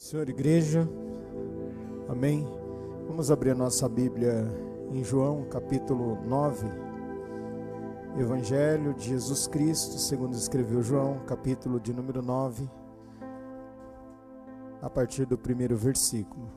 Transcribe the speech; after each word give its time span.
Senhor 0.00 0.26
Igreja, 0.30 0.88
amém. 2.08 2.48
Vamos 3.06 3.30
abrir 3.30 3.50
a 3.50 3.54
nossa 3.54 3.86
Bíblia 3.86 4.50
em 4.90 5.04
João 5.04 5.44
capítulo 5.44 6.18
9, 6.24 6.66
Evangelho 8.18 8.94
de 8.94 9.10
Jesus 9.10 9.46
Cristo, 9.46 9.98
segundo 9.98 10.34
escreveu 10.34 10.82
João, 10.82 11.18
capítulo 11.26 11.78
de 11.78 11.92
número 11.92 12.22
9, 12.22 12.66
a 14.80 14.88
partir 14.88 15.26
do 15.26 15.36
primeiro 15.36 15.76
versículo. 15.76 16.50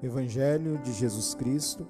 Evangelho 0.00 0.78
de 0.78 0.92
Jesus 0.92 1.34
Cristo, 1.34 1.84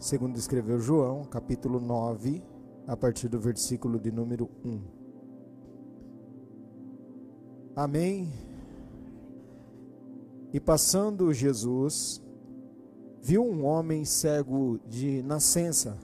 segundo 0.00 0.38
escreveu 0.38 0.80
João, 0.80 1.24
capítulo 1.24 1.78
9, 1.78 2.42
a 2.86 2.96
partir 2.96 3.28
do 3.28 3.38
versículo 3.38 4.00
de 4.00 4.10
número 4.10 4.48
1. 4.64 4.80
Amém. 7.76 8.32
E 10.54 10.58
passando 10.58 11.32
Jesus, 11.34 12.20
viu 13.20 13.44
um 13.44 13.66
homem 13.66 14.06
cego 14.06 14.80
de 14.88 15.22
nascença, 15.22 15.98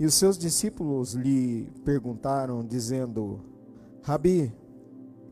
e 0.00 0.04
os 0.04 0.14
seus 0.14 0.36
discípulos 0.36 1.14
lhe 1.14 1.70
perguntaram, 1.84 2.66
dizendo: 2.66 3.40
Rabi, 4.02 4.52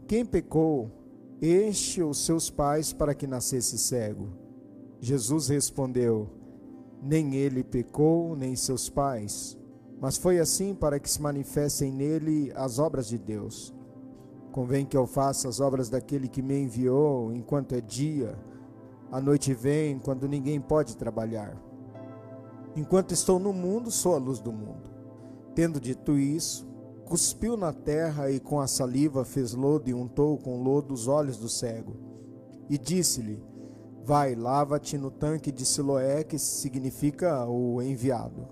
quem 0.07 0.25
pecou, 0.25 0.93
este 1.43 2.01
ou 2.01 2.15
seus 2.15 2.49
pais, 2.49 2.93
para 2.93 3.17
que 3.17 3.27
nascesse 3.27 3.77
cego? 3.77 4.29
Jesus 5.01 5.49
respondeu: 5.49 6.44
nem 7.05 7.35
ele 7.35 7.63
pecou, 7.63 8.35
nem 8.35 8.57
seus 8.57 8.89
pais, 8.89 9.59
mas 10.01 10.17
foi 10.17 10.39
assim 10.39 10.75
para 10.75 10.99
que 10.99 11.11
se 11.11 11.21
manifestem 11.21 11.93
nele 11.93 12.51
as 12.57 12.79
obras 12.79 13.07
de 13.07 13.19
Deus. 13.19 13.75
Convém 14.51 14.87
que 14.87 14.97
eu 14.97 15.07
faça 15.07 15.49
as 15.49 15.61
obras 15.61 15.91
daquele 15.91 16.29
que 16.29 16.41
me 16.41 16.59
enviou 16.59 17.33
enquanto 17.33 17.75
é 17.75 17.81
dia, 17.81 18.39
a 19.13 19.21
noite 19.21 19.53
vem 19.53 19.99
quando 19.99 20.27
ninguém 20.27 20.61
pode 20.61 20.97
trabalhar. 20.97 21.61
Enquanto 22.75 23.13
estou 23.13 23.39
no 23.39 23.53
mundo, 23.53 23.91
sou 23.91 24.15
a 24.15 24.19
luz 24.19 24.41
do 24.41 24.53
mundo. 24.53 24.91
Tendo 25.55 25.79
dito 25.79 26.19
isso, 26.19 26.67
cuspiu 27.05 27.57
na 27.57 27.73
terra 27.73 28.31
e 28.31 28.41
com 28.41 28.61
a 28.61 28.67
saliva 28.67 29.25
fez 29.25 29.53
lodo 29.53 29.91
e 29.91 29.95
untou 29.95 30.39
com 30.39 30.63
lodo 30.63 30.95
os 30.95 31.07
olhos 31.07 31.37
do 31.37 31.49
cego. 31.49 31.97
E 32.69 32.79
disse-lhe: 32.79 33.41
Vai, 34.05 34.35
lava-te 34.35 34.99
no 34.99 35.11
tanque 35.11 35.51
de 35.51 35.65
Siloé, 35.65 36.25
que 36.25 36.39
significa 36.39 37.47
o 37.47 37.81
enviado. 37.81 38.47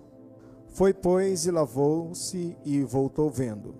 Foi, 0.68 0.94
pois, 0.94 1.44
e 1.44 1.50
lavou-se 1.50 2.56
e 2.64 2.82
voltou 2.82 3.28
vendo. 3.28 3.74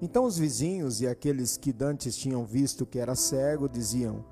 Então 0.00 0.24
os 0.24 0.38
vizinhos 0.38 1.02
e 1.02 1.06
aqueles 1.06 1.58
que 1.58 1.74
dantes 1.74 2.16
tinham 2.16 2.46
visto 2.46 2.86
que 2.86 2.98
era 2.98 3.14
cego 3.14 3.68
diziam: 3.68 4.24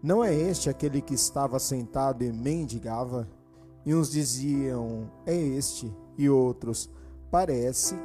Não 0.00 0.22
é 0.22 0.32
este 0.32 0.70
aquele 0.70 1.02
que 1.02 1.14
estava 1.14 1.58
sentado 1.58 2.22
e 2.22 2.32
mendigava? 2.32 3.28
E 3.84 3.92
uns 3.92 4.08
diziam: 4.08 5.10
É 5.26 5.34
este, 5.34 5.92
e 6.16 6.30
outros: 6.30 6.88
Parece 7.32 7.96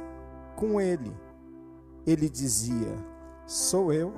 com 0.56 0.80
ele. 0.80 1.14
Ele 2.04 2.28
dizia: 2.28 2.96
Sou 3.46 3.92
eu. 3.92 4.12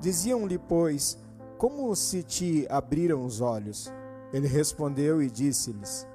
Diziam-lhe, 0.00 0.58
pois, 0.58 1.16
como 1.64 1.96
se 1.96 2.22
te 2.22 2.66
abriram 2.68 3.24
os 3.24 3.40
olhos? 3.40 3.90
Ele 4.34 4.46
respondeu 4.46 5.22
e 5.22 5.30
disse-lhes: 5.30 6.06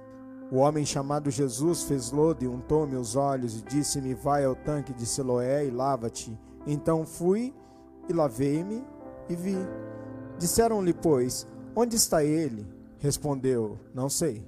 O 0.51 0.57
homem 0.57 0.85
chamado 0.85 1.31
Jesus 1.31 1.81
fez 1.81 2.11
lodo 2.11 2.43
e 2.43 2.47
untou-me 2.47 2.95
os 2.95 3.15
olhos 3.15 3.57
e 3.57 3.63
disse-me: 3.63 4.13
Vai 4.13 4.45
ao 4.45 4.55
tanque 4.55 4.93
de 4.93 5.07
Siloé 5.07 5.65
e 5.65 5.71
lava-te. 5.71 6.39
Então 6.67 7.03
fui 7.03 7.51
e 8.07 8.13
lavei-me 8.13 8.85
e 9.27 9.35
vi. 9.35 9.57
Disseram-lhe, 10.37 10.93
pois, 10.93 11.47
Onde 11.75 11.95
está 11.95 12.23
ele? 12.23 12.67
Respondeu: 12.99 13.79
Não 13.91 14.07
sei. 14.07 14.45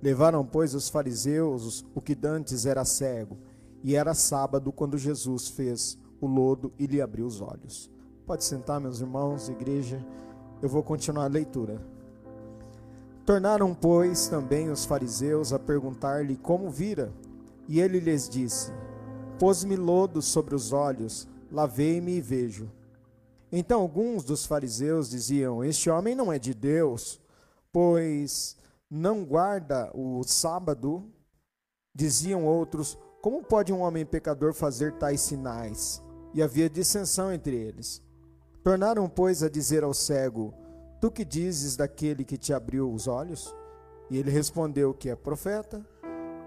Levaram, 0.00 0.46
pois, 0.46 0.76
os 0.76 0.88
fariseus 0.88 1.84
o 1.92 2.00
que 2.00 2.14
dantes 2.14 2.66
era 2.66 2.84
cego, 2.84 3.36
e 3.82 3.96
era 3.96 4.14
sábado 4.14 4.70
quando 4.70 4.96
Jesus 4.96 5.48
fez 5.48 5.98
o 6.20 6.28
lodo 6.28 6.72
e 6.78 6.86
lhe 6.86 7.02
abriu 7.02 7.26
os 7.26 7.40
olhos. 7.40 7.90
Pode 8.30 8.44
sentar, 8.44 8.80
meus 8.80 9.00
irmãos, 9.00 9.48
igreja. 9.48 10.06
Eu 10.62 10.68
vou 10.68 10.84
continuar 10.84 11.24
a 11.24 11.26
leitura. 11.26 11.84
Tornaram, 13.26 13.74
pois, 13.74 14.28
também 14.28 14.70
os 14.70 14.84
fariseus 14.84 15.52
a 15.52 15.58
perguntar-lhe 15.58 16.36
como 16.36 16.70
vira. 16.70 17.12
E 17.66 17.80
ele 17.80 17.98
lhes 17.98 18.28
disse: 18.28 18.72
Pôs-me 19.36 19.74
lodo 19.74 20.22
sobre 20.22 20.54
os 20.54 20.72
olhos, 20.72 21.26
lavei-me 21.50 22.18
e 22.18 22.20
vejo. 22.20 22.70
Então 23.50 23.80
alguns 23.80 24.22
dos 24.22 24.46
fariseus 24.46 25.10
diziam: 25.10 25.64
Este 25.64 25.90
homem 25.90 26.14
não 26.14 26.32
é 26.32 26.38
de 26.38 26.54
Deus, 26.54 27.20
pois 27.72 28.56
não 28.88 29.24
guarda 29.24 29.90
o 29.92 30.22
sábado. 30.22 31.02
Diziam 31.92 32.46
outros: 32.46 32.96
Como 33.20 33.42
pode 33.42 33.72
um 33.72 33.80
homem 33.80 34.06
pecador 34.06 34.54
fazer 34.54 34.92
tais 34.92 35.20
sinais? 35.20 36.00
E 36.32 36.40
havia 36.40 36.70
dissensão 36.70 37.32
entre 37.32 37.56
eles. 37.56 38.08
Tornaram, 38.62 39.08
pois, 39.08 39.42
a 39.42 39.48
dizer 39.48 39.82
ao 39.82 39.94
cego: 39.94 40.52
Tu 41.00 41.10
que 41.10 41.24
dizes 41.24 41.76
daquele 41.76 42.24
que 42.24 42.36
te 42.36 42.52
abriu 42.52 42.92
os 42.92 43.08
olhos? 43.08 43.54
E 44.10 44.18
ele 44.18 44.30
respondeu 44.30 44.92
que 44.92 45.08
é 45.08 45.16
profeta. 45.16 45.84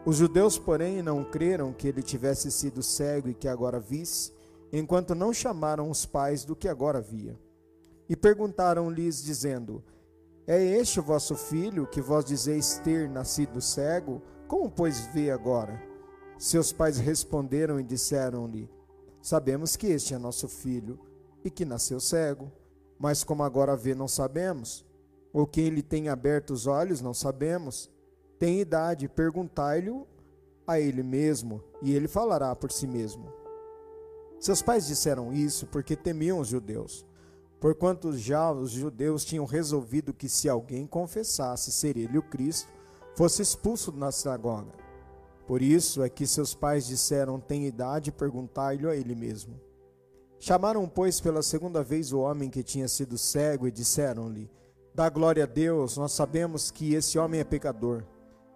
Os 0.05 0.17
judeus, 0.17 0.59
porém, 0.59 1.01
não 1.01 1.23
creram 1.23 1.73
que 1.73 1.87
ele 1.87 2.03
tivesse 2.03 2.51
sido 2.51 2.83
cego 2.83 3.29
e 3.29 3.33
que 3.33 3.47
agora 3.47 3.79
visse, 3.79 4.31
enquanto 4.71 5.15
não 5.15 5.33
chamaram 5.33 5.89
os 5.89 6.05
pais 6.05 6.45
do 6.45 6.55
que 6.55 6.67
agora 6.67 7.01
via. 7.01 7.39
E 8.07 8.15
perguntaram-lhes, 8.15 9.23
dizendo: 9.23 9.83
É 10.45 10.61
este 10.61 10.99
o 10.99 11.03
vosso 11.03 11.35
filho, 11.35 11.87
que 11.87 12.01
vós 12.01 12.25
dizeis 12.25 12.79
ter 12.83 13.09
nascido 13.09 13.59
cego? 13.59 14.21
Como, 14.47 14.69
pois, 14.69 14.99
vê 15.07 15.31
agora? 15.31 15.81
Seus 16.37 16.71
pais 16.71 16.99
responderam 16.99 17.79
e 17.79 17.83
disseram-lhe: 17.83 18.69
Sabemos 19.19 19.75
que 19.75 19.87
este 19.87 20.13
é 20.13 20.19
nosso 20.19 20.47
filho 20.47 20.99
e 21.43 21.49
que 21.49 21.65
nasceu 21.65 21.99
cego. 21.99 22.51
Mas 22.97 23.23
como 23.23 23.43
agora 23.43 23.75
vê, 23.75 23.93
não 23.93 24.07
sabemos. 24.07 24.85
Ou 25.31 25.47
quem 25.47 25.69
lhe 25.69 25.81
tem 25.81 26.09
aberto 26.09 26.51
os 26.51 26.67
olhos, 26.67 27.01
não 27.01 27.13
sabemos. 27.13 27.89
Tem 28.39 28.59
idade, 28.59 29.07
perguntai-lhe 29.07 29.91
a 30.65 30.79
ele 30.79 31.03
mesmo, 31.03 31.61
e 31.81 31.93
ele 31.93 32.07
falará 32.07 32.55
por 32.55 32.71
si 32.71 32.87
mesmo. 32.87 33.31
Seus 34.39 34.61
pais 34.61 34.87
disseram 34.87 35.33
isso 35.33 35.67
porque 35.67 35.95
temiam 35.95 36.39
os 36.39 36.47
judeus, 36.47 37.05
porquanto 37.59 38.17
já 38.17 38.51
os 38.51 38.71
judeus 38.71 39.23
tinham 39.23 39.45
resolvido 39.45 40.13
que 40.13 40.27
se 40.27 40.49
alguém 40.49 40.85
confessasse 40.85 41.71
ser 41.71 41.97
ele 41.97 42.17
o 42.17 42.23
Cristo, 42.23 42.71
fosse 43.15 43.41
expulso 43.41 43.91
da 43.91 44.11
sinagoga. 44.11 44.71
Por 45.47 45.61
isso 45.61 46.03
é 46.03 46.09
que 46.09 46.25
seus 46.25 46.53
pais 46.53 46.85
disseram: 46.85 47.39
Tem 47.39 47.65
idade, 47.65 48.11
perguntai-lhe 48.11 48.87
a 48.87 48.95
ele 48.95 49.15
mesmo. 49.15 49.59
Chamaram, 50.45 50.89
pois, 50.89 51.21
pela 51.21 51.41
segunda 51.41 51.81
vez 51.81 52.11
o 52.11 52.19
homem 52.19 52.49
que 52.49 52.61
tinha 52.61 52.85
sido 52.89 53.17
cego 53.17 53.65
e 53.65 53.71
disseram-lhe: 53.71 54.51
Dá 54.93 55.07
glória 55.09 55.45
a 55.45 55.47
Deus, 55.47 55.95
nós 55.95 56.11
sabemos 56.11 56.69
que 56.69 56.93
esse 56.93 57.17
homem 57.17 57.39
é 57.39 57.45
pecador. 57.45 58.03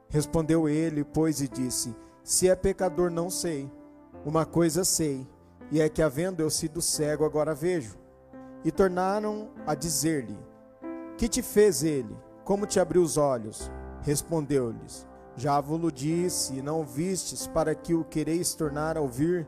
Respondeu 0.10 0.68
ele, 0.68 1.06
pois, 1.06 1.40
e 1.40 1.48
disse: 1.48 1.96
Se 2.26 2.50
é 2.50 2.58
pecador, 2.58 3.10
não 3.10 3.30
sei. 3.30 3.72
Uma 4.26 4.46
coisa 4.46 4.84
sei, 4.84 5.26
e 5.72 5.80
é 5.80 5.88
que, 5.88 6.02
havendo 6.02 6.42
eu 6.42 6.50
sido 6.50 6.82
cego, 6.82 7.24
agora 7.24 7.56
vejo. 7.56 7.98
E 8.66 8.70
tornaram 8.70 9.52
a 9.66 9.74
dizer-lhe: 9.74 10.38
Que 11.18 11.30
te 11.30 11.42
fez 11.42 11.84
ele? 11.84 12.18
Como 12.44 12.66
te 12.66 12.82
abriu 12.82 13.02
os 13.02 13.16
olhos? 13.16 13.72
Respondeu-lhes: 14.02 15.08
Já 15.38 15.62
vos 15.62 15.94
disse, 15.94 16.62
não 16.62 16.84
vistes, 16.84 17.48
para 17.48 17.74
que 17.74 17.94
o 17.94 18.04
quereis 18.04 18.54
tornar 18.54 18.98
a 18.98 19.02
ouvir. 19.02 19.48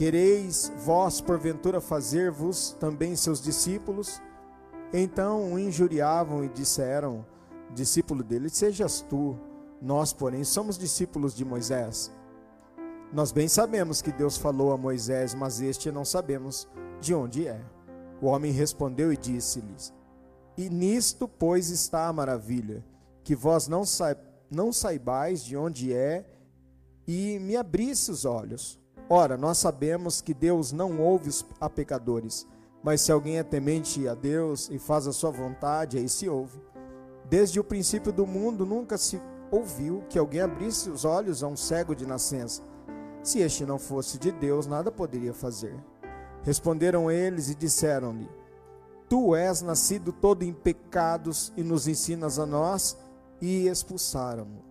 Quereis 0.00 0.72
vós, 0.78 1.20
porventura, 1.20 1.78
fazer-vos 1.78 2.74
também 2.80 3.14
seus 3.14 3.38
discípulos? 3.38 4.18
Então 4.94 5.52
o 5.52 5.58
injuriavam 5.58 6.42
e 6.42 6.48
disseram, 6.48 7.26
discípulo 7.74 8.24
dele, 8.24 8.48
sejas 8.48 9.02
tu, 9.02 9.38
nós, 9.78 10.14
porém, 10.14 10.42
somos 10.42 10.78
discípulos 10.78 11.34
de 11.34 11.44
Moisés. 11.44 12.10
Nós 13.12 13.30
bem 13.30 13.46
sabemos 13.46 14.00
que 14.00 14.10
Deus 14.10 14.38
falou 14.38 14.72
a 14.72 14.78
Moisés, 14.78 15.34
mas 15.34 15.60
este 15.60 15.92
não 15.92 16.06
sabemos 16.06 16.66
de 16.98 17.12
onde 17.12 17.46
é. 17.46 17.60
O 18.22 18.28
homem 18.28 18.52
respondeu 18.52 19.12
e 19.12 19.18
disse-lhes: 19.18 19.92
E 20.56 20.70
nisto, 20.70 21.28
pois, 21.28 21.68
está 21.68 22.08
a 22.08 22.12
maravilha, 22.14 22.82
que 23.22 23.36
vós 23.36 23.68
não, 23.68 23.84
sa 23.84 24.16
não 24.50 24.72
saibais 24.72 25.44
de 25.44 25.58
onde 25.58 25.92
é, 25.92 26.24
e 27.06 27.38
me 27.38 27.54
abrisse 27.54 28.10
os 28.10 28.24
olhos. 28.24 28.79
Ora, 29.12 29.36
nós 29.36 29.58
sabemos 29.58 30.20
que 30.20 30.32
Deus 30.32 30.70
não 30.70 31.00
ouve 31.00 31.30
a 31.60 31.68
pecadores, 31.68 32.46
mas 32.80 33.00
se 33.00 33.10
alguém 33.10 33.38
é 33.38 33.42
temente 33.42 34.06
a 34.06 34.14
Deus 34.14 34.70
e 34.70 34.78
faz 34.78 35.08
a 35.08 35.12
sua 35.12 35.32
vontade, 35.32 35.98
aí 35.98 36.08
se 36.08 36.28
ouve. 36.28 36.60
Desde 37.28 37.58
o 37.58 37.64
princípio 37.64 38.12
do 38.12 38.24
mundo 38.24 38.64
nunca 38.64 38.96
se 38.96 39.20
ouviu 39.50 40.04
que 40.08 40.16
alguém 40.16 40.42
abrisse 40.42 40.88
os 40.88 41.04
olhos 41.04 41.42
a 41.42 41.48
um 41.48 41.56
cego 41.56 41.92
de 41.92 42.06
nascença. 42.06 42.62
Se 43.20 43.40
este 43.40 43.66
não 43.66 43.80
fosse 43.80 44.16
de 44.16 44.30
Deus, 44.30 44.68
nada 44.68 44.92
poderia 44.92 45.34
fazer. 45.34 45.74
Responderam 46.44 47.10
eles 47.10 47.50
e 47.50 47.56
disseram-lhe: 47.56 48.30
Tu 49.08 49.34
és 49.34 49.60
nascido 49.60 50.12
todo 50.12 50.44
em 50.44 50.52
pecados 50.52 51.52
e 51.56 51.64
nos 51.64 51.88
ensinas 51.88 52.38
a 52.38 52.46
nós, 52.46 52.96
e 53.40 53.66
expulsaram-no. 53.66 54.62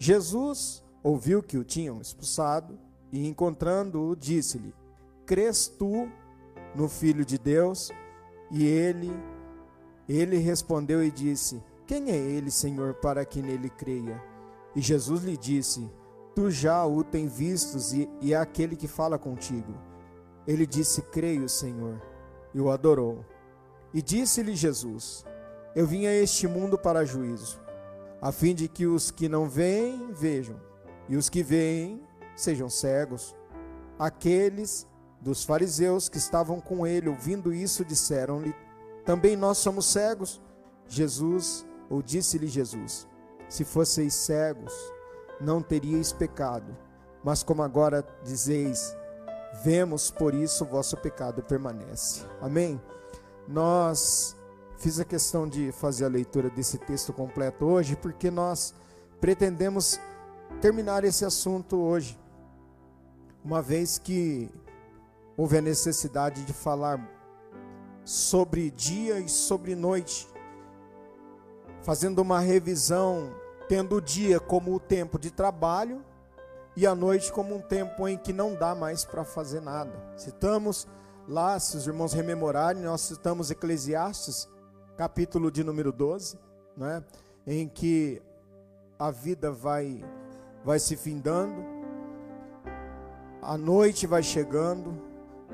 Jesus 0.00 0.82
ouviu 1.00 1.40
que 1.40 1.56
o 1.56 1.62
tinham 1.62 2.00
expulsado 2.00 2.76
e, 3.14 3.28
encontrando-o, 3.28 4.16
disse-lhe: 4.16 4.74
Crês 5.24 5.68
tu 5.68 6.10
no 6.74 6.88
Filho 6.88 7.24
de 7.24 7.38
Deus? 7.38 7.92
E 8.50 8.66
ele, 8.66 9.12
ele 10.08 10.36
respondeu 10.38 11.02
e 11.02 11.12
disse: 11.12 11.62
Quem 11.86 12.10
é 12.10 12.16
ele, 12.16 12.50
Senhor, 12.50 12.94
para 12.94 13.24
que 13.24 13.40
nele 13.40 13.70
creia? 13.70 14.20
E 14.74 14.80
Jesus 14.80 15.22
lhe 15.22 15.36
disse: 15.36 15.88
Tu 16.34 16.50
já 16.50 16.84
o 16.84 17.04
tem 17.04 17.28
vistos 17.28 17.92
e, 17.92 18.10
e 18.20 18.34
é 18.34 18.36
aquele 18.36 18.74
que 18.74 18.88
fala 18.88 19.16
contigo. 19.16 19.72
Ele 20.44 20.66
disse: 20.66 21.00
Creio, 21.00 21.48
Senhor, 21.48 22.02
e 22.52 22.60
o 22.60 22.68
adorou. 22.68 23.24
E 23.92 24.02
disse-lhe 24.02 24.56
Jesus: 24.56 25.24
Eu 25.76 25.86
vim 25.86 26.06
a 26.06 26.12
este 26.12 26.48
mundo 26.48 26.76
para 26.76 27.04
juízo, 27.04 27.60
a 28.20 28.32
fim 28.32 28.56
de 28.56 28.66
que 28.66 28.86
os 28.86 29.12
que 29.12 29.28
não 29.28 29.48
veem 29.48 30.12
vejam, 30.12 30.60
e 31.08 31.16
os 31.16 31.28
que 31.28 31.44
veem 31.44 32.02
sejam 32.36 32.68
cegos. 32.68 33.34
Aqueles 33.98 34.86
dos 35.20 35.44
fariseus 35.44 36.08
que 36.08 36.18
estavam 36.18 36.60
com 36.60 36.86
ele, 36.86 37.08
ouvindo 37.08 37.52
isso, 37.52 37.84
disseram-lhe: 37.84 38.54
Também 39.04 39.36
nós 39.36 39.58
somos 39.58 39.86
cegos. 39.86 40.40
Jesus, 40.86 41.66
ou 41.88 42.02
disse-lhe 42.02 42.46
Jesus: 42.46 43.08
Se 43.48 43.64
fosseis 43.64 44.14
cegos, 44.14 44.72
não 45.40 45.62
teríeis 45.62 46.12
pecado. 46.12 46.76
Mas 47.22 47.42
como 47.42 47.62
agora 47.62 48.06
dizeis, 48.22 48.94
vemos, 49.62 50.10
por 50.10 50.34
isso 50.34 50.64
o 50.64 50.66
vosso 50.66 50.96
pecado 50.96 51.42
permanece. 51.42 52.22
Amém? 52.40 52.80
Nós 53.48 54.36
fiz 54.76 55.00
a 55.00 55.04
questão 55.04 55.48
de 55.48 55.72
fazer 55.72 56.04
a 56.04 56.08
leitura 56.08 56.50
desse 56.50 56.76
texto 56.76 57.12
completo 57.12 57.64
hoje, 57.64 57.96
porque 57.96 58.30
nós 58.30 58.74
pretendemos 59.20 59.98
terminar 60.60 61.04
esse 61.04 61.24
assunto 61.24 61.76
hoje, 61.76 62.18
uma 63.44 63.60
vez 63.60 63.98
que 63.98 64.50
houve 65.36 65.58
a 65.58 65.60
necessidade 65.60 66.44
de 66.44 66.52
falar 66.52 66.98
sobre 68.04 68.70
dia 68.70 69.18
e 69.20 69.28
sobre 69.28 69.74
noite, 69.74 70.26
fazendo 71.82 72.20
uma 72.20 72.40
revisão, 72.40 73.34
tendo 73.68 73.96
o 73.96 74.00
dia 74.00 74.40
como 74.40 74.74
o 74.74 74.80
tempo 74.80 75.18
de 75.18 75.30
trabalho 75.30 76.02
e 76.74 76.86
a 76.86 76.94
noite 76.94 77.32
como 77.32 77.54
um 77.54 77.60
tempo 77.60 78.08
em 78.08 78.16
que 78.16 78.32
não 78.32 78.54
dá 78.54 78.74
mais 78.74 79.04
para 79.04 79.24
fazer 79.24 79.60
nada. 79.60 79.92
Citamos 80.16 80.88
lá, 81.28 81.60
se 81.60 81.76
os 81.76 81.86
irmãos 81.86 82.14
rememorarem, 82.14 82.82
nós 82.82 83.02
citamos 83.02 83.50
Eclesiastes, 83.50 84.48
capítulo 84.96 85.50
de 85.50 85.62
número 85.62 85.92
12, 85.92 86.38
né, 86.76 87.04
em 87.46 87.68
que 87.68 88.22
a 88.98 89.10
vida 89.10 89.50
vai 89.50 90.02
vai 90.64 90.78
se 90.78 90.96
findando, 90.96 91.62
a 93.44 93.58
noite 93.58 94.06
vai 94.06 94.22
chegando, 94.22 94.98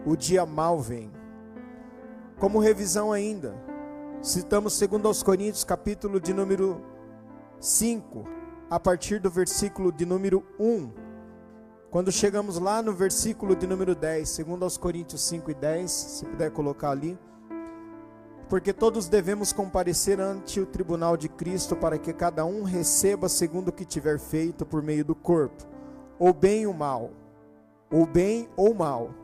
o 0.07 0.15
dia 0.15 0.47
mal 0.47 0.79
vem. 0.79 1.11
Como 2.39 2.61
revisão 2.61 3.13
ainda, 3.13 3.53
citamos 4.23 4.75
segundo 4.75 5.09
aos 5.09 5.25
Coríntios, 5.25 5.65
capítulo 5.65 6.21
de 6.21 6.33
número 6.33 6.81
5, 7.59 8.25
a 8.71 8.79
partir 8.79 9.19
do 9.19 9.29
versículo 9.29 9.91
de 9.91 10.07
número 10.07 10.47
1. 10.59 10.93
Quando 11.91 12.13
chegamos 12.13 12.59
lá 12.59 12.81
no 12.81 12.93
versículo 12.93 13.57
de 13.57 13.67
número 13.67 13.97
10, 13.97 14.29
segundo 14.29 14.63
aos 14.63 14.79
Coríntios 14.79 15.23
5 15.23 15.51
e 15.51 15.55
10, 15.55 15.91
se 15.91 16.25
puder 16.25 16.53
colocar 16.53 16.91
ali, 16.91 17.19
porque 18.49 18.73
todos 18.73 19.09
devemos 19.09 19.53
comparecer 19.53 20.21
ante 20.21 20.61
o 20.61 20.67
tribunal 20.67 21.17
de 21.17 21.29
Cristo 21.29 21.75
para 21.75 21.99
que 21.99 22.13
cada 22.13 22.45
um 22.45 22.63
receba 22.63 23.29
segundo 23.29 23.69
o 23.69 23.73
que 23.73 23.85
tiver 23.85 24.21
feito 24.21 24.65
por 24.65 24.81
meio 24.81 25.05
do 25.05 25.17
corpo, 25.17 25.67
ou 26.21 26.33
bem 26.33 26.69
ou 26.69 26.73
mal, 26.73 27.11
ou 27.91 28.07
bem 28.07 28.49
ou 28.57 28.75
mal. 28.75 29.15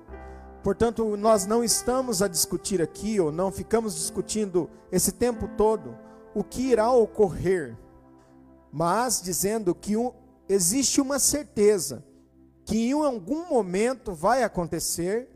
Portanto, 0.63 1.17
nós 1.17 1.47
não 1.47 1.63
estamos 1.63 2.23
a 2.23 2.29
discutir 2.29 2.83
aqui, 2.83 3.21
ou 3.21 3.31
não 3.31 3.53
ficamos 3.53 3.95
discutindo 3.95 4.69
esse 4.91 5.13
tempo 5.13 5.49
todo 5.57 5.97
o 6.35 6.45
que 6.45 6.73
irá 6.73 6.91
ocorrer, 6.93 7.77
mas 8.73 9.23
dizendo 9.23 9.75
que 9.75 9.97
um, 9.97 10.13
existe 10.49 11.01
uma 11.01 11.19
certeza 11.19 12.05
que 12.65 12.91
em 12.91 12.93
algum 12.93 13.49
momento 13.49 14.13
vai 14.13 14.43
acontecer 14.43 15.31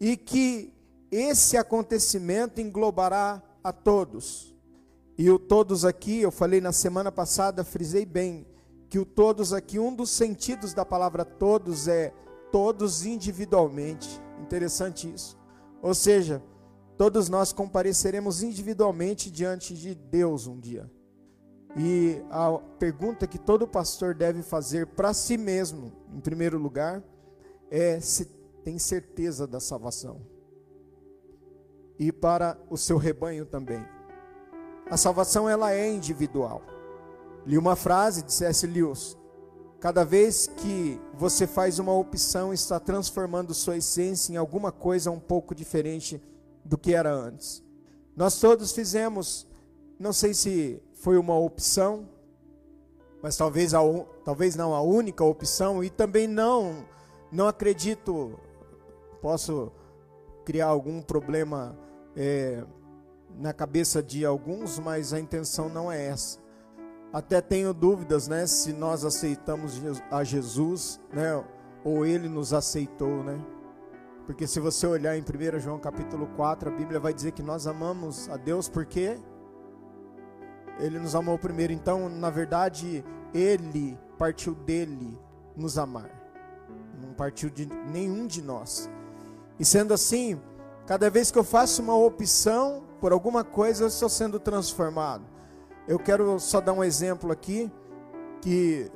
e 0.00 0.16
que 0.16 0.72
esse 1.10 1.56
acontecimento 1.56 2.60
englobará 2.60 3.42
a 3.62 3.72
todos. 3.72 4.52
E 5.16 5.30
o 5.30 5.38
todos 5.38 5.84
aqui, 5.84 6.22
eu 6.22 6.32
falei 6.32 6.60
na 6.60 6.72
semana 6.72 7.12
passada, 7.12 7.62
frisei 7.62 8.04
bem, 8.04 8.44
que 8.88 8.98
o 8.98 9.04
todos 9.04 9.52
aqui, 9.52 9.78
um 9.78 9.94
dos 9.94 10.10
sentidos 10.10 10.74
da 10.74 10.84
palavra 10.84 11.24
todos 11.24 11.86
é 11.86 12.12
todos 12.54 13.04
individualmente. 13.04 14.22
Interessante 14.40 15.12
isso. 15.12 15.36
Ou 15.82 15.92
seja, 15.92 16.40
todos 16.96 17.28
nós 17.28 17.52
compareceremos 17.52 18.44
individualmente 18.44 19.28
diante 19.28 19.74
de 19.74 19.92
Deus 19.92 20.46
um 20.46 20.60
dia. 20.60 20.88
E 21.76 22.22
a 22.30 22.56
pergunta 22.78 23.26
que 23.26 23.40
todo 23.40 23.66
pastor 23.66 24.14
deve 24.14 24.40
fazer 24.40 24.86
para 24.86 25.12
si 25.12 25.36
mesmo, 25.36 25.90
em 26.14 26.20
primeiro 26.20 26.56
lugar, 26.56 27.02
é 27.72 27.98
se 27.98 28.26
tem 28.62 28.78
certeza 28.78 29.48
da 29.48 29.58
salvação 29.58 30.20
e 31.98 32.12
para 32.12 32.56
o 32.70 32.76
seu 32.76 32.98
rebanho 32.98 33.44
também. 33.44 33.84
A 34.88 34.96
salvação 34.96 35.48
ela 35.48 35.72
é 35.72 35.92
individual. 35.92 36.62
Li 37.44 37.58
uma 37.58 37.74
frase 37.74 38.22
de 38.22 38.32
C.S. 38.32 38.64
Lewis: 38.64 39.18
Cada 39.84 40.02
vez 40.02 40.46
que 40.46 40.98
você 41.12 41.46
faz 41.46 41.78
uma 41.78 41.92
opção, 41.92 42.54
está 42.54 42.80
transformando 42.80 43.52
sua 43.52 43.76
essência 43.76 44.32
em 44.32 44.36
alguma 44.36 44.72
coisa 44.72 45.10
um 45.10 45.20
pouco 45.20 45.54
diferente 45.54 46.22
do 46.64 46.78
que 46.78 46.94
era 46.94 47.12
antes. 47.12 47.62
Nós 48.16 48.40
todos 48.40 48.72
fizemos, 48.72 49.46
não 49.98 50.10
sei 50.10 50.32
se 50.32 50.82
foi 50.94 51.18
uma 51.18 51.38
opção, 51.38 52.08
mas 53.22 53.36
talvez, 53.36 53.74
a, 53.74 53.80
talvez 54.24 54.56
não 54.56 54.74
a 54.74 54.80
única 54.80 55.22
opção, 55.22 55.84
e 55.84 55.90
também 55.90 56.26
não, 56.26 56.86
não 57.30 57.46
acredito, 57.46 58.40
posso 59.20 59.70
criar 60.46 60.68
algum 60.68 61.02
problema 61.02 61.78
é, 62.16 62.64
na 63.36 63.52
cabeça 63.52 64.02
de 64.02 64.24
alguns, 64.24 64.78
mas 64.78 65.12
a 65.12 65.20
intenção 65.20 65.68
não 65.68 65.92
é 65.92 66.06
essa. 66.06 66.43
Até 67.14 67.40
tenho 67.40 67.72
dúvidas, 67.72 68.28
né, 68.28 68.46
se 68.46 68.72
nós 68.72 69.04
aceitamos 69.04 69.80
a 70.10 70.24
Jesus, 70.24 71.00
né, 71.12 71.42
ou 71.84 72.04
ele 72.04 72.28
nos 72.28 72.52
aceitou, 72.52 73.22
né? 73.22 73.38
Porque 74.26 74.46
se 74.46 74.58
você 74.58 74.86
olhar 74.86 75.16
em 75.16 75.22
1 75.22 75.60
João 75.60 75.78
capítulo 75.78 76.26
4, 76.34 76.70
a 76.70 76.72
Bíblia 76.72 76.98
vai 76.98 77.14
dizer 77.14 77.32
que 77.32 77.42
nós 77.42 77.66
amamos 77.66 78.28
a 78.28 78.36
Deus 78.36 78.68
porque 78.68 79.16
ele 80.80 80.98
nos 80.98 81.14
amou 81.14 81.38
primeiro. 81.38 81.72
Então, 81.72 82.08
na 82.08 82.30
verdade, 82.30 83.04
ele 83.32 83.96
partiu 84.18 84.54
dele 84.54 85.16
nos 85.56 85.78
amar. 85.78 86.10
Não 87.00 87.12
partiu 87.12 87.48
de 87.48 87.66
nenhum 87.66 88.26
de 88.26 88.42
nós. 88.42 88.90
E 89.58 89.64
sendo 89.64 89.94
assim, 89.94 90.40
Cada 90.86 91.08
vez 91.08 91.30
que 91.30 91.38
eu 91.38 91.44
faço 91.44 91.80
uma 91.80 91.96
opção 91.96 92.82
por 93.00 93.10
alguma 93.10 93.42
coisa, 93.42 93.84
eu 93.84 93.88
estou 93.88 94.08
sendo 94.08 94.38
transformado. 94.38 95.24
Eu 95.86 95.98
quero 95.98 96.40
só 96.40 96.62
dar 96.62 96.72
um 96.72 96.82
exemplo 96.82 97.30
aqui, 97.30 97.70
que 98.40 98.90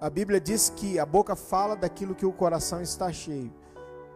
a 0.00 0.10
Bíblia 0.10 0.40
diz 0.40 0.70
que 0.70 0.98
a 0.98 1.06
boca 1.06 1.36
fala 1.36 1.76
daquilo 1.76 2.16
que 2.16 2.26
o 2.26 2.32
coração 2.32 2.82
está 2.82 3.12
cheio. 3.12 3.52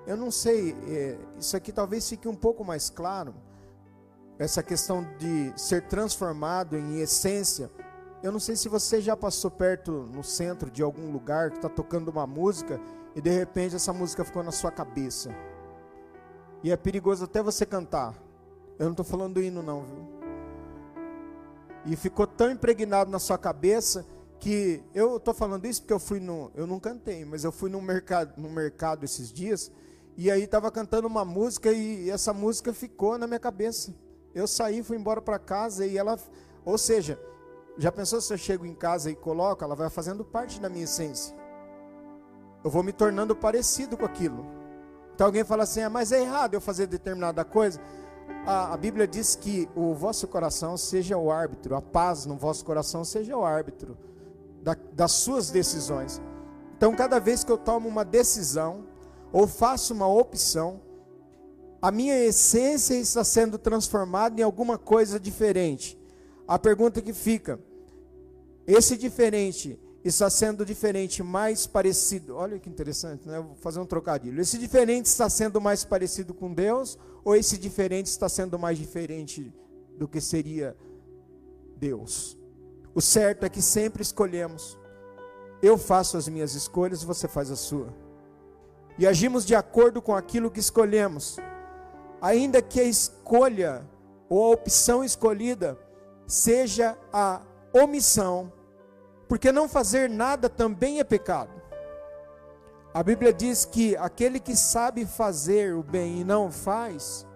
Eu 0.04 0.16
não 0.16 0.33
sei, 0.33 0.76
é, 0.88 1.16
isso 1.38 1.57
aqui 1.57 1.71
talvez 1.71 2.09
fique 2.09 2.26
um 2.26 2.35
pouco 2.35 2.64
mais 2.64 2.90
claro, 2.90 3.33
essa 4.40 4.61
questão 4.61 5.07
de 5.19 5.52
ser 5.57 5.83
transformado 5.83 6.76
em 6.76 6.99
essência. 6.99 7.71
Eu 8.25 8.33
não 8.33 8.40
sei 8.40 8.57
se 8.57 8.69
você 8.69 9.00
já 9.00 9.16
passou 9.16 9.50
perto 9.50 10.09
no 10.12 10.25
centro 10.25 10.69
de 10.69 10.83
algum 10.83 11.12
lugar 11.12 11.50
que 11.50 11.59
está 11.59 11.69
tocando 11.69 12.09
uma 12.09 12.26
música 12.26 12.81
e 13.14 13.21
de 13.21 13.31
repente 13.31 13.76
essa 13.76 13.92
música 13.92 14.25
ficou 14.25 14.42
na 14.42 14.50
sua 14.50 14.73
cabeça. 14.73 15.31
E 16.64 16.73
é 16.73 16.76
perigoso 16.76 17.25
até 17.25 17.40
você 17.40 17.64
cantar. 17.64 18.14
Eu 18.81 18.87
não 18.87 18.92
estou 18.92 19.04
falando 19.04 19.35
do 19.35 19.42
hino, 19.42 19.62
não, 19.62 19.83
viu? 19.83 20.22
E 21.85 21.97
ficou 21.97 22.27
tão 22.27 22.51
impregnado 22.51 23.11
na 23.11 23.19
sua 23.19 23.37
cabeça 23.37 24.07
que 24.39 24.83
eu 24.95 25.17
estou 25.17 25.33
falando 25.35 25.67
isso 25.67 25.83
porque 25.83 25.93
eu 25.93 25.99
fui 25.99 26.21
no. 26.21 26.51
Eu 26.55 26.67
não 26.67 26.81
cantei, 26.81 27.25
mas 27.25 27.45
eu 27.45 27.53
fui 27.53 27.71
no 27.71 27.81
mercado, 27.81 28.41
no 28.41 28.51
mercado 28.51 29.05
esses 29.05 29.33
dias. 29.33 29.71
E 30.17 30.31
aí 30.31 30.43
estava 30.43 30.71
cantando 30.71 31.07
uma 31.09 31.25
música 31.25 31.73
e 31.73 32.11
essa 32.11 32.33
música 32.33 32.73
ficou 32.73 33.17
na 33.17 33.27
minha 33.27 33.41
cabeça. 33.41 33.95
Eu 34.35 34.47
saí, 34.47 34.83
fui 34.83 34.97
embora 34.97 35.23
para 35.23 35.39
casa 35.39 35.87
e 35.87 35.97
ela. 35.97 36.19
Ou 36.65 36.79
seja, 36.79 37.19
Já 37.79 37.91
pensou 37.91 38.21
se 38.21 38.33
eu 38.33 38.39
chego 38.39 38.67
em 38.67 38.75
casa 38.75 39.11
e 39.11 39.15
coloco, 39.15 39.65
ela 39.65 39.75
vai 39.75 39.89
fazendo 39.89 40.25
parte 40.25 40.61
da 40.61 40.69
minha 40.69 40.85
essência. 40.85 41.35
Eu 42.62 42.71
vou 42.71 42.83
me 42.83 42.93
tornando 42.93 43.35
parecido 43.35 43.97
com 43.97 44.05
aquilo. 44.05 44.45
Então 45.15 45.27
alguém 45.27 45.45
fala 45.45 45.62
assim, 45.62 45.81
ah, 45.81 45.91
mas 45.91 46.12
é 46.12 46.21
errado 46.21 46.55
eu 46.55 46.61
fazer 46.61 46.87
determinada 46.87 47.45
coisa. 47.45 47.81
A, 48.47 48.75
a 48.75 48.77
Bíblia 48.77 49.07
diz 49.07 49.37
que 49.37 49.69
o 49.75 49.95
vosso 49.95 50.27
coração 50.27 50.77
seja 50.77 51.17
o 51.17 51.31
árbitro, 51.31 51.77
a 51.77 51.83
paz 51.83 52.27
no 52.27 52.37
vosso 52.37 52.65
coração 52.65 53.05
seja 53.05 53.37
o 53.37 53.45
árbitro 53.45 53.97
da, 54.62 54.77
das 54.93 55.12
suas 55.12 55.51
decisões. 55.51 56.21
Então 56.77 56.95
cada 56.95 57.19
vez 57.19 57.45
que 57.45 57.53
eu 57.53 57.59
tomo 57.59 57.89
uma 57.89 58.05
decisão 58.05 58.85
ou 59.33 59.47
faço 59.47 59.95
uma 59.95 60.07
opção, 60.07 60.81
a 61.81 61.91
minha 61.91 62.17
essência 62.25 62.95
está 62.95 63.25
sendo 63.25 63.59
transformada 63.59 64.41
em 64.41 64.45
alguma 64.45 64.79
coisa 64.79 65.19
diferente. 65.19 65.99
A 66.47 66.59
pergunta 66.59 67.01
que 67.01 67.12
fica: 67.12 67.59
esse 68.67 68.97
diferente 68.97 69.79
está 70.05 70.29
sendo 70.29 70.65
diferente 70.65 71.23
mais 71.23 71.67
parecido? 71.67 72.37
Olha 72.37 72.59
que 72.59 72.69
interessante, 72.69 73.27
né? 73.27 73.41
Vou 73.41 73.57
fazer 73.57 73.81
um 73.81 73.87
trocadilho. 73.87 74.41
Esse 74.41 74.59
diferente 74.59 75.07
está 75.07 75.29
sendo 75.29 75.61
mais 75.61 75.85
parecido 75.85 76.35
com 76.35 76.53
Deus 76.53 76.99
ou 77.25 77.37
esse 77.37 77.57
diferente 77.57 78.07
está 78.07 78.29
sendo 78.29 78.59
mais 78.59 78.79
diferente 78.79 79.52
do 79.99 80.09
que 80.09 80.21
seria 80.21 80.76
Deus? 81.76 82.38
O 82.95 83.00
certo 83.00 83.45
é 83.45 83.49
que 83.49 83.62
sempre 83.62 84.02
escolhemos. 84.02 84.79
Eu 85.62 85.79
faço 85.79 86.17
as 86.17 86.29
minhas 86.29 86.55
escolhas, 86.55 87.02
você 87.02 87.29
faz 87.29 87.50
a 87.50 87.57
sua. 87.57 87.95
E 88.99 89.07
agimos 89.07 89.47
de 89.47 89.55
acordo 89.55 90.02
com 90.02 90.14
aquilo 90.14 90.50
que 90.50 90.61
escolhemos 90.61 91.38
ainda 92.23 92.62
que 92.62 92.81
a 92.81 92.85
escolha 92.85 93.85
ou 94.29 94.45
a 94.45 94.55
opção 94.55 95.02
escolhida 95.02 95.76
seja 96.25 96.97
a 97.12 97.43
omissão, 97.75 98.52
porque 99.29 99.50
não 99.50 99.69
fazer 99.69 100.09
nada 100.09 100.49
também 100.49 101.00
é 101.00 101.05
pecado. 101.05 101.61
A 102.95 103.03
Bíblia 103.03 103.33
diz 103.33 103.65
que 103.65 103.97
aquele 103.97 104.39
que 104.39 104.55
sabe 104.55 105.07
fazer 105.07 105.75
o 105.75 105.83
bem 105.83 106.21
e 106.21 106.25
não 106.25 106.51
faz, 106.51 107.27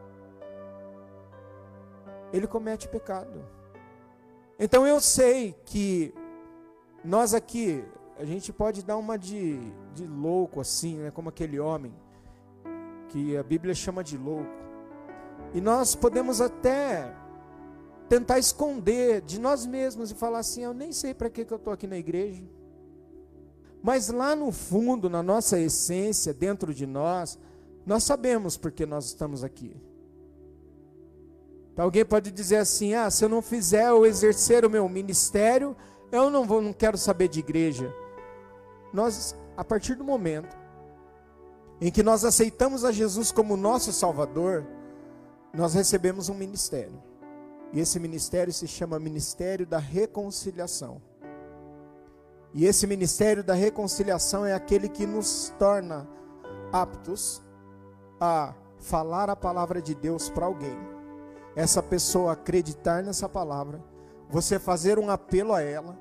ele 2.31 2.47
comete 2.47 2.87
pecado. 2.89 3.43
Então 4.59 4.87
eu 4.87 5.01
sei 5.01 5.55
que 5.65 6.15
nós 7.03 7.33
aqui, 7.33 7.83
a 8.19 8.25
gente 8.25 8.53
pode 8.53 8.85
dar 8.85 8.99
uma 8.99 9.17
de, 9.17 9.59
de 9.95 10.07
louco 10.07 10.61
assim, 10.61 10.97
né, 10.97 11.11
como 11.11 11.31
aquele 11.31 11.59
homem, 11.59 11.95
que 13.09 13.35
a 13.37 13.43
Bíblia 13.43 13.75
chama 13.75 14.05
de 14.05 14.19
louco. 14.19 14.51
E 15.55 15.61
nós 15.61 15.95
podemos 15.95 16.41
até 16.41 17.15
tentar 18.11 18.39
esconder 18.39 19.23
de 19.23 19.41
nós 19.41 19.65
mesmos 19.65 20.11
e 20.11 20.15
falar 20.15 20.41
assim: 20.41 20.63
eu 20.63 20.75
nem 20.75 20.93
sei 20.93 21.15
para 21.15 21.31
que, 21.31 21.47
que 21.47 21.53
eu 21.53 21.57
estou 21.57 21.73
aqui 21.73 21.87
na 21.87 21.97
igreja. 21.97 22.45
Mas 23.87 24.09
lá 24.09 24.35
no 24.35 24.51
fundo, 24.51 25.09
na 25.09 25.23
nossa 25.23 25.61
essência, 25.61 26.35
dentro 26.35 26.75
de 26.75 26.85
nós, 26.85 27.39
nós 27.87 28.03
sabemos 28.03 28.57
porque 28.57 28.85
nós 28.85 29.05
estamos 29.05 29.45
aqui. 29.45 29.77
Então, 31.73 31.85
alguém 31.85 32.05
pode 32.05 32.33
dizer 32.33 32.57
assim: 32.57 32.95
ah, 32.95 33.09
se 33.09 33.25
eu 33.25 33.29
não 33.29 33.41
fizer 33.41 33.93
ou 33.93 34.05
exercer 34.05 34.65
o 34.65 34.69
meu 34.69 34.89
ministério, 34.89 35.77
eu 36.11 36.29
não 36.31 36.45
vou, 36.45 36.61
não 36.61 36.73
quero 36.73 36.99
saber 36.99 37.29
de 37.29 37.39
igreja. 37.39 37.95
Nós, 38.93 39.37
a 39.57 39.63
partir 39.63 39.95
do 39.95 40.03
momento 40.03 40.57
em 41.81 41.93
que 41.93 42.03
nós 42.03 42.25
aceitamos 42.25 42.85
a 42.85 42.91
Jesus 42.91 43.31
como 43.31 43.57
nosso 43.57 43.93
Salvador, 43.93 44.67
nós 45.55 45.75
recebemos 45.75 46.29
um 46.29 46.35
ministério. 46.35 47.01
E 47.73 47.79
esse 47.79 48.01
ministério 48.01 48.53
se 48.53 48.67
chama 48.67 48.99
Ministério 48.99 49.65
da 49.65 49.79
Reconciliação. 49.79 51.01
E 52.57 52.65
esse 52.65 52.87
ministério 52.87 53.45
da 53.45 53.53
reconciliação 53.53 54.47
é 54.47 54.55
aquele 54.55 54.89
que 54.89 55.07
nos 55.07 55.53
torna 55.59 56.09
aptos 56.73 57.43
a 58.19 58.55
falar 58.79 59.29
a 59.29 59.37
palavra 59.37 59.83
de 59.83 59.95
Deus 59.95 60.31
para 60.31 60.47
alguém. 60.47 60.75
Essa 61.55 61.83
pessoa 61.83 62.33
acreditar 62.33 63.03
nessa 63.03 63.29
palavra, 63.29 63.85
você 64.31 64.59
fazer 64.59 64.99
um 64.99 65.11
apelo 65.11 65.53
a 65.53 65.61
ela 65.61 65.99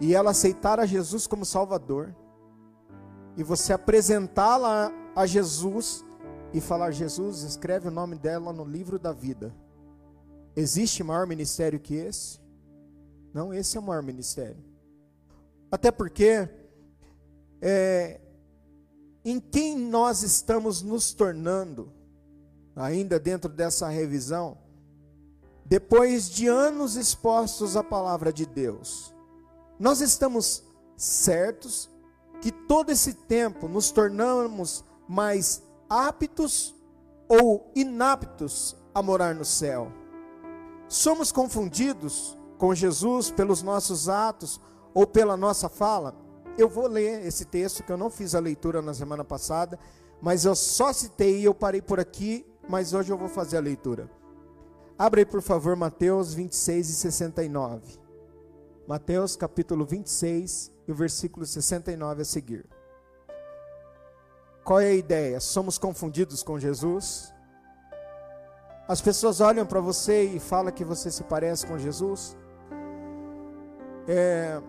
e 0.00 0.14
ela 0.14 0.30
aceitar 0.30 0.80
a 0.80 0.86
Jesus 0.86 1.26
como 1.26 1.44
Salvador 1.44 2.16
e 3.36 3.42
você 3.42 3.74
apresentá-la 3.74 4.90
a 5.14 5.26
Jesus 5.26 6.02
e 6.54 6.60
falar: 6.62 6.90
Jesus, 6.90 7.42
escreve 7.42 7.88
o 7.88 7.92
nome 7.92 8.16
dela 8.16 8.50
no 8.50 8.64
livro 8.64 8.98
da 8.98 9.12
vida. 9.12 9.54
Existe 10.56 11.04
maior 11.04 11.26
ministério 11.26 11.78
que 11.78 11.94
esse? 11.94 12.40
Não, 13.34 13.52
esse 13.52 13.76
é 13.76 13.80
o 13.80 13.82
maior 13.82 14.02
ministério. 14.02 14.71
Até 15.72 15.90
porque, 15.90 16.50
é, 17.62 18.20
em 19.24 19.40
quem 19.40 19.78
nós 19.78 20.22
estamos 20.22 20.82
nos 20.82 21.14
tornando, 21.14 21.90
ainda 22.76 23.18
dentro 23.18 23.50
dessa 23.50 23.88
revisão, 23.88 24.58
depois 25.64 26.28
de 26.28 26.46
anos 26.46 26.94
expostos 26.96 27.74
à 27.74 27.82
palavra 27.82 28.30
de 28.30 28.44
Deus, 28.44 29.14
nós 29.80 30.02
estamos 30.02 30.62
certos 30.94 31.88
que 32.42 32.52
todo 32.52 32.90
esse 32.90 33.14
tempo 33.14 33.66
nos 33.66 33.90
tornamos 33.90 34.84
mais 35.08 35.62
aptos 35.88 36.74
ou 37.26 37.72
inaptos 37.74 38.76
a 38.94 39.02
morar 39.02 39.34
no 39.34 39.44
céu. 39.44 39.90
Somos 40.86 41.32
confundidos 41.32 42.36
com 42.58 42.74
Jesus 42.74 43.30
pelos 43.30 43.62
nossos 43.62 44.10
atos 44.10 44.60
ou 44.94 45.06
pela 45.06 45.36
nossa 45.36 45.68
fala? 45.68 46.14
Eu 46.56 46.68
vou 46.68 46.86
ler 46.86 47.26
esse 47.26 47.44
texto 47.44 47.82
que 47.82 47.90
eu 47.90 47.96
não 47.96 48.10
fiz 48.10 48.34
a 48.34 48.40
leitura 48.40 48.82
na 48.82 48.92
semana 48.92 49.24
passada, 49.24 49.78
mas 50.20 50.44
eu 50.44 50.54
só 50.54 50.92
citei 50.92 51.40
e 51.40 51.44
eu 51.44 51.54
parei 51.54 51.80
por 51.80 51.98
aqui, 51.98 52.46
mas 52.68 52.92
hoje 52.92 53.12
eu 53.12 53.18
vou 53.18 53.28
fazer 53.28 53.56
a 53.56 53.60
leitura. 53.60 54.10
Abre 54.98 55.22
aí, 55.22 55.26
por 55.26 55.42
favor, 55.42 55.74
Mateus 55.74 56.34
26 56.34 56.90
e 56.90 56.92
69. 56.94 57.98
Mateus 58.86 59.34
capítulo 59.36 59.84
26 59.84 60.70
e 60.86 60.92
o 60.92 60.94
versículo 60.94 61.46
69 61.46 62.22
a 62.22 62.24
seguir. 62.24 62.66
Qual 64.64 64.78
é 64.78 64.88
a 64.88 64.94
ideia? 64.94 65.40
Somos 65.40 65.78
confundidos 65.78 66.42
com 66.42 66.58
Jesus? 66.58 67.32
As 68.86 69.00
pessoas 69.00 69.40
olham 69.40 69.64
para 69.66 69.80
você 69.80 70.24
e 70.24 70.38
falam 70.38 70.72
que 70.72 70.84
você 70.84 71.10
se 71.10 71.24
parece 71.24 71.66
com 71.66 71.78
Jesus? 71.78 72.36
É, 74.06 74.60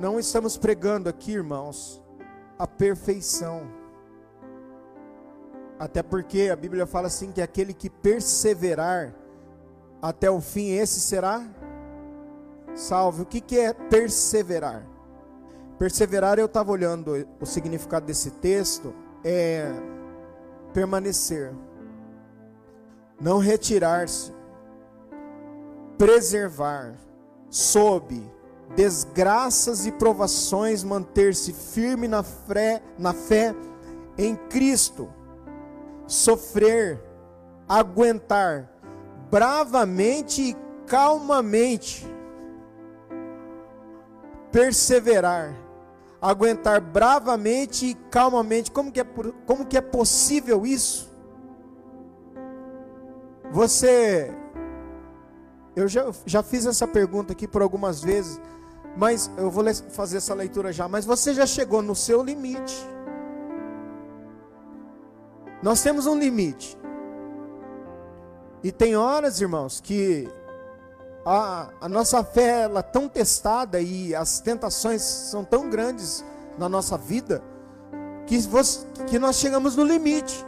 não 0.00 0.18
estamos 0.18 0.56
pregando 0.56 1.10
aqui, 1.10 1.32
irmãos, 1.32 2.02
a 2.58 2.66
perfeição. 2.66 3.70
Até 5.78 6.02
porque 6.02 6.48
a 6.50 6.56
Bíblia 6.56 6.86
fala 6.86 7.06
assim 7.06 7.30
que 7.30 7.42
aquele 7.42 7.74
que 7.74 7.90
perseverar 7.90 9.14
até 10.00 10.30
o 10.30 10.40
fim, 10.40 10.70
esse 10.70 11.00
será 11.00 11.46
salvo. 12.74 13.24
O 13.24 13.26
que, 13.26 13.42
que 13.42 13.58
é 13.58 13.74
perseverar? 13.74 14.86
Perseverar, 15.78 16.38
eu 16.38 16.46
estava 16.46 16.72
olhando 16.72 17.26
o 17.38 17.44
significado 17.44 18.06
desse 18.06 18.30
texto, 18.30 18.94
é 19.22 19.70
permanecer, 20.72 21.52
não 23.20 23.38
retirar-se, 23.38 24.32
preservar, 25.98 26.94
sob 27.50 28.22
desgraças 28.74 29.86
e 29.86 29.92
provações, 29.92 30.84
manter-se 30.84 31.52
firme 31.52 32.06
na 32.06 32.22
fé, 32.22 32.82
na 32.98 33.12
fé 33.12 33.54
em 34.16 34.36
Cristo, 34.36 35.08
sofrer, 36.06 37.00
aguentar 37.68 38.70
bravamente 39.30 40.42
e 40.42 40.56
calmamente, 40.86 42.06
perseverar 44.50 45.54
aguentar 46.20 46.80
bravamente 46.80 47.86
e 47.86 47.94
calmamente. 47.94 48.70
Como 48.70 48.92
que 48.92 49.00
é, 49.00 49.06
como 49.46 49.64
que 49.64 49.76
é 49.76 49.80
possível 49.80 50.66
isso? 50.66 51.08
Você, 53.50 54.32
eu 55.74 55.88
já, 55.88 56.06
já 56.24 56.42
fiz 56.42 56.66
essa 56.66 56.86
pergunta 56.86 57.32
aqui 57.32 57.48
por 57.48 57.62
algumas 57.62 58.00
vezes, 58.00 58.40
mas 58.96 59.30
eu 59.36 59.50
vou 59.50 59.64
fazer 59.90 60.18
essa 60.18 60.34
leitura 60.34 60.72
já. 60.72 60.88
Mas 60.88 61.04
você 61.04 61.32
já 61.32 61.46
chegou 61.46 61.82
no 61.82 61.94
seu 61.94 62.22
limite? 62.22 62.88
Nós 65.62 65.82
temos 65.82 66.06
um 66.06 66.18
limite. 66.18 66.78
E 68.62 68.70
tem 68.70 68.96
horas, 68.96 69.40
irmãos, 69.40 69.80
que 69.80 70.28
a, 71.24 71.70
a 71.80 71.88
nossa 71.88 72.22
fé 72.24 72.62
ela 72.62 72.80
é 72.80 72.82
tão 72.82 73.08
testada 73.08 73.80
e 73.80 74.14
as 74.14 74.40
tentações 74.40 75.02
são 75.02 75.44
tão 75.44 75.68
grandes 75.70 76.24
na 76.58 76.68
nossa 76.68 76.96
vida 76.96 77.42
que, 78.26 78.38
você, 78.38 78.86
que 79.06 79.18
nós 79.18 79.36
chegamos 79.36 79.76
no 79.76 79.84
limite. 79.84 80.44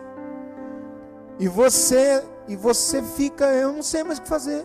E 1.39 1.49
você 1.49 2.23
e 2.49 2.57
você 2.57 3.03
fica, 3.03 3.47
eu 3.47 3.73
não 3.73 3.83
sei 3.83 4.03
mais 4.03 4.19
o 4.19 4.23
que 4.23 4.29
fazer. 4.29 4.65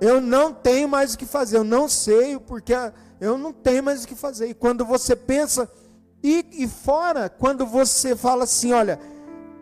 Eu 0.00 0.20
não 0.20 0.52
tenho 0.52 0.88
mais 0.88 1.14
o 1.14 1.18
que 1.18 1.26
fazer, 1.26 1.56
eu 1.56 1.64
não 1.64 1.88
sei, 1.88 2.38
porque 2.38 2.72
eu 3.20 3.36
não 3.36 3.52
tenho 3.52 3.82
mais 3.82 4.04
o 4.04 4.08
que 4.08 4.14
fazer. 4.14 4.48
E 4.48 4.54
quando 4.54 4.84
você 4.84 5.16
pensa, 5.16 5.70
e, 6.22 6.46
e 6.52 6.68
fora, 6.68 7.28
quando 7.28 7.66
você 7.66 8.14
fala 8.14 8.44
assim, 8.44 8.72
olha, 8.72 9.00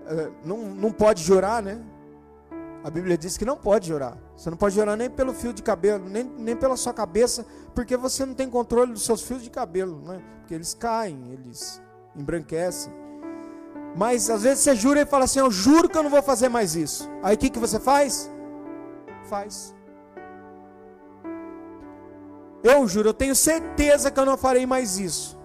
eh, 0.06 0.30
não, 0.44 0.58
não 0.58 0.92
pode 0.92 1.22
jurar, 1.22 1.62
né? 1.62 1.80
A 2.84 2.90
Bíblia 2.90 3.18
diz 3.18 3.36
que 3.36 3.44
não 3.44 3.56
pode 3.56 3.88
jurar. 3.88 4.16
Você 4.36 4.48
não 4.50 4.56
pode 4.56 4.74
jurar 4.74 4.96
nem 4.96 5.10
pelo 5.10 5.32
fio 5.32 5.52
de 5.52 5.62
cabelo, 5.62 6.08
nem, 6.08 6.22
nem 6.22 6.54
pela 6.54 6.76
sua 6.76 6.94
cabeça, 6.94 7.44
porque 7.74 7.96
você 7.96 8.24
não 8.24 8.34
tem 8.34 8.48
controle 8.48 8.92
dos 8.92 9.04
seus 9.04 9.22
fios 9.22 9.42
de 9.42 9.50
cabelo, 9.50 10.00
né? 10.02 10.22
Porque 10.38 10.54
eles 10.54 10.72
caem, 10.74 11.32
eles 11.32 11.82
embranquecem. 12.14 12.92
Mas 13.96 14.30
às 14.30 14.42
vezes 14.42 14.62
você 14.62 14.76
jura 14.76 15.00
e 15.00 15.06
fala 15.06 15.24
assim: 15.24 15.40
Eu 15.40 15.50
juro 15.50 15.88
que 15.88 15.96
eu 15.96 16.02
não 16.02 16.10
vou 16.10 16.22
fazer 16.22 16.48
mais 16.48 16.76
isso. 16.76 17.10
Aí 17.22 17.34
o 17.34 17.38
que, 17.38 17.50
que 17.50 17.58
você 17.58 17.80
faz? 17.80 18.30
Faz. 19.24 19.74
Eu 22.66 22.88
juro, 22.88 23.10
eu 23.10 23.14
tenho 23.14 23.36
certeza 23.36 24.10
que 24.10 24.18
eu 24.18 24.26
não 24.26 24.36
farei 24.36 24.66
mais 24.66 24.98
isso. 24.98 25.38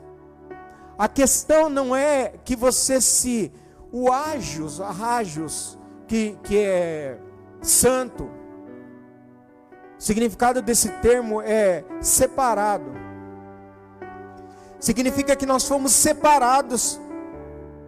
A 0.98 1.08
questão 1.08 1.70
não 1.70 1.96
é 1.96 2.34
que 2.44 2.56
você 2.56 3.00
se. 3.00 3.52
O 3.92 4.12
ágios, 4.12 4.82
arrágios, 4.82 5.78
que, 6.08 6.36
que 6.42 6.58
é 6.58 7.20
santo. 7.62 8.24
O 8.24 10.02
significado 10.02 10.64
desse 10.64 10.90
termo 10.94 11.44
é 11.44 11.86
separado. 12.00 12.92
Significa 14.80 15.36
que 15.36 15.46
nós 15.46 15.68
fomos 15.68 15.92
separados 15.92 17.00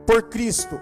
por 0.05 0.29
Cristo. 0.29 0.79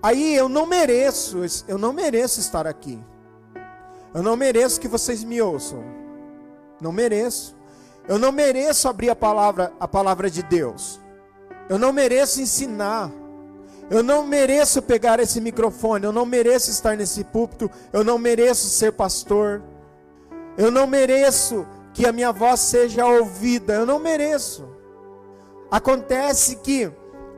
Aí 0.00 0.32
eu 0.32 0.48
não 0.48 0.64
mereço, 0.64 1.38
eu 1.66 1.76
não 1.76 1.92
mereço 1.92 2.38
estar 2.38 2.68
aqui. 2.68 3.02
Eu 4.14 4.22
não 4.22 4.36
mereço 4.36 4.80
que 4.80 4.86
vocês 4.86 5.24
me 5.24 5.42
ouçam. 5.42 5.97
Não 6.80 6.92
mereço. 6.92 7.56
Eu 8.06 8.18
não 8.18 8.32
mereço 8.32 8.88
abrir 8.88 9.10
a 9.10 9.16
palavra, 9.16 9.72
a 9.78 9.86
palavra 9.86 10.30
de 10.30 10.42
Deus. 10.42 11.00
Eu 11.68 11.78
não 11.78 11.92
mereço 11.92 12.40
ensinar. 12.40 13.10
Eu 13.90 14.02
não 14.02 14.26
mereço 14.26 14.82
pegar 14.82 15.18
esse 15.18 15.40
microfone, 15.40 16.04
eu 16.04 16.12
não 16.12 16.26
mereço 16.26 16.70
estar 16.70 16.94
nesse 16.94 17.24
púlpito, 17.24 17.70
eu 17.90 18.04
não 18.04 18.18
mereço 18.18 18.68
ser 18.68 18.92
pastor. 18.92 19.62
Eu 20.58 20.70
não 20.70 20.86
mereço 20.86 21.66
que 21.94 22.06
a 22.06 22.12
minha 22.12 22.30
voz 22.32 22.60
seja 22.60 23.06
ouvida, 23.06 23.74
eu 23.74 23.86
não 23.86 23.98
mereço. 23.98 24.68
Acontece 25.70 26.56
que 26.56 26.90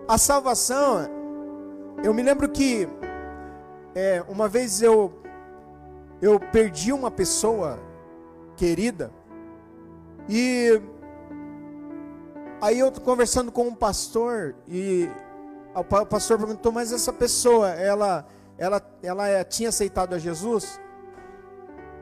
a 0.09 0.19
salvação, 0.19 1.09
eu 2.03 2.13
me 2.13 2.23
lembro 2.23 2.49
que 2.49 2.89
é, 3.95 4.25
uma 4.29 4.49
vez 4.49 4.83
eu 4.83 5.13
eu 6.23 6.39
perdi 6.39 6.93
uma 6.93 7.11
pessoa 7.11 7.79
querida 8.57 9.11
e 10.31 10.81
aí 12.63 12.79
eu 12.79 12.93
conversando 12.93 13.51
com 13.51 13.67
um 13.67 13.75
pastor 13.75 14.55
e 14.69 15.11
o 15.75 16.07
pastor 16.07 16.39
perguntou, 16.39 16.71
mas 16.71 16.93
essa 16.93 17.13
pessoa, 17.13 17.71
ela 17.71 18.25
ela 18.57 18.81
ela 19.03 19.27
é, 19.27 19.43
tinha 19.43 19.71
aceitado 19.71 20.15
a 20.15 20.19
Jesus? 20.19 20.81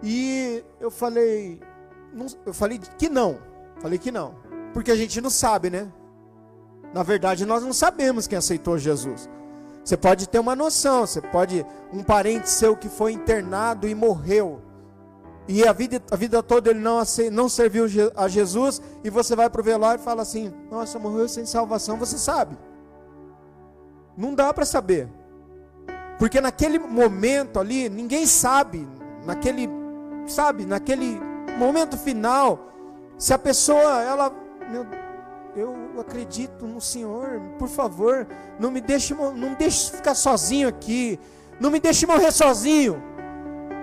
E 0.03 0.63
eu 0.79 0.91
falei, 0.91 1.59
não, 2.13 2.27
eu 2.45 2.53
falei 2.53 2.79
que 2.99 3.09
não, 3.09 3.39
falei 3.81 3.99
que 3.99 4.13
não, 4.13 4.35
porque 4.75 4.91
a 4.91 4.97
gente 4.97 5.21
não 5.23 5.31
sabe, 5.31 5.71
né? 5.71 5.91
Na 6.93 7.03
verdade, 7.03 7.47
nós 7.47 7.63
não 7.63 7.73
sabemos 7.73 8.27
quem 8.27 8.37
aceitou 8.37 8.77
Jesus. 8.77 9.29
Você 9.83 9.97
pode 9.97 10.29
ter 10.29 10.39
uma 10.39 10.55
noção, 10.55 11.07
você 11.07 11.23
pode 11.23 11.65
um 11.91 12.03
parente 12.03 12.51
seu 12.51 12.77
que 12.77 12.91
foi 12.91 13.13
internado 13.13 13.89
e 13.89 13.95
morreu. 13.95 14.61
E 15.49 15.67
a 15.67 15.73
vida, 15.73 16.03
a 16.11 16.17
vida 16.17 16.43
toda 16.43 16.71
ele 16.71 16.79
não, 16.79 17.03
não 17.33 17.49
serviu 17.49 17.87
a 18.15 18.29
Jesus, 18.29 18.83
e 19.03 19.09
você 19.09 19.35
vai 19.35 19.49
para 19.49 19.61
o 19.61 19.65
velório 19.65 20.01
e 20.01 20.05
fala 20.05 20.21
assim: 20.21 20.53
Nossa, 20.71 20.99
morreu 20.99 21.27
sem 21.27 21.47
salvação. 21.47 21.97
Você 21.97 22.19
sabe? 22.19 22.57
Não 24.15 24.35
dá 24.35 24.53
para 24.53 24.67
saber, 24.67 25.09
porque 26.19 26.41
naquele 26.41 26.79
momento 26.79 27.59
ali, 27.59 27.89
ninguém 27.89 28.27
sabe, 28.27 28.87
naquele, 29.25 29.71
sabe, 30.27 30.67
naquele 30.67 31.19
momento 31.57 31.97
final, 31.97 32.69
se 33.17 33.33
a 33.33 33.39
pessoa, 33.39 34.03
ela, 34.03 34.31
meu 34.71 34.85
eu 35.57 35.75
acredito 35.99 36.67
no 36.67 36.81
Senhor, 36.81 37.41
por 37.59 37.69
favor, 37.69 38.27
não 38.61 38.71
me 38.71 38.81
deixe, 38.81 39.15
não 39.15 39.51
me 39.51 39.57
deixe 39.57 39.91
ficar 39.91 40.15
sozinho 40.15 40.69
aqui, 40.69 41.19
não 41.59 41.71
me 41.71 41.81
deixe 41.81 42.07
morrer 42.07 42.31
sozinho. 42.31 43.03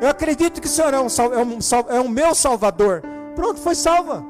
Eu 0.01 0.09
acredito 0.09 0.61
que 0.61 0.67
o 0.67 0.69
Senhor 0.69 0.93
é 0.93 0.99
um, 0.99 1.07
é 1.07 1.43
um, 1.43 1.97
é 1.97 2.01
um 2.01 2.09
meu 2.09 2.35
Salvador. 2.35 3.01
Pronto, 3.35 3.59
foi 3.59 3.75
salva. 3.75 4.23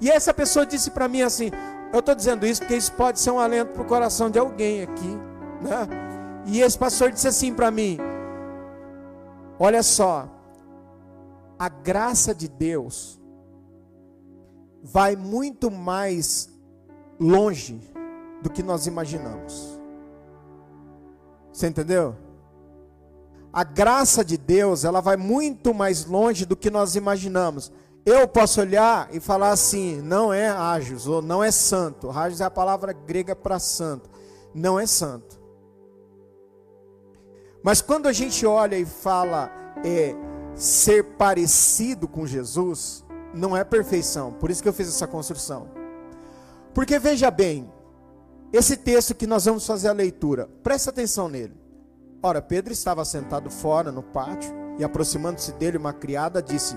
E 0.00 0.10
essa 0.10 0.32
pessoa 0.32 0.64
disse 0.64 0.90
para 0.90 1.08
mim 1.08 1.22
assim: 1.22 1.50
eu 1.92 2.00
estou 2.00 2.14
dizendo 2.14 2.46
isso 2.46 2.60
porque 2.60 2.76
isso 2.76 2.92
pode 2.92 3.18
ser 3.20 3.30
um 3.30 3.38
alento 3.38 3.72
para 3.72 3.82
o 3.82 3.86
coração 3.86 4.30
de 4.30 4.38
alguém 4.38 4.82
aqui, 4.82 5.16
né? 5.60 5.88
E 6.46 6.60
esse 6.60 6.78
pastor 6.78 7.10
disse 7.10 7.28
assim 7.28 7.52
para 7.52 7.70
mim: 7.70 7.98
Olha 9.58 9.82
só, 9.82 10.28
a 11.58 11.68
graça 11.68 12.34
de 12.34 12.48
Deus 12.48 13.20
vai 14.82 15.16
muito 15.16 15.70
mais 15.70 16.48
longe 17.18 17.80
do 18.40 18.48
que 18.48 18.62
nós 18.62 18.86
imaginamos. 18.86 19.78
Você 21.52 21.66
entendeu? 21.66 22.16
A 23.52 23.64
graça 23.64 24.24
de 24.24 24.36
Deus, 24.36 24.84
ela 24.84 25.00
vai 25.00 25.16
muito 25.16 25.74
mais 25.74 26.04
longe 26.04 26.44
do 26.44 26.56
que 26.56 26.70
nós 26.70 26.94
imaginamos. 26.94 27.72
Eu 28.06 28.26
posso 28.28 28.60
olhar 28.60 29.08
e 29.12 29.20
falar 29.20 29.50
assim, 29.50 30.00
não 30.00 30.32
é 30.32 30.48
ágios, 30.48 31.06
ou 31.06 31.20
não 31.20 31.42
é 31.42 31.50
santo. 31.50 32.10
Ágios 32.10 32.40
é 32.40 32.44
a 32.44 32.50
palavra 32.50 32.92
grega 32.92 33.34
para 33.34 33.58
santo. 33.58 34.08
Não 34.54 34.78
é 34.78 34.86
santo. 34.86 35.38
Mas 37.62 37.82
quando 37.82 38.06
a 38.06 38.12
gente 38.12 38.46
olha 38.46 38.78
e 38.78 38.86
fala 38.86 39.50
é, 39.84 40.14
ser 40.54 41.04
parecido 41.16 42.08
com 42.08 42.26
Jesus, 42.26 43.04
não 43.34 43.56
é 43.56 43.64
perfeição. 43.64 44.32
Por 44.32 44.50
isso 44.50 44.62
que 44.62 44.68
eu 44.68 44.72
fiz 44.72 44.88
essa 44.88 45.06
construção. 45.06 45.68
Porque 46.72 46.98
veja 46.98 47.30
bem, 47.30 47.70
esse 48.52 48.76
texto 48.76 49.14
que 49.14 49.26
nós 49.26 49.44
vamos 49.44 49.66
fazer 49.66 49.88
a 49.88 49.92
leitura, 49.92 50.48
presta 50.62 50.90
atenção 50.90 51.28
nele. 51.28 51.59
Ora, 52.22 52.42
Pedro 52.42 52.70
estava 52.70 53.02
sentado 53.04 53.50
fora 53.50 53.90
no 53.90 54.02
pátio 54.02 54.52
e 54.78 54.84
aproximando-se 54.84 55.52
dele 55.52 55.78
uma 55.78 55.92
criada 55.92 56.42
disse: 56.42 56.76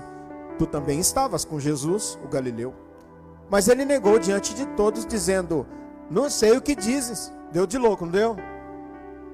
Tu 0.58 0.66
também 0.66 0.98
estavas 0.98 1.44
com 1.44 1.60
Jesus, 1.60 2.18
o 2.24 2.28
Galileu. 2.28 2.74
Mas 3.50 3.68
ele 3.68 3.84
negou 3.84 4.18
diante 4.18 4.54
de 4.54 4.64
todos, 4.68 5.04
dizendo: 5.04 5.66
Não 6.10 6.30
sei 6.30 6.56
o 6.56 6.62
que 6.62 6.74
dizes. 6.74 7.30
Deu 7.52 7.66
de 7.66 7.76
louco, 7.76 8.06
não 8.06 8.12
deu? 8.12 8.36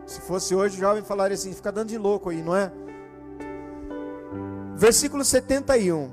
Se 0.05 0.21
fosse 0.21 0.53
hoje, 0.53 0.77
o 0.77 0.81
jovem 0.81 1.05
falaria 1.05 1.37
assim: 1.37 1.53
Fica 1.53 1.71
dando 1.71 1.91
de 1.91 1.99
louco 1.99 2.31
aí, 2.31 2.43
não 2.43 2.57
é? 2.57 2.73
Versículo 4.75 5.25
71. 5.25 6.11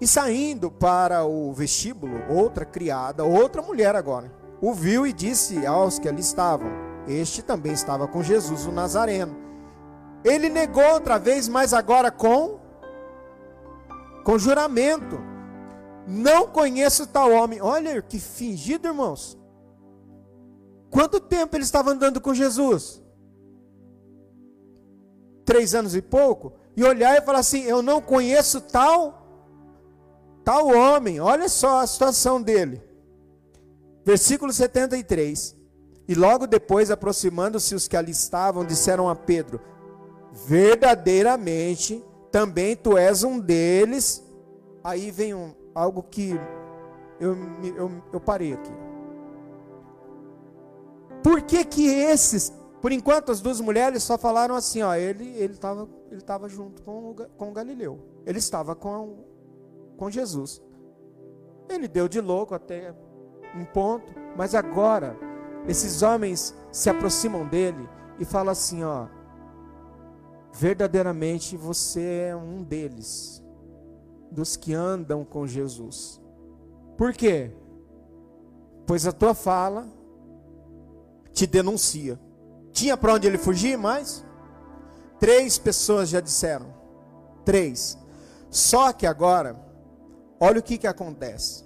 E 0.00 0.06
saindo 0.06 0.70
para 0.70 1.24
o 1.24 1.52
vestíbulo, 1.52 2.22
outra 2.28 2.64
criada, 2.64 3.24
outra 3.24 3.60
mulher 3.60 3.96
agora, 3.96 4.32
o 4.60 4.72
viu 4.72 5.04
e 5.04 5.12
disse 5.12 5.66
aos 5.66 5.98
que 5.98 6.08
ali 6.08 6.20
estavam: 6.20 6.87
Este 7.08 7.42
também 7.42 7.72
estava 7.72 8.06
com 8.06 8.22
Jesus, 8.22 8.66
o 8.66 8.72
Nazareno. 8.72 9.34
Ele 10.24 10.48
negou 10.48 10.84
outra 10.92 11.18
vez, 11.18 11.48
mas 11.48 11.72
agora 11.72 12.10
com 12.10 12.60
com 14.24 14.38
juramento. 14.38 15.18
Não 16.06 16.48
conheço 16.48 17.06
tal 17.06 17.30
homem. 17.32 17.60
Olha 17.60 18.02
que 18.02 18.18
fingido, 18.18 18.88
irmãos. 18.88 19.38
Quanto 20.90 21.20
tempo 21.20 21.56
ele 21.56 21.64
estava 21.64 21.90
andando 21.90 22.20
com 22.20 22.34
Jesus? 22.34 23.02
Três 25.44 25.74
anos 25.74 25.94
e 25.94 26.02
pouco. 26.02 26.52
E 26.76 26.84
olhar 26.84 27.16
e 27.16 27.24
falar 27.24 27.38
assim: 27.40 27.62
Eu 27.62 27.82
não 27.82 28.00
conheço 28.00 28.60
tal 28.60 29.28
Tal 30.48 30.66
homem, 30.68 31.20
olha 31.20 31.46
só 31.46 31.80
a 31.80 31.86
situação 31.86 32.40
dele. 32.40 32.82
Versículo 34.02 34.50
73. 34.50 35.54
E 36.08 36.14
logo 36.14 36.46
depois, 36.46 36.90
aproximando-se 36.90 37.74
os 37.74 37.86
que 37.86 37.96
ali 37.96 38.12
estavam, 38.12 38.64
disseram 38.64 39.10
a 39.10 39.14
Pedro: 39.14 39.60
Verdadeiramente, 40.32 42.02
também 42.32 42.74
tu 42.74 42.96
és 42.96 43.22
um 43.22 43.38
deles. 43.38 44.24
Aí 44.82 45.10
vem 45.10 45.34
um, 45.34 45.54
algo 45.74 46.02
que 46.02 46.30
eu, 47.20 47.36
eu, 47.76 48.02
eu 48.10 48.20
parei 48.20 48.54
aqui. 48.54 48.72
Por 51.22 51.42
que 51.42 51.62
que 51.64 51.86
esses, 51.86 52.52
por 52.80 52.90
enquanto 52.90 53.30
as 53.30 53.40
duas 53.42 53.60
mulheres 53.60 54.02
só 54.02 54.16
falaram 54.16 54.54
assim, 54.54 54.82
ó, 54.82 54.94
ele 54.94 55.28
ele 55.36 55.52
estava 55.52 55.86
ele 56.10 56.22
tava 56.22 56.48
junto 56.48 56.80
com 56.82 57.10
o, 57.10 57.14
com 57.14 57.50
o 57.50 57.52
Galileu. 57.52 57.98
Ele 58.24 58.38
estava 58.38 58.74
com 58.74 59.24
com 59.98 60.08
Jesus. 60.08 60.62
Ele 61.68 61.86
deu 61.86 62.08
de 62.08 62.20
louco 62.20 62.54
até 62.54 62.94
um 63.54 63.64
ponto, 63.64 64.10
mas 64.36 64.54
agora 64.54 65.27
esses 65.68 66.02
homens 66.02 66.54
se 66.72 66.88
aproximam 66.88 67.46
dele 67.46 67.88
e 68.18 68.24
falam 68.24 68.52
assim, 68.52 68.82
ó: 68.82 69.06
verdadeiramente 70.52 71.56
você 71.56 72.28
é 72.30 72.36
um 72.36 72.62
deles, 72.62 73.42
dos 74.30 74.56
que 74.56 74.72
andam 74.72 75.24
com 75.24 75.46
Jesus. 75.46 76.20
Por 76.96 77.12
quê? 77.12 77.52
Pois 78.86 79.06
a 79.06 79.12
tua 79.12 79.34
fala 79.34 79.86
te 81.32 81.46
denuncia. 81.46 82.18
Tinha 82.72 82.96
para 82.96 83.14
onde 83.14 83.26
ele 83.26 83.38
fugir 83.38 83.76
mais? 83.76 84.24
Três 85.20 85.58
pessoas 85.58 86.08
já 86.08 86.20
disseram. 86.20 86.74
Três. 87.44 87.98
Só 88.50 88.92
que 88.92 89.06
agora, 89.06 89.56
olha 90.40 90.60
o 90.60 90.62
que, 90.62 90.78
que 90.78 90.86
acontece. 90.86 91.64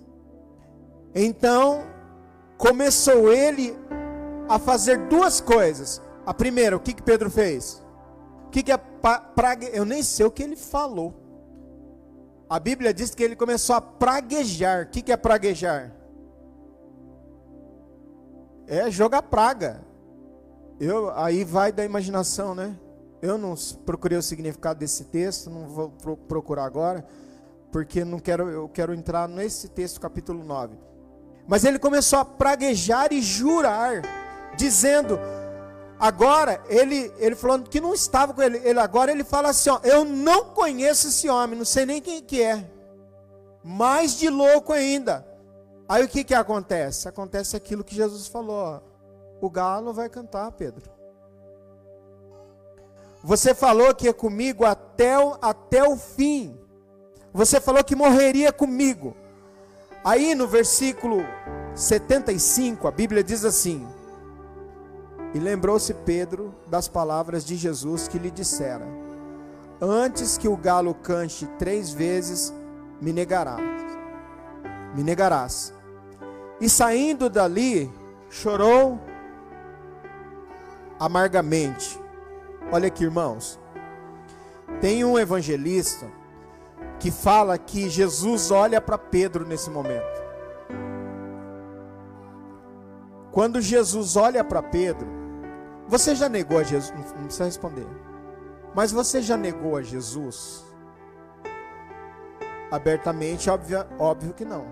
Então, 1.15 1.85
começou 2.63 3.33
ele 3.33 3.77
a 4.49 4.57
fazer 4.57 5.09
duas 5.09 5.41
coisas. 5.41 6.01
A 6.25 6.33
primeira, 6.33 6.77
o 6.77 6.81
que, 6.81 6.93
que 6.93 7.03
Pedro 7.03 7.29
fez? 7.29 7.83
O 8.47 8.51
que, 8.51 8.63
que 8.63 8.71
é 8.71 8.77
prague... 8.77 9.69
Eu 9.73 9.85
nem 9.85 10.01
sei 10.01 10.25
o 10.25 10.31
que 10.31 10.45
ele 10.45 10.55
falou. 10.55 11.13
A 12.49 12.61
Bíblia 12.61 12.95
diz 12.95 13.17
que 13.17 13.23
ele 13.25 13.35
começou 13.35 13.75
a 13.75 13.81
praguejar. 13.81 14.85
O 14.85 14.91
que, 14.91 15.03
que 15.03 15.11
é 15.11 15.17
praguejar? 15.17 15.93
É 18.69 18.89
jogar 18.93 19.23
praga. 19.23 19.83
Eu, 20.79 21.11
aí 21.17 21.43
vai 21.43 21.73
da 21.73 21.85
imaginação, 21.85 22.55
né? 22.55 22.79
Eu 23.21 23.37
não 23.37 23.57
procurei 23.85 24.17
o 24.17 24.23
significado 24.23 24.79
desse 24.79 25.07
texto, 25.07 25.51
não 25.51 25.67
vou 25.67 26.17
procurar 26.17 26.65
agora, 26.65 27.05
porque 27.73 28.05
não 28.05 28.21
quero, 28.21 28.49
eu 28.49 28.69
quero 28.69 28.95
entrar 28.95 29.29
nesse 29.29 29.69
texto, 29.69 30.01
capítulo 30.01 30.45
9. 30.45 30.92
Mas 31.47 31.65
ele 31.65 31.79
começou 31.79 32.19
a 32.19 32.25
praguejar 32.25 33.13
e 33.13 33.21
jurar, 33.21 34.03
dizendo: 34.57 35.19
agora 35.99 36.63
ele 36.69 37.13
ele 37.19 37.35
falando 37.35 37.69
que 37.69 37.81
não 37.81 37.95
estava 37.95 38.35
com 38.35 38.43
ele, 38.43 38.59
ele 38.65 38.79
agora 38.79 39.11
ele 39.11 39.25
fala 39.25 39.51
assim, 39.51 39.71
ó, 39.71 39.81
eu 39.85 40.05
não 40.05 40.47
conheço 40.47 41.09
esse 41.09 41.29
homem, 41.29 41.59
não 41.59 41.65
sei 41.65 41.87
nem 41.87 42.01
quem 42.01 42.23
que 42.23 42.43
é. 42.43 42.69
Mais 43.63 44.17
de 44.17 44.29
louco 44.29 44.73
ainda. 44.73 45.27
Aí 45.89 46.05
o 46.05 46.09
que 46.09 46.25
que 46.25 46.35
acontece? 46.35 47.09
Acontece 47.09 47.57
aquilo 47.57 47.85
que 47.85 47.95
Jesus 47.95 48.27
falou, 48.27 48.57
ó, 48.57 48.81
o 49.41 49.51
galo 49.51 49.93
vai 49.93 50.09
cantar, 50.09 50.51
Pedro. 50.53 50.91
Você 53.23 53.55
falou 53.55 53.95
que 53.95 54.07
ia 54.07 54.15
comigo 54.15 54.65
até 54.65 55.19
o, 55.19 55.37
até 55.41 55.87
o 55.87 55.97
fim. 55.97 56.59
Você 57.33 57.61
falou 57.61 57.85
que 57.85 57.95
morreria 57.95 58.53
comigo. 58.53 59.17
Aí 60.05 60.35
no 60.35 60.49
versículo 60.49 61.25
75, 61.75 62.89
a 62.89 62.91
Bíblia 62.91 63.23
diz 63.23 63.45
assim: 63.45 63.87
E 65.33 65.39
lembrou-se 65.39 65.95
Pedro 65.95 66.53
das 66.67 66.89
palavras 66.89 67.45
de 67.45 67.55
Jesus 67.55 68.09
que 68.09 68.19
lhe 68.19 68.31
dissera: 68.31 68.85
Antes 69.81 70.37
que 70.37 70.49
o 70.49 70.57
galo 70.57 70.93
cante 70.93 71.47
três 71.59 71.93
vezes, 71.93 72.53
me 73.01 73.13
negarás. 73.13 73.63
Me 74.95 75.05
negarás. 75.05 75.73
E 76.61 76.69
saindo 76.69 77.31
dali, 77.31 77.91
chorou 78.29 79.01
amargamente. 80.99 81.99
Olha 82.73 82.89
aqui, 82.89 83.05
irmãos. 83.05 83.59
Tem 84.81 85.05
um 85.05 85.17
evangelista 85.17 86.07
que 87.03 87.11
fala 87.11 87.59
que 87.59 87.91
Jesus 87.91 88.53
olha 88.53 88.81
para 88.81 88.97
Pedro 88.97 89.45
nesse 89.45 89.69
momento. 89.69 90.23
Quando 93.33 93.61
Jesus 93.61 94.15
olha 94.15 94.45
para 94.45 94.63
Pedro, 94.63 95.09
você 95.89 96.15
já 96.15 96.29
negou 96.29 96.61
a 96.61 96.63
Jesus? 96.63 96.95
Não 97.17 97.25
precisa 97.25 97.47
responder. 97.47 97.89
Mas 98.73 98.93
você 98.93 99.21
já 99.21 99.37
negou 99.37 99.77
a 99.77 99.83
Jesus? 99.83 100.65
Abertamente, 102.71 103.51
óbvio, 103.51 103.85
óbvio 103.99 104.33
que 104.33 104.45
não. 104.45 104.65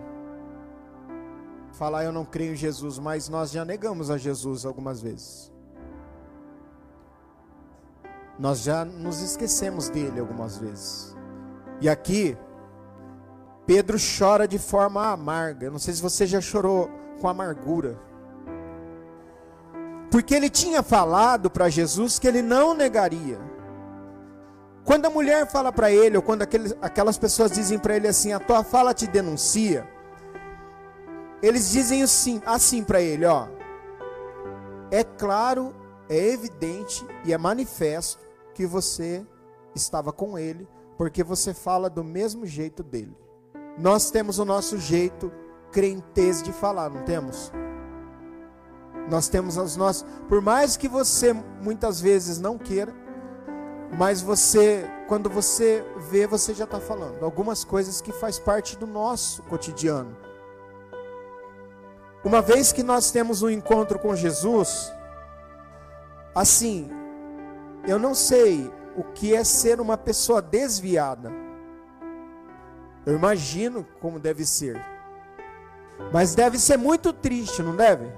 Falar 1.72 2.04
eu 2.04 2.12
não 2.12 2.24
creio 2.24 2.52
em 2.52 2.56
Jesus, 2.56 2.96
mas 3.00 3.28
nós 3.28 3.50
já 3.50 3.64
negamos 3.64 4.08
a 4.08 4.16
Jesus 4.16 4.64
algumas 4.64 5.02
vezes. 5.02 5.52
Nós 8.38 8.62
já 8.62 8.84
nos 8.84 9.20
esquecemos 9.20 9.88
dele 9.88 10.20
algumas 10.20 10.56
vezes. 10.56 11.18
E 11.80 11.88
aqui, 11.88 12.36
Pedro 13.66 13.96
chora 13.98 14.46
de 14.46 14.58
forma 14.58 15.06
amarga. 15.12 15.66
Eu 15.66 15.70
não 15.70 15.78
sei 15.78 15.94
se 15.94 16.02
você 16.02 16.26
já 16.26 16.40
chorou 16.40 16.90
com 17.20 17.28
amargura. 17.28 17.98
Porque 20.10 20.34
ele 20.34 20.50
tinha 20.50 20.82
falado 20.82 21.48
para 21.48 21.68
Jesus 21.68 22.18
que 22.18 22.26
ele 22.26 22.42
não 22.42 22.74
negaria. 22.74 23.38
Quando 24.84 25.06
a 25.06 25.10
mulher 25.10 25.46
fala 25.46 25.70
para 25.72 25.90
ele, 25.90 26.16
ou 26.16 26.22
quando 26.22 26.42
aquelas 26.42 27.16
pessoas 27.16 27.52
dizem 27.52 27.78
para 27.78 27.96
ele 27.96 28.08
assim: 28.08 28.32
a 28.32 28.40
tua 28.40 28.64
fala 28.64 28.92
te 28.92 29.06
denuncia. 29.06 29.88
Eles 31.42 31.70
dizem 31.70 32.02
assim, 32.02 32.42
assim 32.44 32.82
para 32.82 33.00
ele: 33.00 33.24
ó. 33.24 33.46
É 34.90 35.04
claro, 35.04 35.72
é 36.08 36.16
evidente 36.16 37.06
e 37.24 37.32
é 37.32 37.38
manifesto 37.38 38.18
que 38.52 38.66
você 38.66 39.24
estava 39.76 40.12
com 40.12 40.36
ele, 40.36 40.66
porque 41.00 41.24
você 41.24 41.54
fala 41.54 41.88
do 41.88 42.04
mesmo 42.04 42.44
jeito 42.44 42.82
dele. 42.82 43.16
Nós 43.78 44.10
temos 44.10 44.38
o 44.38 44.44
nosso 44.44 44.76
jeito 44.76 45.32
crentez 45.72 46.42
de 46.42 46.52
falar, 46.52 46.90
não 46.90 47.02
temos? 47.04 47.50
Nós 49.08 49.26
temos 49.26 49.56
as 49.56 49.78
nossas, 49.78 50.06
por 50.28 50.42
mais 50.42 50.76
que 50.76 50.88
você 50.88 51.32
muitas 51.32 52.02
vezes 52.02 52.38
não 52.38 52.58
queira, 52.58 52.94
mas 53.98 54.20
você, 54.20 54.86
quando 55.08 55.30
você 55.30 55.82
vê, 56.10 56.26
você 56.26 56.52
já 56.52 56.64
está 56.64 56.78
falando 56.78 57.24
algumas 57.24 57.64
coisas 57.64 58.02
que 58.02 58.12
faz 58.12 58.38
parte 58.38 58.76
do 58.76 58.86
nosso 58.86 59.42
cotidiano. 59.44 60.14
Uma 62.22 62.42
vez 62.42 62.72
que 62.72 62.82
nós 62.82 63.10
temos 63.10 63.40
um 63.40 63.48
encontro 63.48 63.98
com 63.98 64.14
Jesus, 64.14 64.92
assim, 66.34 66.90
eu 67.88 67.98
não 67.98 68.14
sei 68.14 68.70
o 68.96 69.04
que 69.04 69.34
é 69.34 69.44
ser 69.44 69.80
uma 69.80 69.96
pessoa 69.96 70.42
desviada. 70.42 71.32
Eu 73.06 73.14
imagino 73.14 73.86
como 74.00 74.18
deve 74.18 74.44
ser. 74.44 74.80
Mas 76.12 76.34
deve 76.34 76.58
ser 76.58 76.76
muito 76.76 77.12
triste, 77.12 77.62
não 77.62 77.76
deve? 77.76 78.10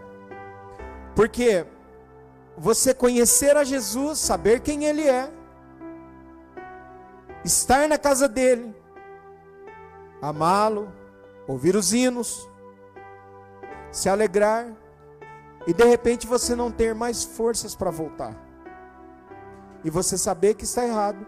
Porque 1.15 1.67
você 2.57 2.95
conhecer 2.95 3.57
a 3.57 3.65
Jesus, 3.65 4.19
saber 4.19 4.61
quem 4.61 4.85
Ele 4.85 5.07
é, 5.07 5.31
estar 7.45 7.89
na 7.89 7.99
casa 7.99 8.29
dele, 8.29 8.75
amá-lo, 10.21 10.93
ouvir 11.47 11.75
os 11.75 11.93
hinos, 11.93 12.49
se 13.91 14.09
alegrar, 14.09 14.73
e 15.67 15.73
de 15.73 15.85
repente 15.85 16.27
você 16.27 16.55
não 16.55 16.71
ter 16.71 16.95
mais 16.95 17.25
forças 17.25 17.75
para 17.75 17.91
voltar 17.91 18.52
e 19.85 19.91
você 19.91 20.17
saber 20.17 20.55
que 20.55 20.65
está 20.65 20.87
errado, 20.87 21.27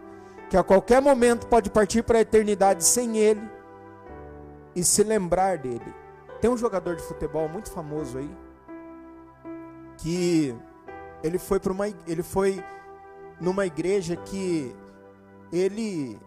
que 0.49 0.57
a 0.57 0.63
qualquer 0.63 1.01
momento 1.01 1.47
pode 1.47 1.71
partir 1.71 2.03
para 2.03 2.19
a 2.19 2.21
eternidade 2.23 2.85
sem 2.85 3.19
Ele 3.19 3.43
e 4.75 4.83
se 4.85 5.03
lembrar 5.03 5.59
dele. 5.59 5.95
Tem 6.41 6.51
um 6.51 6.57
jogador 6.57 6.97
de 6.97 7.03
futebol 7.03 7.49
muito 7.49 7.71
famoso 7.71 8.19
aí 8.19 8.31
que 9.99 10.55
ele 11.23 11.39
foi 11.39 11.59
para 11.59 11.73
uma 11.73 11.89
ele 11.89 12.23
foi 12.23 12.63
numa 13.41 13.65
igreja 13.65 14.17
que 14.17 14.75
ele 15.53 16.19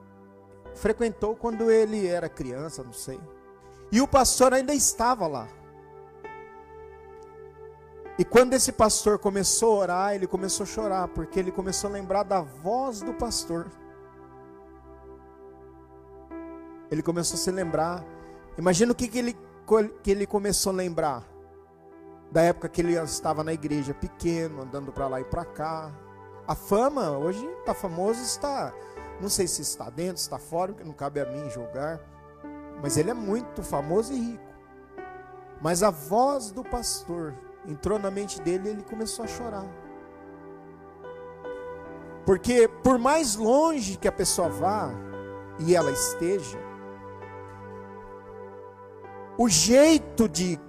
frequentou 0.74 1.36
quando 1.36 1.70
ele 1.70 2.08
era 2.08 2.30
criança, 2.30 2.84
não 2.84 2.94
sei. 2.94 3.20
E 3.92 4.02
o 4.02 4.08
pastor 4.08 4.54
ainda 4.54 4.74
estava 4.74 5.28
lá. 5.28 5.48
E 8.20 8.26
quando 8.26 8.54
esse 8.54 8.72
pastor 8.72 9.20
começou 9.20 9.76
a 9.76 9.80
orar, 9.80 10.16
ele 10.16 10.26
começou 10.26 10.64
a 10.64 10.68
chorar, 10.68 11.08
porque 11.10 11.40
ele 11.40 11.52
começou 11.52 11.88
a 11.88 11.94
lembrar 11.94 12.24
da 12.24 12.42
voz 12.42 13.00
do 13.00 13.14
pastor. 13.14 13.68
Ele 16.90 17.04
começou 17.04 17.36
a 17.36 17.38
se 17.38 17.52
lembrar. 17.52 18.04
Imagina 18.58 18.92
o 18.92 18.96
que, 18.96 19.08
que, 19.08 19.20
ele, 19.20 19.38
que 20.02 20.10
ele 20.10 20.26
começou 20.26 20.72
a 20.72 20.76
lembrar. 20.76 21.24
Da 22.32 22.42
época 22.42 22.68
que 22.68 22.82
ele 22.82 22.94
estava 22.94 23.44
na 23.44 23.54
igreja, 23.54 23.94
pequeno, 23.94 24.64
andando 24.64 24.92
para 24.92 25.08
lá 25.08 25.22
e 25.22 25.24
para 25.24 25.46
cá. 25.46 25.92
A 26.48 26.56
fama, 26.56 27.12
hoje 27.12 27.46
está 27.60 27.76
famoso, 27.76 28.22
está. 28.24 28.74
Não 29.22 29.30
sei 29.30 29.48
se 29.48 29.62
está 29.62 29.92
dentro, 29.92 30.18
está 30.18 30.40
fora, 30.40 30.74
porque 30.74 30.88
não 30.88 30.94
cabe 30.94 31.20
a 31.20 31.26
mim 31.26 31.48
julgar. 31.52 32.00
Mas 32.82 32.98
ele 32.98 33.12
é 33.12 33.14
muito 33.14 33.62
famoso 33.62 34.12
e 34.12 34.32
rico. 34.32 34.44
Mas 35.62 35.84
a 35.84 35.92
voz 35.92 36.50
do 36.52 36.64
pastor 36.64 37.36
entrou 37.68 38.00
na 38.00 38.10
mente 38.10 38.42
dele 38.42 38.70
e 38.70 38.72
ele 38.72 38.84
começou 38.84 39.26
a 39.26 39.28
chorar. 39.28 39.66
Porque 42.26 42.68
por 42.68 42.98
mais 42.98 43.36
longe 43.36 43.98
que 43.98 44.08
a 44.08 44.12
pessoa 44.12 44.50
vá 44.50 44.92
e 45.60 45.76
ela 45.76 45.92
esteja, 45.92 46.58
o 49.38 49.48
jeito 49.48 50.28
de 50.28 50.60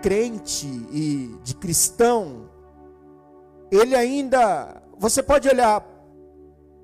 crente 0.00 0.66
e 0.90 1.38
de 1.42 1.54
cristão, 1.54 2.48
ele 3.70 3.94
ainda, 3.94 4.82
você 4.98 5.22
pode 5.22 5.48
olhar 5.48 5.84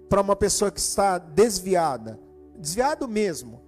para 0.08 0.20
uma 0.20 0.36
pessoa 0.36 0.70
que 0.70 0.78
está 0.78 1.18
desviada, 1.18 2.20
desviado 2.56 3.08
mesmo, 3.08 3.62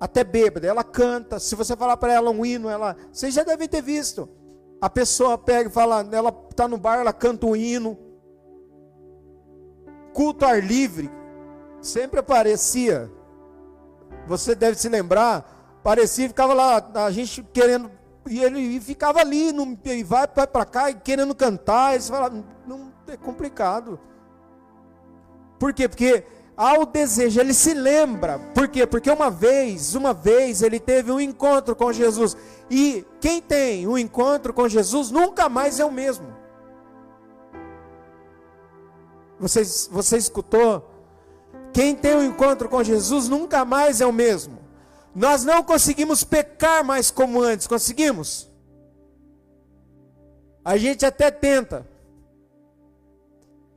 até 0.00 0.24
bêbada, 0.24 0.66
ela 0.66 0.84
canta. 0.84 1.38
Se 1.38 1.54
você 1.54 1.76
falar 1.76 1.96
para 1.96 2.12
ela 2.12 2.30
um 2.30 2.44
hino, 2.44 2.68
ela, 2.68 2.96
vocês 3.12 3.34
já 3.34 3.42
devem 3.42 3.68
ter 3.68 3.82
visto. 3.82 4.28
A 4.80 4.90
pessoa 4.90 5.38
pega 5.38 5.68
e 5.68 5.72
fala, 5.72 6.06
ela 6.12 6.34
está 6.50 6.68
no 6.68 6.76
bar, 6.76 6.98
ela 6.98 7.12
canta 7.12 7.46
um 7.46 7.56
hino. 7.56 7.98
Culto 10.12 10.44
ar 10.44 10.62
livre, 10.62 11.10
sempre 11.80 12.20
aparecia. 12.20 13.10
Você 14.26 14.54
deve 14.54 14.78
se 14.78 14.88
lembrar, 14.88 15.80
parecia, 15.82 16.28
ficava 16.28 16.54
lá, 16.54 16.90
a 16.94 17.10
gente 17.10 17.42
querendo, 17.52 17.90
e 18.28 18.42
ele 18.42 18.80
ficava 18.80 19.20
ali, 19.20 19.50
e 19.84 20.04
vai, 20.04 20.26
vai 20.34 20.46
para 20.46 20.64
cá, 20.64 20.92
querendo 20.92 21.34
cantar. 21.34 21.94
Eles 21.94 22.08
falavam, 22.08 22.44
não, 22.66 22.92
é 23.08 23.16
complicado. 23.16 23.98
Por 25.58 25.72
quê? 25.72 25.88
Porque 25.88 26.24
ao 26.56 26.86
desejo, 26.86 27.40
ele 27.40 27.52
se 27.52 27.74
lembra. 27.74 28.38
Por 28.54 28.68
quê? 28.68 28.86
Porque 28.86 29.10
uma 29.10 29.30
vez, 29.30 29.94
uma 29.94 30.12
vez 30.12 30.62
ele 30.62 30.78
teve 30.78 31.10
um 31.10 31.20
encontro 31.20 31.74
com 31.74 31.92
Jesus. 31.92 32.36
E 32.70 33.04
quem 33.20 33.40
tem 33.40 33.86
um 33.88 33.98
encontro 33.98 34.52
com 34.52 34.68
Jesus 34.68 35.10
nunca 35.10 35.48
mais 35.48 35.80
é 35.80 35.84
o 35.84 35.90
mesmo. 35.90 36.32
Você, 39.38 39.64
você 39.90 40.16
escutou? 40.16 40.88
Quem 41.72 41.94
tem 41.94 42.14
um 42.14 42.22
encontro 42.22 42.68
com 42.68 42.84
Jesus 42.84 43.28
nunca 43.28 43.64
mais 43.64 44.00
é 44.00 44.06
o 44.06 44.12
mesmo. 44.12 44.60
Nós 45.12 45.44
não 45.44 45.62
conseguimos 45.62 46.22
pecar 46.22 46.84
mais 46.84 47.10
como 47.10 47.42
antes, 47.42 47.66
conseguimos? 47.66 48.48
A 50.64 50.76
gente 50.76 51.04
até 51.04 51.32
tenta. 51.32 51.86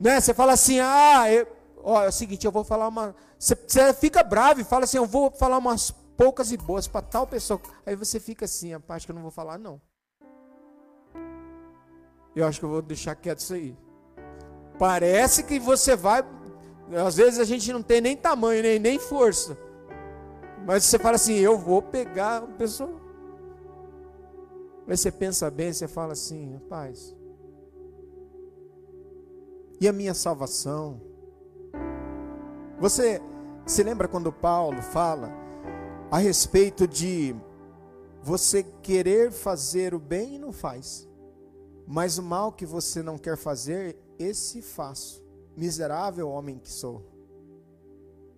Né? 0.00 0.20
Você 0.20 0.32
fala 0.32 0.52
assim: 0.52 0.78
"Ah, 0.78 1.30
eu, 1.30 1.46
ó, 1.88 2.04
é 2.04 2.08
o 2.08 2.12
seguinte, 2.12 2.44
eu 2.44 2.52
vou 2.52 2.62
falar 2.62 2.86
uma. 2.86 3.14
Você, 3.38 3.56
fica 3.94 4.22
bravo 4.22 4.60
e 4.60 4.64
fala 4.64 4.84
assim, 4.84 4.98
eu 4.98 5.06
vou 5.06 5.30
falar 5.30 5.56
umas 5.56 5.90
poucas 6.16 6.52
e 6.52 6.56
boas 6.56 6.86
para 6.86 7.00
tal 7.00 7.26
pessoa. 7.26 7.58
Aí 7.86 7.96
você 7.96 8.20
fica 8.20 8.44
assim, 8.44 8.74
a 8.74 8.80
parte 8.80 9.06
que 9.06 9.12
eu 9.12 9.14
não 9.14 9.22
vou 9.22 9.30
falar, 9.30 9.58
não. 9.58 9.80
Eu 12.36 12.46
acho 12.46 12.58
que 12.60 12.66
eu 12.66 12.68
vou 12.68 12.82
deixar 12.82 13.14
quieto 13.14 13.38
isso 13.38 13.54
aí. 13.54 13.76
Parece 14.78 15.42
que 15.42 15.58
você 15.58 15.96
vai. 15.96 16.22
Às 17.06 17.16
vezes 17.16 17.40
a 17.40 17.44
gente 17.44 17.72
não 17.72 17.82
tem 17.82 18.02
nem 18.02 18.16
tamanho, 18.16 18.62
nem, 18.62 18.78
nem 18.78 18.98
força. 18.98 19.56
Mas 20.66 20.84
você 20.84 20.98
fala 20.98 21.16
assim, 21.16 21.34
eu 21.34 21.56
vou 21.56 21.80
pegar 21.80 22.42
a 22.42 22.46
pessoa. 22.46 23.00
Aí 24.86 24.96
você 24.96 25.10
pensa 25.10 25.50
bem, 25.50 25.72
você 25.72 25.88
fala 25.88 26.12
assim, 26.12 26.52
rapaz. 26.52 27.16
E 29.80 29.88
a 29.88 29.92
minha 29.92 30.12
salvação? 30.12 31.07
Você 32.80 33.20
se 33.66 33.82
lembra 33.82 34.06
quando 34.06 34.32
Paulo 34.32 34.80
fala 34.80 35.32
a 36.12 36.18
respeito 36.18 36.86
de 36.86 37.34
você 38.22 38.62
querer 38.82 39.32
fazer 39.32 39.94
o 39.94 39.98
bem 39.98 40.36
e 40.36 40.38
não 40.38 40.52
faz, 40.52 41.08
mas 41.86 42.18
o 42.18 42.22
mal 42.22 42.52
que 42.52 42.64
você 42.64 43.02
não 43.02 43.18
quer 43.18 43.36
fazer, 43.36 43.96
esse 44.16 44.62
faço. 44.62 45.26
Miserável 45.56 46.28
homem 46.28 46.56
que 46.56 46.70
sou. 46.70 47.04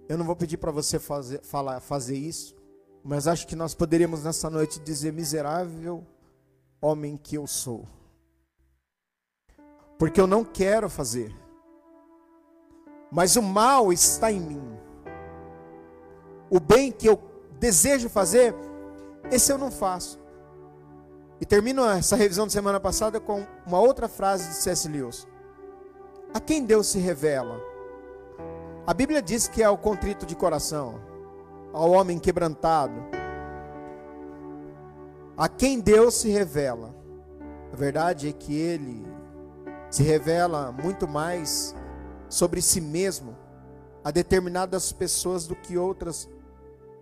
Eu 0.09 0.17
não 0.17 0.25
vou 0.25 0.35
pedir 0.35 0.57
para 0.57 0.71
você 0.71 0.99
fazer, 0.99 1.43
falar, 1.43 1.79
fazer 1.81 2.17
isso, 2.17 2.57
mas 3.05 3.27
acho 3.29 3.47
que 3.47 3.55
nós 3.55 3.75
poderíamos 3.75 4.25
nessa 4.25 4.49
noite 4.49 4.81
dizer: 4.81 5.13
miserável 5.13 6.03
homem 6.81 7.19
que 7.19 7.37
eu 7.37 7.47
sou. 7.47 7.87
Porque 9.99 10.19
eu 10.19 10.27
não 10.27 10.47
quero 10.47 10.89
fazer 10.89 11.31
mas 13.11 13.37
o 13.37 13.43
mal 13.43 13.93
está 13.93 14.31
em 14.31 14.41
mim. 14.41 14.79
O 16.49 16.61
bem 16.61 16.93
que 16.93 17.09
eu 17.09 17.21
desejo 17.59 18.09
fazer, 18.09 18.55
esse 19.31 19.53
eu 19.53 19.59
não 19.59 19.71
faço. 19.71 20.21
E 21.41 21.47
termino 21.47 21.85
essa 21.85 22.17
revisão 22.17 22.47
de 22.47 22.53
semana 22.53 22.79
passada 22.79 23.19
com 23.19 23.47
uma 23.67 23.81
outra 23.81 24.09
frase 24.09 24.49
de 24.49 24.55
C.S. 24.55 24.89
Lewis. 24.89 25.27
A 26.35 26.39
quem 26.39 26.65
Deus 26.65 26.89
se 26.89 26.99
revela? 26.99 27.61
A 28.87 28.95
Bíblia 28.95 29.23
diz 29.23 29.49
que 29.49 29.63
é 29.63 29.67
ao 29.67 29.79
contrito 29.79 30.27
de 30.27 30.37
coração, 30.37 31.01
ao 31.73 31.91
homem 31.91 32.19
quebrantado. 32.19 32.95
A 35.37 35.49
quem 35.49 35.81
Deus 35.81 36.15
se 36.15 36.29
revela? 36.29 36.95
A 37.73 37.77
verdade 37.77 38.29
é 38.29 38.33
que 38.33 38.55
ele 38.55 39.07
se 39.91 40.03
revela 40.03 40.73
muito 40.73 41.09
mais 41.09 41.75
sobre 42.31 42.63
si 42.63 42.81
mesmo 42.81 43.37
a 44.03 44.11
determinadas 44.11 44.93
pessoas 44.93 45.47
do 45.47 45.55
que 45.55 45.77
outras, 45.77 46.27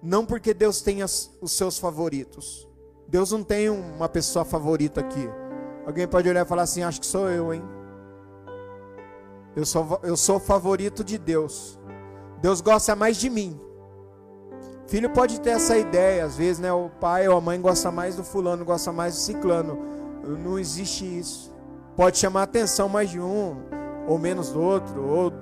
não 0.03 0.27
porque 0.27 0.53
Deus 0.53 0.81
tenha 0.81 1.05
os 1.05 1.53
seus 1.53 1.79
favoritos. 1.79 2.67
Deus 3.07 3.31
não 3.31 3.45
tem 3.45 3.69
uma 3.69 4.09
pessoa 4.09 4.45
favorita 4.45 5.01
aqui. 5.01 5.29
Alguém 5.87 6.09
pode 6.09 6.29
olhar 6.29 6.45
e 6.45 6.49
falar 6.49 6.63
assim: 6.63 6.83
Acho 6.83 7.01
que 7.01 7.07
sou 7.07 7.29
eu, 7.29 7.55
hein? 7.55 7.63
Eu 9.55 9.65
sou, 9.65 10.01
eu 10.03 10.17
sou 10.17 10.41
favorito 10.41 11.05
de 11.05 11.19
Deus. 11.19 11.79
Deus 12.41 12.61
gosta 12.61 12.95
mais 12.97 13.17
de 13.17 13.31
mim. 13.31 13.59
Filho 14.87 15.11
pode 15.11 15.41
ter 15.41 15.51
essa 15.51 15.77
ideia, 15.77 16.25
às 16.25 16.37
vezes, 16.37 16.59
né? 16.59 16.73
O 16.73 16.89
pai 16.89 17.29
ou 17.29 17.37
a 17.37 17.41
mãe 17.41 17.61
gosta 17.61 17.91
mais 17.91 18.17
do 18.17 18.25
fulano, 18.25 18.65
gosta 18.65 18.93
mais 18.93 19.15
do 19.15 19.21
ciclano. 19.21 19.79
Não 20.43 20.59
existe 20.59 21.05
isso. 21.05 21.53
Pode 21.97 22.19
chamar 22.19 22.45
atenção 22.45 22.89
mais 22.89 23.11
de 23.11 23.21
um 23.21 23.57
ou 24.09 24.19
menos 24.19 24.51
do 24.51 24.61
outro, 24.61 25.07
ou, 25.07 25.33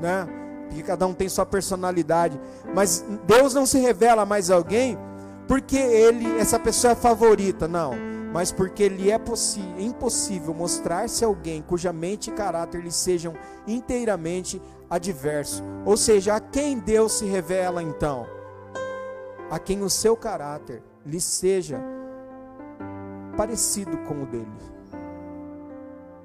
né? 0.00 0.26
Porque 0.66 0.82
cada 0.82 1.06
um 1.06 1.12
tem 1.12 1.28
sua 1.28 1.44
personalidade. 1.44 2.40
Mas 2.74 3.04
Deus 3.26 3.52
não 3.52 3.66
se 3.66 3.78
revela 3.78 4.24
mais 4.24 4.50
a 4.50 4.54
alguém 4.54 4.98
porque 5.46 5.76
ele, 5.76 6.38
essa 6.38 6.58
pessoa 6.58 6.92
é 6.92 6.96
favorita, 6.96 7.68
não. 7.68 7.92
Mas 8.32 8.52
porque 8.52 8.84
ele 8.84 9.10
é 9.10 9.20
impossível 9.78 10.54
mostrar-se 10.54 11.24
alguém 11.24 11.60
cuja 11.60 11.92
mente 11.92 12.30
e 12.30 12.32
caráter 12.32 12.80
lhe 12.80 12.92
sejam 12.92 13.34
inteiramente 13.66 14.62
adversos. 14.88 15.62
Ou 15.84 15.96
seja, 15.96 16.36
a 16.36 16.40
quem 16.40 16.78
Deus 16.78 17.14
se 17.18 17.26
revela 17.26 17.82
então? 17.82 18.26
A 19.50 19.58
quem 19.58 19.82
o 19.82 19.90
seu 19.90 20.16
caráter 20.16 20.80
lhe 21.04 21.20
seja 21.20 21.80
parecido 23.36 23.98
com 23.98 24.22
o 24.22 24.26
dele. 24.26 24.79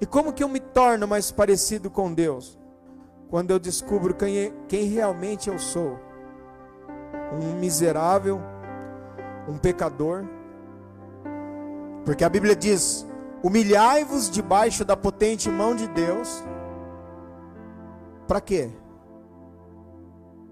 E 0.00 0.06
como 0.06 0.32
que 0.32 0.42
eu 0.42 0.48
me 0.48 0.60
torno 0.60 1.08
mais 1.08 1.30
parecido 1.30 1.90
com 1.90 2.12
Deus? 2.12 2.58
Quando 3.28 3.50
eu 3.50 3.58
descubro 3.58 4.14
quem, 4.14 4.38
é, 4.38 4.52
quem 4.68 4.84
realmente 4.84 5.48
eu 5.48 5.58
sou. 5.58 5.98
Um 7.32 7.58
miserável, 7.58 8.40
um 9.48 9.58
pecador. 9.58 10.24
Porque 12.04 12.24
a 12.24 12.28
Bíblia 12.28 12.54
diz: 12.54 13.06
humilhai-vos 13.42 14.30
debaixo 14.30 14.84
da 14.84 14.96
potente 14.96 15.48
mão 15.48 15.74
de 15.74 15.88
Deus. 15.88 16.44
Para 18.28 18.40
quê? 18.40 18.70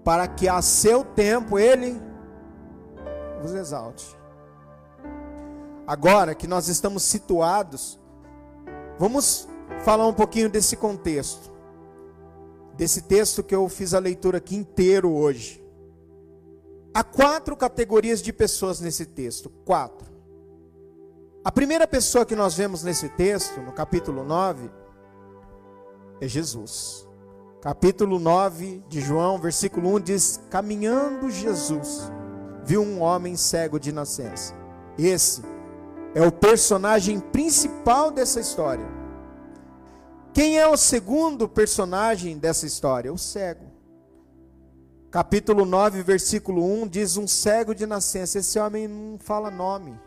Para 0.03 0.27
que 0.27 0.47
a 0.47 0.61
seu 0.61 1.03
tempo 1.03 1.59
Ele 1.59 2.01
vos 3.41 3.53
exalte. 3.53 4.17
Agora 5.87 6.33
que 6.33 6.47
nós 6.47 6.67
estamos 6.67 7.03
situados 7.03 7.99
Vamos 8.97 9.47
falar 9.83 10.07
um 10.07 10.13
pouquinho 10.13 10.49
desse 10.49 10.75
contexto. 10.75 11.51
Desse 12.75 13.01
texto 13.01 13.43
que 13.43 13.55
eu 13.55 13.67
fiz 13.69 13.93
a 13.93 13.99
leitura 13.99 14.37
aqui 14.37 14.55
inteiro 14.55 15.11
hoje. 15.11 15.63
Há 16.93 17.03
quatro 17.03 17.55
categorias 17.57 18.21
de 18.21 18.31
pessoas 18.31 18.79
nesse 18.79 19.05
texto. 19.05 19.49
Quatro. 19.65 20.13
A 21.43 21.51
primeira 21.51 21.87
pessoa 21.87 22.25
que 22.25 22.35
nós 22.35 22.55
vemos 22.55 22.83
nesse 22.83 23.09
texto, 23.09 23.59
no 23.61 23.71
capítulo 23.71 24.23
9, 24.23 24.69
é 26.21 26.27
Jesus. 26.27 27.07
Capítulo 27.61 28.19
9 28.19 28.83
de 28.87 29.01
João, 29.01 29.39
versículo 29.39 29.95
1 29.95 29.99
diz: 29.99 30.39
Caminhando 30.49 31.29
Jesus, 31.29 32.11
viu 32.63 32.81
um 32.81 33.01
homem 33.01 33.35
cego 33.35 33.79
de 33.79 33.91
nascença. 33.91 34.53
Esse 34.97 35.41
é 36.15 36.25
o 36.25 36.31
personagem 36.31 37.19
principal 37.19 38.09
dessa 38.09 38.39
história. 38.39 38.87
Quem 40.33 40.57
é 40.57 40.65
o 40.65 40.77
segundo 40.77 41.47
personagem 41.47 42.37
dessa 42.37 42.65
história? 42.65 43.11
O 43.11 43.17
cego. 43.17 43.65
Capítulo 45.11 45.65
9, 45.65 46.01
versículo 46.03 46.63
1 46.63 46.87
diz: 46.87 47.17
Um 47.17 47.27
cego 47.27 47.75
de 47.75 47.85
nascença. 47.85 48.39
Esse 48.39 48.57
homem 48.57 48.87
não 48.87 49.19
fala 49.19 49.51
nome, 49.51 49.99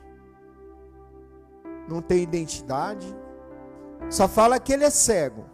não 1.87 2.01
tem 2.01 2.23
identidade, 2.23 3.07
só 4.09 4.27
fala 4.27 4.59
que 4.59 4.73
ele 4.73 4.85
é 4.85 4.91
cego. 4.91 5.45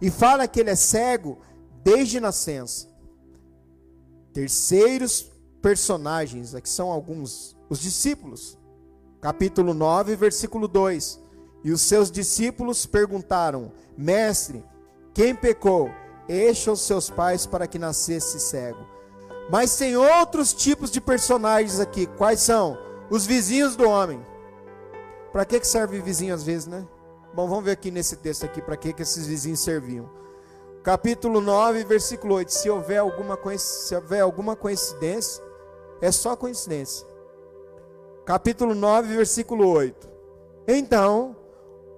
E 0.00 0.10
fala 0.10 0.48
que 0.48 0.58
ele 0.58 0.70
é 0.70 0.76
cego 0.76 1.38
desde 1.84 2.18
nascença. 2.18 2.88
Terceiros 4.32 5.30
personagens, 5.60 6.52
aqui 6.52 6.68
são 6.68 6.90
alguns, 6.90 7.56
os 7.68 7.78
discípulos 7.78 8.58
capítulo 9.22 9.72
9, 9.72 10.14
versículo 10.16 10.68
2. 10.68 11.18
E 11.64 11.72
os 11.72 11.80
seus 11.80 12.10
discípulos 12.10 12.84
perguntaram: 12.84 13.72
Mestre, 13.96 14.62
quem 15.14 15.34
pecou, 15.34 15.90
Encha 16.28 16.72
os 16.72 16.80
seus 16.82 17.10
pais 17.10 17.46
para 17.46 17.66
que 17.66 17.78
nascesse 17.78 18.38
cego. 18.38 18.86
Mas 19.50 19.76
tem 19.76 19.96
outros 19.96 20.52
tipos 20.52 20.90
de 20.90 21.00
personagens 21.00 21.80
aqui. 21.80 22.06
Quais 22.06 22.40
são? 22.40 22.78
Os 23.10 23.26
vizinhos 23.26 23.76
do 23.76 23.88
homem. 23.88 24.24
Para 25.32 25.44
que, 25.44 25.58
que 25.58 25.66
serve 25.66 26.00
vizinho 26.00 26.34
às 26.34 26.44
vezes, 26.44 26.66
né? 26.66 26.86
Bom, 27.34 27.48
vamos 27.48 27.64
ver 27.64 27.72
aqui 27.72 27.90
nesse 27.90 28.16
texto 28.16 28.44
aqui 28.44 28.62
para 28.62 28.76
que, 28.76 28.92
que 28.92 29.02
esses 29.02 29.26
vizinhos 29.26 29.60
serviam. 29.60 30.08
Capítulo 30.82 31.40
9, 31.40 31.84
versículo 31.84 32.34
8. 32.36 32.52
Se 32.52 32.70
houver 32.70 32.98
alguma, 32.98 33.38
se 33.58 33.94
houver 33.94 34.20
alguma 34.20 34.54
coincidência, 34.54 35.42
é 36.00 36.12
só 36.12 36.36
coincidência. 36.36 37.06
Capítulo 38.24 38.74
9, 38.74 39.16
versículo 39.16 39.66
8. 39.68 40.08
Então, 40.68 41.36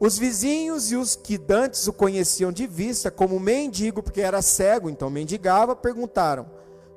os 0.01 0.19
vizinhos 0.19 0.91
e 0.91 0.97
os 0.97 1.15
que 1.15 1.37
dantes 1.37 1.87
o 1.87 1.93
conheciam 1.93 2.51
de 2.51 2.67
vista 2.67 3.11
como 3.11 3.39
mendigo, 3.39 4.03
porque 4.03 4.23
era 4.23 4.41
cego, 4.41 4.89
então 4.89 5.11
mendigava, 5.11 5.77
perguntaram: 5.77 6.47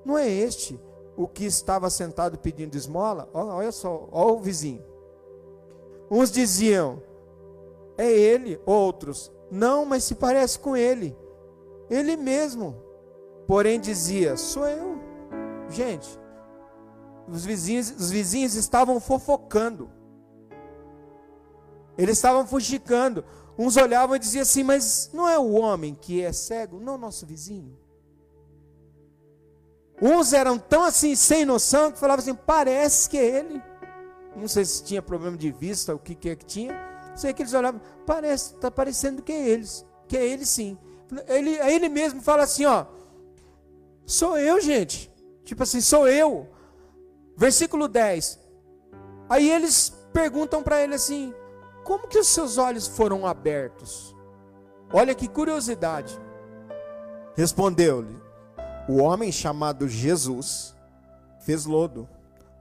Não 0.06 0.18
é 0.18 0.30
este 0.30 0.80
o 1.16 1.28
que 1.28 1.46
estava 1.46 1.90
sentado 1.90 2.38
pedindo 2.38 2.76
esmola? 2.76 3.30
Olha 3.34 3.72
só, 3.72 4.08
olha 4.12 4.34
o 4.34 4.40
vizinho. 4.40 4.84
Uns 6.10 6.32
diziam: 6.32 7.02
É 7.98 8.10
ele, 8.10 8.60
outros: 8.66 9.32
Não, 9.52 9.86
mas 9.86 10.06
se 10.06 10.16
parece 10.16 10.58
com 10.58 10.76
ele. 10.76 11.16
Ele 11.90 12.16
mesmo. 12.16 12.76
Porém 13.46 13.80
dizia: 13.80 14.38
Sou 14.38 14.66
eu. 14.66 14.98
Gente, 15.70 16.08
os 17.28 17.46
vizinhos, 17.46 17.92
os 17.92 18.10
vizinhos 18.10 18.56
estavam 18.56 19.00
fofocando. 19.00 19.90
Eles 21.98 22.18
estavam 22.18 22.46
fuxicando. 22.46 23.26
Uns 23.58 23.76
olhavam 23.76 24.16
e 24.16 24.20
diziam 24.20 24.44
assim: 24.44 24.64
Mas 24.64 25.10
não 25.14 25.28
é 25.28 25.38
o 25.38 25.52
homem 25.52 25.96
que 25.96 26.22
é 26.22 26.32
cego? 26.32 26.80
Não, 26.80 26.98
nosso 26.98 27.26
vizinho. 27.26 27.78
Uns 30.02 30.32
eram 30.32 30.60
tão 30.60 30.84
assim, 30.84 31.16
sem 31.16 31.44
noção, 31.44 31.92
que 31.92 32.00
falavam 32.00 32.22
assim: 32.22 32.36
Parece 32.36 33.10
que 33.10 33.18
é 33.18 33.26
ele. 33.26 33.62
Não 34.36 34.48
sei 34.48 34.64
se 34.64 34.84
tinha 34.84 35.02
problema 35.02 35.36
de 35.36 35.52
vista, 35.52 35.96
o 35.96 36.00
que, 36.00 36.14
que 36.14 36.30
é 36.30 36.36
que 36.36 36.46
tinha. 36.46 36.76
Sei 37.16 37.34
que 37.34 37.42
eles 37.42 37.54
olhavam, 37.54 37.82
parece, 38.06 38.54
está 38.54 38.70
parecendo 38.70 39.24
que 39.24 39.32
é 39.32 39.50
eles. 39.50 39.84
Que 40.08 40.16
é 40.16 40.26
ele 40.26 40.46
sim. 40.46 40.78
Ele, 41.28 41.52
ele 41.58 41.90
mesmo 41.90 42.22
fala 42.22 42.44
assim: 42.44 42.66
Ó, 42.66 42.86
sou 44.06 44.38
eu, 44.38 44.62
gente. 44.62 45.12
Tipo 45.44 45.64
assim, 45.64 45.82
sou 45.82 46.08
eu. 46.08 46.48
Versículo 47.38 47.88
10. 47.88 48.40
Aí 49.30 49.50
eles 49.50 49.96
perguntam 50.12 50.64
para 50.64 50.82
ele 50.82 50.96
assim: 50.96 51.34
como 51.84 52.08
que 52.08 52.18
os 52.18 52.28
seus 52.28 52.58
olhos 52.58 52.88
foram 52.88 53.28
abertos? 53.28 54.14
Olha 54.92 55.14
que 55.14 55.28
curiosidade. 55.28 56.20
Respondeu-lhe: 57.36 58.20
O 58.90 58.98
homem 58.98 59.32
chamado 59.32 59.88
Jesus 59.88 60.76
fez 61.40 61.66
lodo, 61.66 62.10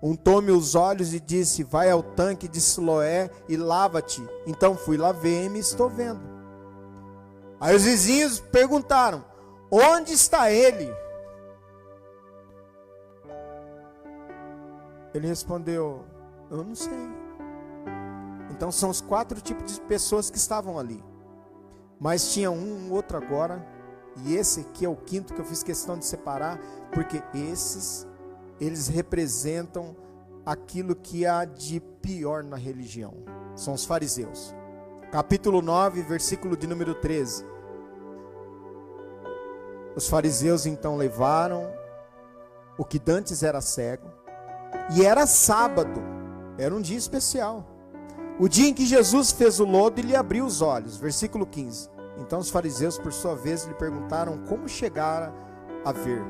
untou-me 0.02 0.52
os 0.52 0.74
olhos 0.74 1.14
e 1.14 1.20
disse: 1.20 1.64
Vai 1.64 1.90
ao 1.90 2.02
tanque 2.02 2.46
de 2.46 2.60
Siloé 2.60 3.30
e 3.48 3.56
lava-te. 3.56 4.22
Então 4.46 4.76
fui, 4.76 4.98
lavei-me 4.98 5.56
e 5.56 5.60
estou 5.60 5.88
vendo. 5.88 6.20
Aí 7.58 7.74
os 7.74 7.84
vizinhos 7.84 8.38
perguntaram: 8.38 9.24
Onde 9.70 10.12
está 10.12 10.52
ele? 10.52 10.92
Ele 15.16 15.26
respondeu: 15.26 16.04
Eu 16.50 16.62
não 16.62 16.74
sei. 16.74 16.92
Então 18.50 18.70
são 18.70 18.90
os 18.90 19.00
quatro 19.00 19.40
tipos 19.40 19.74
de 19.74 19.80
pessoas 19.82 20.30
que 20.30 20.36
estavam 20.36 20.78
ali. 20.78 21.02
Mas 21.98 22.34
tinha 22.34 22.50
um, 22.50 22.92
outro 22.92 23.16
agora, 23.16 23.66
e 24.24 24.34
esse 24.34 24.60
aqui 24.60 24.84
é 24.84 24.88
o 24.88 24.96
quinto 24.96 25.32
que 25.32 25.40
eu 25.40 25.44
fiz 25.44 25.62
questão 25.62 25.98
de 25.98 26.04
separar, 26.04 26.60
porque 26.92 27.22
esses 27.34 28.06
eles 28.60 28.88
representam 28.88 29.96
aquilo 30.44 30.94
que 30.94 31.26
há 31.26 31.44
de 31.46 31.80
pior 31.80 32.44
na 32.44 32.56
religião. 32.56 33.14
São 33.54 33.72
os 33.72 33.86
fariseus. 33.86 34.54
Capítulo 35.10 35.62
9, 35.62 36.02
versículo 36.02 36.56
de 36.56 36.66
número 36.66 36.94
13. 36.94 37.44
Os 39.94 40.08
fariseus 40.08 40.66
então 40.66 40.96
levaram 40.96 41.72
o 42.78 42.84
que 42.84 42.98
dantes 42.98 43.42
era 43.42 43.62
cego, 43.62 44.10
e 44.94 45.04
era 45.04 45.26
sábado, 45.26 46.02
era 46.58 46.74
um 46.74 46.80
dia 46.80 46.96
especial. 46.96 47.64
O 48.38 48.48
dia 48.48 48.68
em 48.68 48.74
que 48.74 48.84
Jesus 48.84 49.32
fez 49.32 49.58
o 49.60 49.64
lodo 49.64 49.98
e 49.98 50.02
lhe 50.02 50.14
abriu 50.14 50.44
os 50.44 50.60
olhos. 50.60 50.96
Versículo 50.96 51.46
15. 51.46 51.88
Então 52.18 52.38
os 52.38 52.50
fariseus, 52.50 52.98
por 52.98 53.12
sua 53.12 53.34
vez, 53.34 53.64
lhe 53.64 53.74
perguntaram 53.74 54.38
como 54.46 54.68
chegara 54.68 55.32
a 55.84 55.92
ver. 55.92 56.22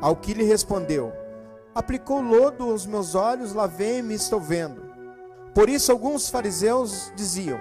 Ao 0.00 0.16
que 0.16 0.34
lhe 0.34 0.44
respondeu: 0.44 1.12
Aplicou 1.74 2.20
lodo 2.20 2.64
aos 2.64 2.86
meus 2.86 3.14
olhos, 3.14 3.52
lavei-me 3.52 4.14
e 4.14 4.16
estou 4.16 4.40
vendo. 4.40 4.82
Por 5.54 5.68
isso 5.68 5.92
alguns 5.92 6.28
fariseus 6.28 7.12
diziam: 7.14 7.58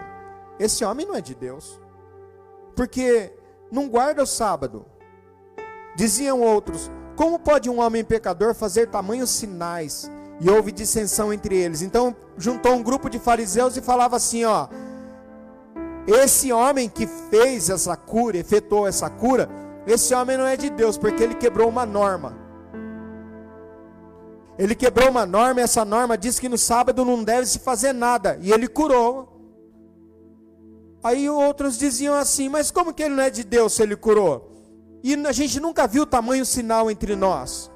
Esse 0.59 0.83
homem 0.83 1.05
não 1.05 1.15
é 1.15 1.21
de 1.21 1.35
Deus, 1.35 1.79
porque 2.75 3.33
não 3.71 3.87
guarda 3.87 4.23
o 4.23 4.27
sábado. 4.27 4.85
Diziam 5.95 6.41
outros: 6.41 6.91
Como 7.15 7.39
pode 7.39 7.69
um 7.69 7.79
homem 7.79 8.03
pecador 8.03 8.53
fazer 8.55 8.87
tamanhos 8.87 9.29
sinais? 9.29 10.09
E 10.39 10.49
houve 10.49 10.71
dissensão 10.71 11.33
entre 11.33 11.55
eles. 11.55 11.81
Então 11.81 12.15
juntou 12.37 12.73
um 12.73 12.83
grupo 12.83 13.09
de 13.09 13.19
fariseus 13.19 13.75
e 13.75 13.81
falava 13.81 14.15
assim: 14.15 14.45
ó, 14.45 14.67
esse 16.07 16.53
homem 16.53 16.87
que 16.87 17.05
fez 17.05 17.69
essa 17.69 17.95
cura, 17.97 18.37
efetuou 18.37 18.87
essa 18.87 19.09
cura, 19.09 19.49
esse 19.85 20.13
homem 20.13 20.37
não 20.37 20.45
é 20.45 20.55
de 20.55 20.69
Deus, 20.69 20.97
porque 20.97 21.21
ele 21.21 21.35
quebrou 21.35 21.67
uma 21.67 21.85
norma. 21.85 22.35
Ele 24.57 24.73
quebrou 24.73 25.09
uma 25.09 25.25
norma, 25.25 25.59
e 25.59 25.63
essa 25.63 25.85
norma 25.85 26.17
diz 26.17 26.39
que 26.39 26.49
no 26.49 26.57
sábado 26.57 27.05
não 27.05 27.23
deve 27.23 27.45
se 27.45 27.59
fazer 27.59 27.93
nada, 27.93 28.39
e 28.41 28.51
ele 28.51 28.67
curou. 28.67 29.37
Aí 31.03 31.29
outros 31.29 31.77
diziam 31.77 32.15
assim: 32.15 32.49
Mas 32.49 32.71
como 32.71 32.93
que 32.93 33.03
ele 33.03 33.15
não 33.15 33.23
é 33.23 33.29
de 33.29 33.43
Deus 33.43 33.73
se 33.73 33.83
ele 33.83 33.95
curou? 33.95 34.51
E 35.03 35.13
a 35.13 35.31
gente 35.31 35.59
nunca 35.59 35.87
viu 35.87 36.05
tamanho 36.05 36.45
sinal 36.45 36.89
entre 36.89 37.15
nós. 37.15 37.71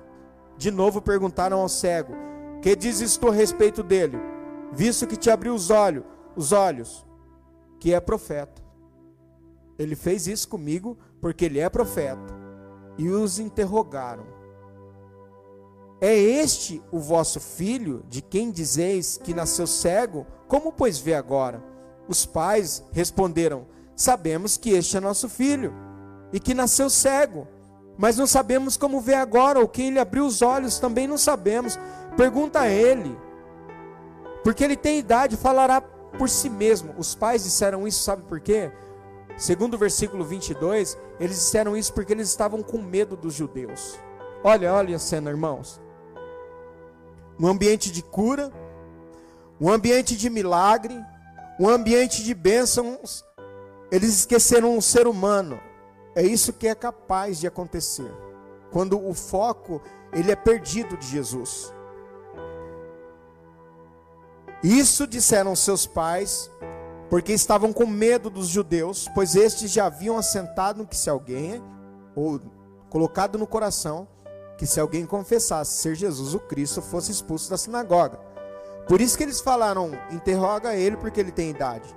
De 0.58 0.72
novo 0.72 1.02
perguntaram 1.02 1.60
ao 1.60 1.70
cego: 1.70 2.14
que 2.62 2.76
dizes 2.76 3.18
tu 3.18 3.28
a 3.28 3.32
respeito 3.34 3.82
dele? 3.82 4.18
Visto 4.72 5.08
que 5.08 5.18
te 5.18 5.30
abriu 5.30 5.54
os 5.54 5.70
olhos, 5.70 6.04
os 6.36 6.52
olhos, 6.52 7.06
que 7.80 7.94
é 7.94 8.00
profeta. 8.00 8.62
Ele 9.78 9.96
fez 9.96 10.28
isso 10.28 10.48
comigo 10.48 10.98
porque 11.20 11.46
ele 11.46 11.60
é 11.60 11.68
profeta. 11.70 12.34
E 12.98 13.10
os 13.10 13.40
interrogaram: 13.40 14.26
É 16.00 16.14
este 16.14 16.82
o 16.92 17.00
vosso 17.00 17.40
filho, 17.40 18.04
de 18.08 18.22
quem 18.22 18.52
dizeis 18.52 19.18
que 19.18 19.34
nasceu 19.34 19.66
cego? 19.66 20.28
Como 20.48 20.72
pois 20.72 21.00
vê 21.00 21.16
agora? 21.16 21.64
Os 22.08 22.26
pais 22.26 22.84
responderam: 22.92 23.66
Sabemos 23.96 24.56
que 24.56 24.72
este 24.72 24.98
é 24.98 25.00
nosso 25.00 25.28
filho 25.28 25.74
e 26.32 26.40
que 26.40 26.54
nasceu 26.54 26.90
cego, 26.90 27.48
mas 27.98 28.18
não 28.18 28.28
sabemos 28.28 28.78
como 28.78 29.02
vê 29.02 29.16
agora, 29.16 29.60
ou 29.60 29.68
quem 29.68 29.90
lhe 29.90 30.00
abriu 30.00 30.26
os 30.26 30.42
olhos 30.42 30.80
também 30.80 31.08
não 31.08 31.18
sabemos. 31.18 31.78
Pergunta 32.16 32.62
a 32.62 32.68
ele, 32.68 33.18
porque 34.44 34.64
ele 34.64 34.76
tem 34.76 35.00
idade, 35.00 35.38
falará 35.38 35.82
por 35.82 36.30
si 36.30 36.50
mesmo. 36.50 36.94
Os 36.98 37.16
pais 37.16 37.44
disseram 37.44 37.88
isso, 37.88 38.04
sabe 38.04 38.24
por 38.24 38.40
quê? 38.40 38.72
Segundo 39.38 39.76
o 39.76 39.78
versículo 39.78 40.24
22, 40.24 40.98
eles 41.20 41.36
disseram 41.38 41.76
isso 41.76 41.94
porque 41.94 42.14
eles 42.14 42.28
estavam 42.28 42.62
com 42.62 42.78
medo 42.78 43.16
dos 43.16 43.34
judeus. 43.34 43.98
Olha, 44.44 44.74
olha 44.74 44.96
a 44.96 45.00
cena, 45.00 45.30
irmãos. 45.30 45.82
Um 47.40 47.48
ambiente 47.48 47.92
de 47.92 48.04
cura, 48.04 48.52
um 49.60 49.70
ambiente 49.70 50.16
de 50.18 50.30
milagre, 50.30 51.00
um 51.60 51.70
ambiente 51.70 52.24
de 52.24 52.34
bênçãos. 52.34 53.26
Eles 53.92 54.10
esqueceram 54.10 54.78
o 54.78 54.82
ser 54.82 55.08
humano. 55.08 55.60
É 56.16 56.24
isso 56.24 56.54
que 56.54 56.68
é 56.68 56.76
capaz 56.76 57.40
de 57.40 57.48
acontecer. 57.48 58.12
Quando 58.72 59.04
o 59.04 59.14
foco 59.14 59.82
ele 60.14 60.32
é 60.32 60.36
perdido 60.36 60.98
de 60.98 61.08
Jesus. 61.08 61.74
Isso 64.64 65.08
disseram 65.08 65.56
seus 65.56 65.88
pais, 65.88 66.52
porque 67.10 67.34
estavam 67.34 67.74
com 67.74 67.88
medo 67.88 68.30
dos 68.30 68.48
judeus, 68.48 69.10
pois 69.16 69.36
estes 69.36 69.72
já 69.72 69.88
haviam 69.88 70.18
assentado 70.18 70.86
que 70.86 70.96
se 70.96 71.10
alguém, 71.10 71.62
ou 72.16 72.40
colocado 72.90 73.40
no 73.40 73.48
coração, 73.48 74.08
que 74.58 74.68
se 74.68 74.80
alguém 74.80 75.06
confessasse 75.06 75.82
ser 75.82 75.96
Jesus 75.96 76.36
o 76.36 76.40
Cristo, 76.40 76.82
fosse 76.82 77.12
expulso 77.12 77.50
da 77.50 77.58
sinagoga. 77.58 78.20
Por 78.88 79.02
isso 79.02 79.18
que 79.18 79.24
eles 79.24 79.42
falaram: 79.42 79.92
interroga 80.12 80.76
ele, 80.76 80.96
porque 80.96 81.20
ele 81.20 81.32
tem 81.32 81.50
idade. 81.50 81.90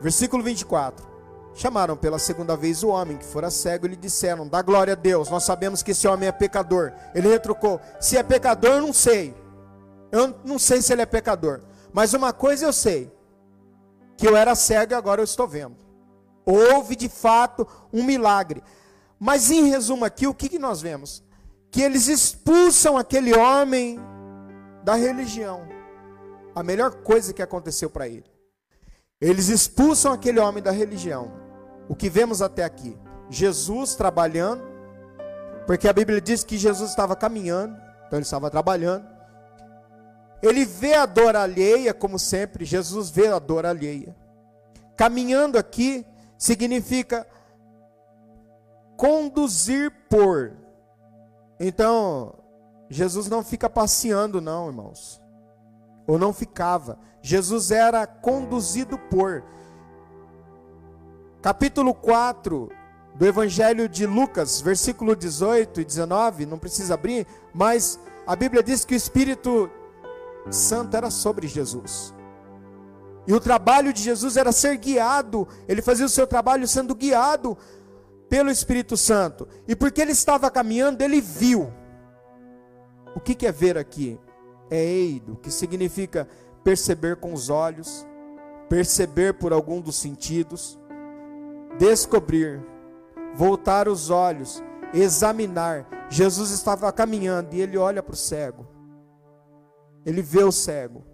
Versículo 0.00 0.42
24. 0.42 1.10
Chamaram 1.54 1.96
pela 1.96 2.18
segunda 2.18 2.56
vez 2.56 2.82
o 2.82 2.88
homem 2.88 3.18
que 3.18 3.24
fora 3.24 3.50
cego 3.50 3.86
e 3.86 3.90
lhe 3.90 3.96
disseram: 3.96 4.46
Dá 4.46 4.62
glória 4.62 4.92
a 4.92 4.96
Deus, 4.96 5.28
nós 5.28 5.42
sabemos 5.42 5.82
que 5.82 5.90
esse 5.90 6.06
homem 6.06 6.28
é 6.28 6.32
pecador. 6.32 6.92
Ele 7.14 7.28
retrucou: 7.28 7.80
Se 8.00 8.16
é 8.16 8.22
pecador, 8.22 8.70
eu 8.70 8.82
não 8.82 8.92
sei. 8.92 9.34
Eu 10.10 10.34
não 10.44 10.58
sei 10.58 10.80
se 10.80 10.92
ele 10.92 11.02
é 11.02 11.06
pecador. 11.06 11.60
Mas 11.92 12.14
uma 12.14 12.32
coisa 12.32 12.64
eu 12.64 12.72
sei: 12.72 13.12
que 14.16 14.26
eu 14.26 14.36
era 14.36 14.54
cego 14.54 14.92
e 14.92 14.94
agora 14.94 15.20
eu 15.20 15.24
estou 15.24 15.46
vendo. 15.46 15.76
Houve 16.44 16.96
de 16.96 17.08
fato 17.08 17.66
um 17.92 18.02
milagre. 18.02 18.62
Mas 19.18 19.50
em 19.50 19.68
resumo 19.68 20.04
aqui, 20.04 20.26
o 20.26 20.34
que, 20.34 20.48
que 20.48 20.58
nós 20.58 20.80
vemos? 20.80 21.22
Que 21.70 21.82
eles 21.82 22.08
expulsam 22.08 22.96
aquele 22.98 23.34
homem 23.36 23.98
da 24.82 24.94
religião. 24.94 25.68
A 26.54 26.62
melhor 26.62 26.94
coisa 27.02 27.32
que 27.32 27.42
aconteceu 27.42 27.88
para 27.88 28.08
ele. 28.08 28.24
Eles 29.20 29.48
expulsam 29.48 30.12
aquele 30.12 30.40
homem 30.40 30.62
da 30.62 30.72
religião. 30.72 31.32
O 31.88 31.94
que 31.94 32.10
vemos 32.10 32.42
até 32.42 32.64
aqui? 32.64 32.98
Jesus 33.30 33.94
trabalhando, 33.94 34.62
porque 35.66 35.88
a 35.88 35.92
Bíblia 35.92 36.20
diz 36.20 36.42
que 36.42 36.58
Jesus 36.58 36.90
estava 36.90 37.14
caminhando, 37.14 37.74
então 38.06 38.18
ele 38.18 38.24
estava 38.24 38.50
trabalhando. 38.50 39.11
Ele 40.42 40.64
vê 40.64 40.94
a 40.94 41.06
dor 41.06 41.36
alheia, 41.36 41.94
como 41.94 42.18
sempre, 42.18 42.64
Jesus 42.64 43.10
vê 43.10 43.28
a 43.28 43.38
dor 43.38 43.64
alheia. 43.64 44.16
Caminhando 44.96 45.56
aqui 45.56 46.04
significa 46.36 47.26
conduzir 48.96 49.92
por. 50.10 50.52
Então, 51.60 52.34
Jesus 52.90 53.28
não 53.28 53.44
fica 53.44 53.70
passeando, 53.70 54.40
não, 54.40 54.66
irmãos. 54.66 55.20
Ou 56.06 56.18
não 56.18 56.32
ficava. 56.32 56.98
Jesus 57.22 57.70
era 57.70 58.04
conduzido 58.06 58.98
por. 58.98 59.44
Capítulo 61.40 61.94
4 61.94 62.68
do 63.14 63.26
Evangelho 63.26 63.88
de 63.88 64.06
Lucas, 64.06 64.60
versículo 64.60 65.14
18 65.14 65.80
e 65.80 65.84
19, 65.84 66.46
não 66.46 66.58
precisa 66.58 66.94
abrir, 66.94 67.26
mas 67.52 67.98
a 68.26 68.34
Bíblia 68.34 68.62
diz 68.62 68.84
que 68.84 68.94
o 68.94 68.96
Espírito 68.96 69.70
Santo 70.50 70.96
era 70.96 71.10
sobre 71.10 71.46
Jesus. 71.46 72.14
E 73.26 73.32
o 73.32 73.40
trabalho 73.40 73.92
de 73.92 74.02
Jesus 74.02 74.36
era 74.36 74.50
ser 74.50 74.76
guiado, 74.76 75.46
ele 75.68 75.80
fazia 75.80 76.06
o 76.06 76.08
seu 76.08 76.26
trabalho 76.26 76.66
sendo 76.66 76.94
guiado 76.94 77.56
pelo 78.28 78.50
Espírito 78.50 78.96
Santo. 78.96 79.46
E 79.68 79.76
porque 79.76 80.00
ele 80.00 80.12
estava 80.12 80.50
caminhando, 80.50 81.02
ele 81.02 81.20
viu. 81.20 81.72
O 83.14 83.20
que, 83.20 83.34
que 83.34 83.46
é 83.46 83.52
ver 83.52 83.78
aqui? 83.78 84.18
É 84.70 84.82
eido, 84.82 85.36
que 85.36 85.50
significa 85.50 86.26
perceber 86.64 87.16
com 87.16 87.32
os 87.32 87.50
olhos, 87.50 88.06
perceber 88.68 89.34
por 89.34 89.52
algum 89.52 89.80
dos 89.80 89.96
sentidos, 89.96 90.78
descobrir, 91.78 92.64
voltar 93.34 93.86
os 93.86 94.10
olhos, 94.10 94.62
examinar. 94.94 95.86
Jesus 96.08 96.50
estava 96.50 96.90
caminhando 96.90 97.54
e 97.54 97.60
ele 97.60 97.76
olha 97.76 98.02
para 98.02 98.14
o 98.14 98.16
cego. 98.16 98.66
Ele 100.04 100.22
vê 100.22 100.42
o 100.42 100.52
cego. 100.52 101.04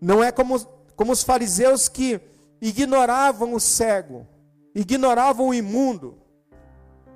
Não 0.00 0.22
é 0.22 0.30
como, 0.30 0.58
como 0.94 1.12
os 1.12 1.22
fariseus 1.22 1.88
que 1.88 2.20
ignoravam 2.60 3.54
o 3.54 3.60
cego, 3.60 4.26
ignoravam 4.74 5.48
o 5.48 5.54
imundo. 5.54 6.18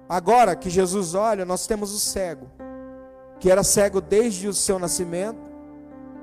Agora 0.09 0.57
que 0.57 0.69
Jesus 0.69 1.15
olha, 1.15 1.45
nós 1.45 1.67
temos 1.67 1.93
o 1.93 1.99
cego, 1.99 2.51
que 3.39 3.51
era 3.51 3.63
cego 3.63 4.01
desde 4.01 4.49
o 4.49 4.53
seu 4.53 4.79
nascimento, 4.79 5.41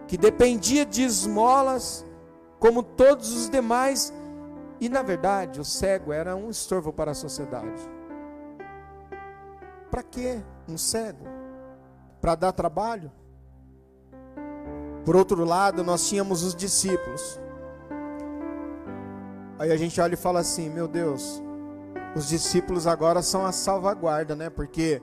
que 0.08 0.18
dependia 0.18 0.86
de 0.86 1.04
esmolas, 1.04 2.06
como 2.60 2.84
todos 2.84 3.32
os 3.32 3.50
demais, 3.50 4.14
e 4.80 4.90
na 4.90 5.02
verdade 5.02 5.60
o 5.60 5.66
cego 5.66 6.12
era 6.12 6.36
um 6.36 6.50
estorvo 6.50 6.92
para 6.92 7.12
a 7.12 7.16
sociedade. 7.16 7.82
Para 9.90 10.04
que 10.04 10.42
um 10.68 10.78
cego? 10.78 11.26
Para 12.22 12.36
dar 12.36 12.52
trabalho? 12.52 13.12
Por 15.10 15.16
outro 15.16 15.44
lado, 15.44 15.84
nós 15.84 16.08
tínhamos 16.08 16.44
os 16.44 16.54
discípulos. 16.54 17.40
Aí 19.58 19.72
a 19.72 19.76
gente 19.76 20.00
olha 20.00 20.14
e 20.14 20.16
fala 20.16 20.40
assim: 20.40 20.70
meu 20.70 20.88
Deus, 20.88 21.42
os 22.16 22.28
discípulos 22.28 22.86
agora 22.86 23.24
são 23.24 23.44
a 23.44 23.52
salvaguarda, 23.52 24.36
né? 24.36 24.52
Porque 24.52 25.02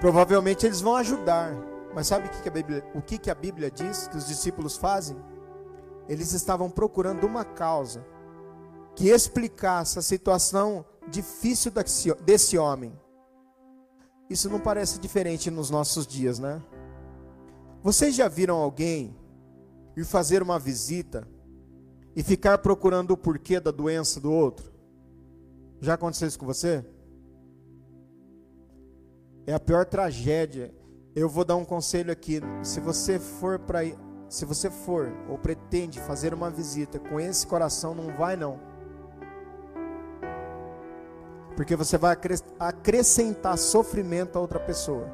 provavelmente 0.00 0.64
eles 0.64 0.80
vão 0.80 0.96
ajudar. 0.96 1.54
Mas 1.94 2.06
sabe 2.06 2.28
o 2.28 2.30
que, 2.30 2.48
a 2.48 2.50
Bíblia, 2.50 2.82
o 2.94 3.02
que, 3.02 3.30
a 3.30 3.34
Bíblia 3.34 3.70
diz 3.70 4.08
que 4.08 4.16
os 4.16 4.26
discípulos 4.26 4.78
fazem? 4.78 5.18
Eles 6.08 6.32
estavam 6.32 6.70
procurando 6.70 7.26
uma 7.26 7.44
causa 7.44 8.02
que 8.96 9.10
explicasse 9.10 9.98
a 9.98 10.02
situação 10.02 10.82
difícil 11.08 11.70
desse 12.24 12.56
homem. 12.56 12.98
Isso 14.30 14.48
não 14.48 14.58
parece 14.58 14.98
diferente 14.98 15.50
nos 15.50 15.68
nossos 15.68 16.06
dias, 16.06 16.38
né? 16.38 16.62
Vocês 17.82 18.14
já 18.14 18.28
viram 18.28 18.56
alguém 18.56 19.14
ir 19.96 20.04
fazer 20.04 20.42
uma 20.42 20.58
visita 20.58 21.26
e 22.14 22.22
ficar 22.22 22.58
procurando 22.58 23.12
o 23.12 23.16
porquê 23.16 23.60
da 23.60 23.70
doença 23.70 24.20
do 24.20 24.32
outro? 24.32 24.72
Já 25.80 25.94
aconteceu 25.94 26.28
isso 26.28 26.38
com 26.38 26.46
você? 26.46 26.84
É 29.46 29.54
a 29.54 29.60
pior 29.60 29.84
tragédia. 29.84 30.72
Eu 31.14 31.28
vou 31.28 31.44
dar 31.44 31.56
um 31.56 31.64
conselho 31.64 32.12
aqui. 32.12 32.40
Se 32.62 32.80
você 32.80 33.18
for 33.18 33.58
para 33.58 33.80
se 34.28 34.46
você 34.46 34.70
for 34.70 35.12
ou 35.28 35.36
pretende 35.36 36.00
fazer 36.00 36.32
uma 36.32 36.48
visita 36.48 36.98
com 36.98 37.20
esse 37.20 37.46
coração, 37.46 37.94
não 37.94 38.16
vai 38.16 38.34
não. 38.34 38.58
Porque 41.54 41.76
você 41.76 41.98
vai 41.98 42.16
acrescentar 42.58 43.58
sofrimento 43.58 44.38
a 44.38 44.40
outra 44.40 44.58
pessoa. 44.58 45.06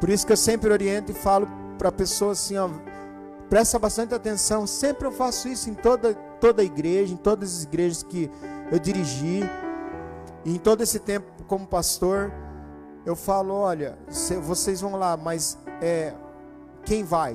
Por 0.00 0.08
isso 0.08 0.26
que 0.26 0.32
eu 0.32 0.36
sempre 0.36 0.72
oriento 0.72 1.12
e 1.12 1.14
falo 1.14 1.46
para 1.78 1.88
a 1.88 1.92
pessoa 1.92 2.32
assim, 2.32 2.56
ó, 2.56 2.68
presta 3.48 3.78
bastante 3.78 4.14
atenção. 4.14 4.66
Sempre 4.66 5.06
eu 5.06 5.12
faço 5.12 5.48
isso 5.48 5.68
em 5.68 5.74
toda, 5.74 6.14
toda 6.14 6.62
a 6.62 6.64
igreja, 6.64 7.12
em 7.14 7.16
todas 7.16 7.58
as 7.58 7.62
igrejas 7.64 8.02
que 8.02 8.30
eu 8.70 8.78
dirigi. 8.78 9.40
E 10.44 10.54
em 10.54 10.58
todo 10.58 10.82
esse 10.82 10.98
tempo 10.98 11.44
como 11.44 11.66
pastor, 11.66 12.32
eu 13.04 13.14
falo, 13.14 13.54
olha, 13.54 13.98
vocês 14.42 14.80
vão 14.80 14.96
lá, 14.96 15.16
mas 15.16 15.58
é, 15.80 16.14
quem 16.84 17.04
vai? 17.04 17.34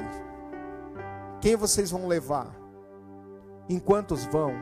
Quem 1.39 1.55
vocês 1.55 1.91
vão 1.91 2.07
levar? 2.07 2.47
Em 3.69 3.79
quantos 3.79 4.25
vão? 4.25 4.53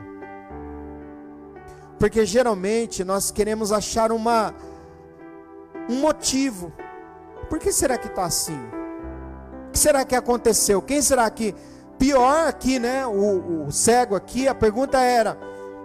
Porque 1.98 2.26
geralmente 2.26 3.02
nós 3.02 3.30
queremos 3.30 3.72
achar 3.72 4.12
uma 4.12 4.54
um 5.88 6.00
motivo. 6.00 6.72
Por 7.48 7.58
que 7.58 7.72
será 7.72 7.96
que 7.96 8.08
está 8.08 8.24
assim? 8.24 8.58
Que 9.76 9.82
será 9.82 10.06
que 10.06 10.16
aconteceu? 10.16 10.80
Quem 10.80 11.02
será 11.02 11.30
que. 11.30 11.54
Pior 11.98 12.48
aqui, 12.48 12.78
né? 12.78 13.06
O, 13.06 13.66
o 13.66 13.72
cego 13.72 14.16
aqui, 14.16 14.48
a 14.48 14.54
pergunta 14.54 14.98
era: 14.98 15.38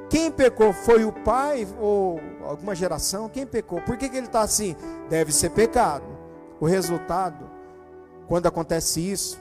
quem 0.09 0.31
pecou? 0.31 0.71
Foi 0.71 1.03
o 1.03 1.11
pai 1.11 1.67
ou 1.79 2.19
alguma 2.43 2.73
geração? 2.73 3.27
Quem 3.27 3.45
pecou? 3.45 3.81
Por 3.81 3.97
que, 3.97 4.07
que 4.07 4.15
ele 4.15 4.27
está 4.27 4.41
assim? 4.41 4.77
Deve 5.09 5.33
ser 5.33 5.49
pecado. 5.49 6.05
O 6.59 6.65
resultado, 6.65 7.49
quando 8.27 8.47
acontece 8.47 9.01
isso, 9.01 9.37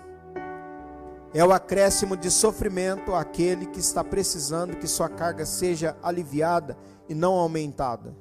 é 1.33 1.45
o 1.45 1.53
acréscimo 1.53 2.17
de 2.17 2.31
sofrimento 2.31 3.15
àquele 3.15 3.67
que 3.67 3.79
está 3.79 4.03
precisando 4.03 4.77
que 4.77 4.89
sua 4.89 5.09
carga 5.09 5.47
seja 5.47 5.97
aliviada 6.03 6.77
e 7.09 7.15
não 7.15 7.35
aumentada. 7.35 8.17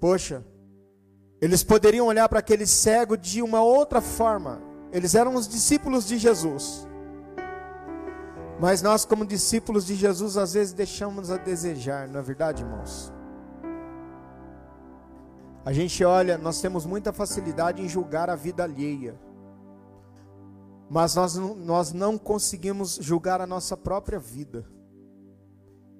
Poxa, 0.00 0.44
eles 1.40 1.62
poderiam 1.62 2.06
olhar 2.06 2.28
para 2.28 2.40
aquele 2.40 2.66
cego 2.66 3.16
de 3.16 3.40
uma 3.42 3.62
outra 3.62 4.00
forma. 4.00 4.60
Eles 4.92 5.14
eram 5.14 5.34
os 5.34 5.46
discípulos 5.46 6.06
de 6.06 6.18
Jesus. 6.18 6.86
Mas 8.60 8.82
nós, 8.82 9.04
como 9.04 9.24
discípulos 9.24 9.86
de 9.86 9.94
Jesus, 9.94 10.36
às 10.36 10.54
vezes 10.54 10.72
deixamos 10.72 11.30
a 11.30 11.36
desejar, 11.36 12.08
não 12.08 12.18
é 12.18 12.22
verdade, 12.22 12.64
irmãos? 12.64 13.12
A 15.64 15.72
gente 15.72 16.04
olha, 16.04 16.36
nós 16.36 16.60
temos 16.60 16.84
muita 16.84 17.12
facilidade 17.12 17.80
em 17.80 17.88
julgar 17.88 18.28
a 18.28 18.34
vida 18.34 18.64
alheia. 18.64 19.14
Mas 20.90 21.14
nós, 21.14 21.36
nós 21.36 21.92
não 21.92 22.18
conseguimos 22.18 22.98
julgar 23.00 23.40
a 23.40 23.46
nossa 23.46 23.76
própria 23.76 24.18
vida 24.18 24.66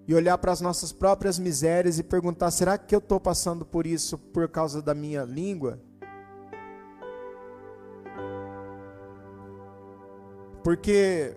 e 0.08 0.14
olhar 0.14 0.38
para 0.38 0.50
as 0.50 0.62
nossas 0.62 0.90
próprias 0.90 1.38
misérias 1.38 1.98
e 1.98 2.02
perguntar: 2.02 2.50
será 2.50 2.78
que 2.78 2.94
eu 2.94 2.98
estou 2.98 3.20
passando 3.20 3.66
por 3.66 3.86
isso 3.86 4.16
por 4.16 4.48
causa 4.48 4.80
da 4.80 4.94
minha 4.94 5.22
língua? 5.22 5.78
Porque 10.64 11.36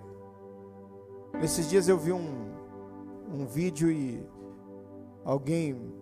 esses 1.44 1.70
dias 1.70 1.90
eu 1.90 1.98
vi 1.98 2.14
um, 2.14 2.50
um 3.30 3.46
vídeo 3.46 3.92
e 3.92 4.26
alguém 5.26 5.94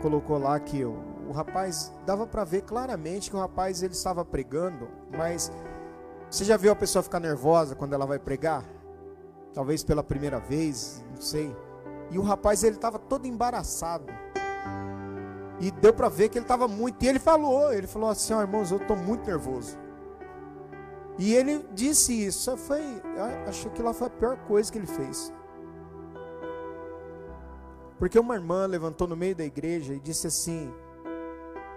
colocou 0.00 0.38
lá 0.38 0.58
que 0.60 0.84
o, 0.84 0.96
o 1.28 1.32
rapaz 1.32 1.92
dava 2.06 2.26
para 2.26 2.44
ver 2.44 2.62
claramente 2.62 3.28
que 3.28 3.36
o 3.36 3.40
rapaz 3.40 3.82
ele 3.82 3.92
estava 3.92 4.24
pregando, 4.24 4.88
mas 5.10 5.50
você 6.30 6.44
já 6.44 6.56
viu 6.56 6.70
a 6.70 6.76
pessoa 6.76 7.02
ficar 7.02 7.18
nervosa 7.18 7.74
quando 7.74 7.92
ela 7.92 8.06
vai 8.06 8.20
pregar? 8.20 8.64
Talvez 9.52 9.84
pela 9.84 10.02
primeira 10.02 10.38
vez, 10.38 11.04
não 11.10 11.20
sei. 11.20 11.54
E 12.12 12.18
o 12.18 12.22
rapaz 12.22 12.62
ele 12.62 12.76
estava 12.76 12.98
todo 12.98 13.26
embaraçado. 13.26 14.06
E 15.58 15.70
deu 15.70 15.92
para 15.92 16.08
ver 16.08 16.28
que 16.28 16.38
ele 16.38 16.44
estava 16.44 16.68
muito. 16.68 17.02
E 17.02 17.08
ele 17.08 17.18
falou, 17.18 17.72
ele 17.72 17.86
falou 17.88 18.10
assim, 18.10 18.32
ó, 18.32 18.38
oh, 18.38 18.42
irmãos, 18.42 18.70
eu 18.70 18.78
estou 18.78 18.96
muito 18.96 19.26
nervoso. 19.26 19.76
E 21.18 21.34
ele 21.34 21.66
disse 21.72 22.24
isso. 22.24 22.56
Foi, 22.56 22.80
acho 23.48 23.68
que 23.70 23.82
lá 23.82 23.92
foi 23.92 24.06
a 24.06 24.10
pior 24.10 24.36
coisa 24.46 24.70
que 24.70 24.78
ele 24.78 24.86
fez. 24.86 25.32
Porque 27.98 28.18
uma 28.18 28.34
irmã 28.34 28.66
levantou 28.66 29.08
no 29.08 29.16
meio 29.16 29.34
da 29.34 29.44
igreja 29.44 29.94
e 29.94 30.00
disse 30.00 30.26
assim, 30.26 30.72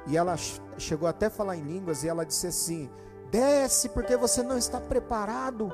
e 0.08 0.16
ela 0.16 0.36
chegou 0.78 1.08
até 1.08 1.28
a 1.28 1.30
falar 1.30 1.56
em 1.56 1.62
línguas, 1.62 2.04
e 2.04 2.08
ela 2.08 2.26
disse 2.26 2.48
assim: 2.48 2.90
desce 3.32 3.90
porque 3.90 4.16
você 4.16 4.44
não 4.44 4.58
está 4.58 4.80
preparado 4.80 5.72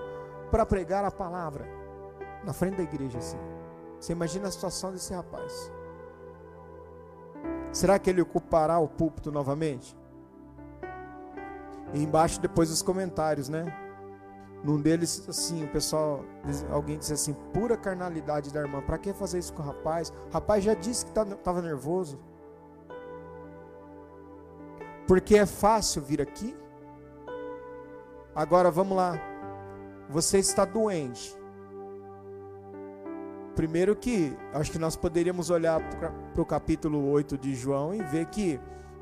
para 0.50 0.66
pregar 0.66 1.04
a 1.04 1.12
palavra. 1.12 1.66
Na 2.44 2.54
frente 2.54 2.78
da 2.78 2.84
igreja, 2.84 3.18
assim. 3.18 3.38
Você 4.02 4.14
imagina 4.14 4.48
a 4.48 4.52
situação 4.52 4.92
desse 4.92 5.14
rapaz. 5.14 5.72
Será 7.72 8.00
que 8.00 8.10
ele 8.10 8.20
ocupará 8.20 8.80
o 8.80 8.88
púlpito 8.88 9.32
novamente? 9.32 9.96
E 11.94 12.02
embaixo 12.02 12.42
depois 12.42 12.72
os 12.72 12.82
comentários, 12.82 13.48
né? 13.48 13.72
Num 14.64 14.82
deles, 14.82 15.28
assim, 15.30 15.64
o 15.64 15.68
pessoal, 15.68 16.26
alguém 16.72 16.98
disse 16.98 17.14
assim, 17.14 17.34
pura 17.54 17.78
carnalidade 17.78 18.52
da 18.52 18.62
irmã. 18.62 18.82
Para 18.82 18.98
que 18.98 19.14
fazer 19.14 19.38
isso 19.38 19.54
com 19.54 19.62
o 19.62 19.66
rapaz? 19.66 20.12
O 20.30 20.34
rapaz 20.34 20.64
já 20.64 20.74
disse 20.74 21.06
que 21.06 21.12
estava 21.12 21.36
tá, 21.36 21.62
nervoso. 21.62 22.20
Porque 25.06 25.36
é 25.36 25.46
fácil 25.46 26.02
vir 26.02 26.20
aqui. 26.22 26.58
Agora 28.34 28.72
vamos 28.72 28.98
lá. 28.98 29.14
Você 30.10 30.40
está 30.40 30.66
doente. 30.66 31.40
Primeiro 33.56 33.96
que 33.96 34.36
acho 34.54 34.72
que 34.72 34.80
nós 34.80 34.96
poderíamos 34.96 35.50
olhar 35.50 35.82
para 36.34 36.42
o 36.42 36.46
capítulo 36.46 37.10
8 37.10 37.38
de 37.38 37.54
João 37.54 37.94
e 37.94 38.02
ver 38.02 38.28
que 38.28 38.60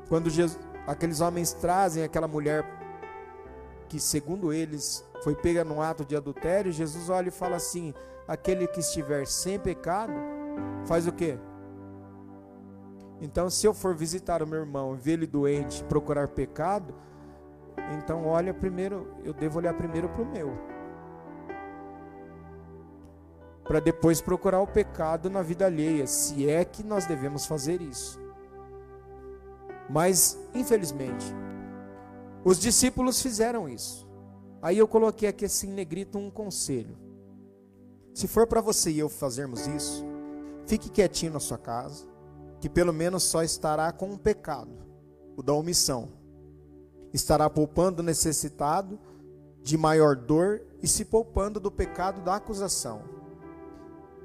quando 0.08 0.28
Jesus, 0.28 0.58
aqueles 0.86 1.20
homens 1.20 1.52
trazem 1.52 2.02
aquela 2.02 2.26
mulher 2.26 2.64
que 3.88 4.00
segundo 4.00 4.52
eles 4.52 5.04
foi 5.22 5.34
pega 5.34 5.64
num 5.64 5.80
ato 5.80 6.04
de 6.04 6.16
adultério, 6.16 6.72
Jesus 6.72 7.08
olha 7.08 7.28
e 7.28 7.32
fala 7.32 7.56
assim: 7.56 7.94
aquele 8.26 8.66
que 8.66 8.80
estiver 8.80 9.26
sem 9.26 9.58
pecado, 9.58 10.12
faz 10.86 11.06
o 11.06 11.12
quê? 11.12 11.38
Então, 13.20 13.50
se 13.50 13.66
eu 13.66 13.74
for 13.74 13.94
visitar 13.94 14.42
o 14.42 14.46
meu 14.46 14.60
irmão, 14.60 14.96
ver 14.96 15.12
ele 15.12 15.26
doente, 15.26 15.84
procurar 15.84 16.28
pecado, 16.28 16.94
então 17.98 18.26
olha 18.26 18.54
primeiro, 18.54 19.08
eu 19.22 19.34
devo 19.34 19.58
olhar 19.58 19.74
primeiro 19.74 20.08
para 20.08 20.22
o 20.22 20.26
meu. 20.26 20.69
Para 23.70 23.78
depois 23.78 24.20
procurar 24.20 24.60
o 24.60 24.66
pecado 24.66 25.30
na 25.30 25.42
vida 25.42 25.64
alheia, 25.64 26.04
se 26.04 26.50
é 26.50 26.64
que 26.64 26.82
nós 26.82 27.06
devemos 27.06 27.46
fazer 27.46 27.80
isso. 27.80 28.20
Mas, 29.88 30.36
infelizmente, 30.52 31.24
os 32.44 32.58
discípulos 32.58 33.22
fizeram 33.22 33.68
isso. 33.68 34.10
Aí 34.60 34.76
eu 34.76 34.88
coloquei 34.88 35.28
aqui 35.28 35.44
assim, 35.44 35.68
negrito, 35.68 36.18
um 36.18 36.32
conselho. 36.32 36.98
Se 38.12 38.26
for 38.26 38.44
para 38.44 38.60
você 38.60 38.90
e 38.90 38.98
eu 38.98 39.08
fazermos 39.08 39.68
isso, 39.68 40.04
fique 40.66 40.90
quietinho 40.90 41.34
na 41.34 41.38
sua 41.38 41.56
casa, 41.56 42.04
que 42.58 42.68
pelo 42.68 42.92
menos 42.92 43.22
só 43.22 43.40
estará 43.40 43.92
com 43.92 44.10
um 44.10 44.18
pecado, 44.18 44.84
o 45.36 45.44
da 45.44 45.52
omissão. 45.52 46.08
Estará 47.12 47.48
poupando 47.48 48.02
o 48.02 48.04
necessitado 48.04 48.98
de 49.62 49.78
maior 49.78 50.16
dor 50.16 50.60
e 50.82 50.88
se 50.88 51.04
poupando 51.04 51.60
do 51.60 51.70
pecado 51.70 52.20
da 52.22 52.34
acusação. 52.34 53.19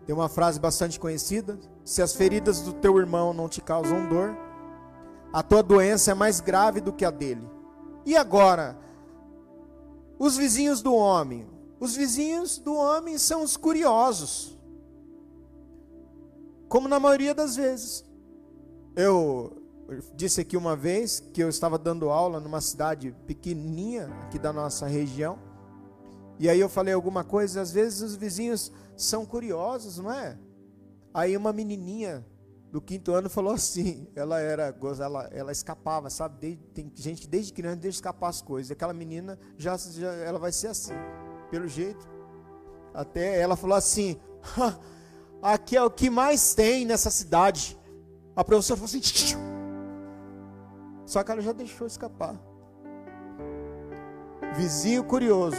Tem 0.06 0.14
uma 0.14 0.30
frase 0.30 0.60
bastante 0.60 0.99
conhecida: 0.99 1.60
se 1.84 2.01
as 2.01 2.14
feridas 2.14 2.62
do 2.62 2.74
teu 2.74 2.97
irmão 2.97 3.34
não 3.34 3.49
te 3.49 3.62
causam 3.62 4.08
dor, 4.08 4.38
a 5.34 5.41
tua 5.41 5.64
doença 5.64 6.12
é 6.12 6.14
mais 6.14 6.39
grave 6.39 6.80
do 6.80 6.93
que 6.93 7.03
a 7.03 7.12
dele. 7.12 7.49
E 8.06 8.16
agora, 8.16 8.78
os 10.18 10.38
vizinhos 10.38 10.82
do 10.82 10.93
homem. 10.93 11.47
Os 11.80 11.95
vizinhos 11.95 12.58
do 12.58 12.74
homem 12.74 13.18
são 13.18 13.43
os 13.43 13.58
curiosos. 13.58 14.58
Como 16.70 16.88
na 16.88 16.99
maioria 16.99 17.34
das 17.34 17.56
vezes. 17.56 18.06
Eu 18.95 19.62
disse 20.16 20.41
aqui 20.41 20.56
uma 20.56 20.76
vez 20.76 21.20
que 21.34 21.43
eu 21.43 21.49
estava 21.49 21.78
dando 21.78 22.10
aula 22.10 22.39
numa 22.39 22.62
cidade 22.62 23.14
pequenininha 23.28 24.08
aqui 24.24 24.39
da 24.39 24.53
nossa 24.53 24.88
região. 24.88 25.38
E 26.39 26.49
aí 26.49 26.60
eu 26.60 26.70
falei 26.70 26.93
alguma 26.93 27.24
coisa, 27.24 27.62
às 27.62 27.72
vezes 27.72 28.01
os 28.01 28.16
vizinhos 28.16 28.72
são 28.98 29.26
curiosos, 29.26 29.98
não 29.98 30.12
é? 30.12 30.38
Aí 31.14 31.36
uma 31.38 31.54
menininha 31.54 32.26
do 32.72 32.82
quinto 32.82 33.14
ano 33.14 33.30
falou 33.30 33.54
assim, 33.54 34.08
ela 34.16 34.39
era, 34.39 34.76
ela, 35.00 35.24
ela 35.32 35.52
escapava, 35.52 36.10
sabe? 36.10 36.38
Desde, 36.39 36.64
tem 36.74 36.91
gente 36.93 37.22
que 37.22 37.28
desde 37.28 37.54
criança 37.54 37.78
deixa 37.78 37.98
escapar 37.98 38.30
as 38.30 38.41
coisas. 38.41 38.72
Aquela 38.72 38.93
menina 38.93 39.39
já, 39.58 39.78
já 39.78 40.12
ela 40.14 40.38
vai 40.38 40.52
ser 40.52 40.68
assim, 40.68 40.93
pelo 41.50 41.68
jeito. 41.68 42.06
Até 42.93 43.39
ela 43.39 43.56
falou 43.56 43.78
assim: 43.78 44.20
aqui 45.41 45.78
é 45.78 45.84
o 45.84 45.89
que 45.89 46.10
mais 46.10 46.54
tem 46.54 46.86
nessa 46.86 47.10
cidade. 47.10 47.80
A 48.36 48.43
professora 48.43 48.78
falou 48.78 48.89
assim: 48.89 49.02
só 51.06 51.24
que 51.24 51.32
ela 51.32 51.41
já 51.41 51.52
deixou 51.52 51.88
escapar. 51.88 52.36
Vizinho 54.56 55.04
curioso. 55.04 55.58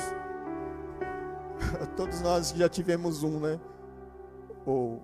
Todos 1.97 2.21
nós 2.21 2.51
já 2.51 2.69
tivemos 2.69 3.23
um, 3.23 3.41
né? 3.41 3.61
Ou 4.65 5.03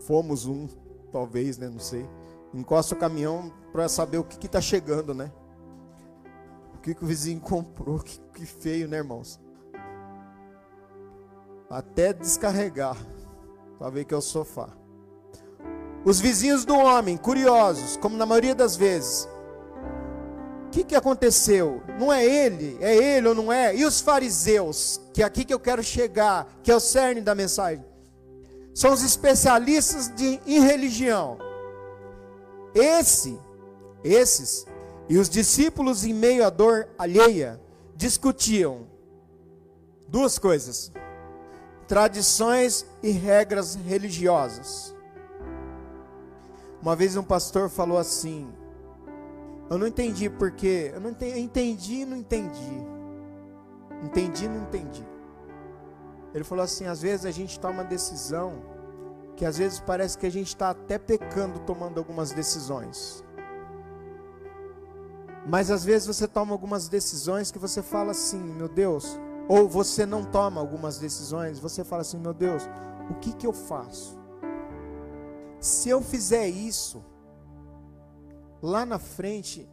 fomos 0.00 0.46
um 0.46 0.68
talvez, 1.12 1.58
né? 1.58 1.68
Não 1.68 1.78
sei. 1.78 2.08
Encosta 2.54 2.94
o 2.94 2.98
caminhão 2.98 3.52
para 3.72 3.88
saber 3.88 4.18
o 4.18 4.24
que 4.24 4.46
está 4.46 4.60
chegando, 4.60 5.14
né? 5.14 5.30
O 6.74 6.78
que, 6.78 6.94
que 6.94 7.04
o 7.04 7.06
vizinho 7.06 7.40
comprou, 7.42 7.98
que, 7.98 8.20
que 8.34 8.46
feio, 8.46 8.88
né, 8.88 8.98
irmãos? 8.98 9.40
Até 11.68 12.12
descarregar, 12.12 12.96
para 13.78 13.90
ver 13.90 14.04
que 14.04 14.14
é 14.14 14.16
o 14.16 14.20
sofá. 14.20 14.68
Os 16.04 16.20
vizinhos 16.20 16.64
do 16.64 16.76
homem, 16.76 17.16
curiosos, 17.16 17.96
como 17.96 18.16
na 18.16 18.24
maioria 18.24 18.54
das 18.54 18.76
vezes. 18.76 19.28
Que, 20.76 20.84
que 20.84 20.94
aconteceu? 20.94 21.82
Não 21.98 22.12
é 22.12 22.22
ele, 22.22 22.76
é 22.82 22.94
ele 22.94 23.28
ou 23.28 23.34
não 23.34 23.50
é? 23.50 23.74
E 23.74 23.84
os 23.84 24.00
fariseus, 24.00 25.00
que 25.14 25.22
é 25.22 25.24
aqui 25.24 25.42
que 25.42 25.54
eu 25.54 25.58
quero 25.58 25.82
chegar, 25.82 26.46
que 26.62 26.70
é 26.70 26.76
o 26.76 26.80
cerne 26.80 27.22
da 27.22 27.34
mensagem 27.34 27.82
são 28.76 28.92
os 28.92 29.02
especialistas 29.02 30.14
de, 30.14 30.38
em 30.46 30.60
religião. 30.60 31.38
Esse, 32.74 33.38
esses 34.04 34.66
e 35.08 35.16
os 35.16 35.30
discípulos 35.30 36.04
em 36.04 36.12
meio 36.12 36.44
à 36.44 36.50
dor 36.50 36.86
alheia 36.98 37.58
discutiam 37.94 38.86
duas 40.06 40.38
coisas: 40.38 40.92
tradições 41.88 42.84
e 43.02 43.10
regras 43.12 43.76
religiosas. 43.76 44.94
Uma 46.82 46.94
vez 46.94 47.16
um 47.16 47.22
pastor 47.22 47.70
falou 47.70 47.96
assim: 47.96 48.52
Eu 49.68 49.78
não 49.78 49.86
entendi 49.86 50.30
porque, 50.30 50.92
eu 50.94 51.00
não 51.00 51.10
entendi, 51.10 51.40
entendi 51.40 52.04
não 52.04 52.16
entendi. 52.16 52.86
Entendi, 54.02 54.48
não 54.48 54.62
entendi. 54.62 55.06
Ele 56.34 56.44
falou 56.44 56.64
assim: 56.64 56.86
às 56.86 57.02
vezes 57.02 57.26
a 57.26 57.30
gente 57.30 57.58
toma 57.58 57.74
uma 57.74 57.84
decisão 57.84 58.62
que 59.36 59.44
às 59.44 59.58
vezes 59.58 59.80
parece 59.80 60.16
que 60.16 60.26
a 60.26 60.30
gente 60.30 60.48
está 60.48 60.70
até 60.70 60.98
pecando 60.98 61.58
tomando 61.60 61.98
algumas 61.98 62.32
decisões. 62.32 63.24
Mas 65.48 65.70
às 65.70 65.84
vezes 65.84 66.06
você 66.06 66.26
toma 66.26 66.52
algumas 66.52 66.88
decisões 66.88 67.50
que 67.50 67.58
você 67.58 67.82
fala 67.82 68.10
assim, 68.10 68.38
meu 68.38 68.68
Deus, 68.68 69.18
ou 69.48 69.68
você 69.68 70.04
não 70.04 70.24
toma 70.24 70.60
algumas 70.60 70.98
decisões, 70.98 71.58
você 71.60 71.84
fala 71.84 72.02
assim, 72.02 72.18
meu 72.18 72.34
Deus, 72.34 72.68
o 73.10 73.14
que 73.14 73.32
que 73.32 73.46
eu 73.46 73.52
faço? 73.52 74.18
Se 75.60 75.88
eu 75.88 76.00
fizer 76.02 76.48
isso, 76.48 77.04
lá 78.62 78.84
na 78.86 78.98
frente, 78.98 79.68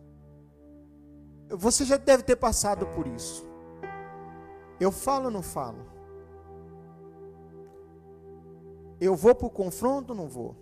você 1.50 1.86
já 1.86 1.98
deve 1.98 2.24
ter 2.24 2.36
passado 2.36 2.86
por 2.88 3.08
isso. 3.08 3.46
Eu 4.80 4.92
falo 4.92 5.26
ou 5.26 5.32
não 5.32 5.42
falo? 5.42 5.86
Eu 9.00 9.16
vou 9.16 9.36
para 9.36 9.48
o 9.48 9.50
confronto 9.50 10.14
ou 10.14 10.18
não 10.18 10.28
vou? 10.28 10.56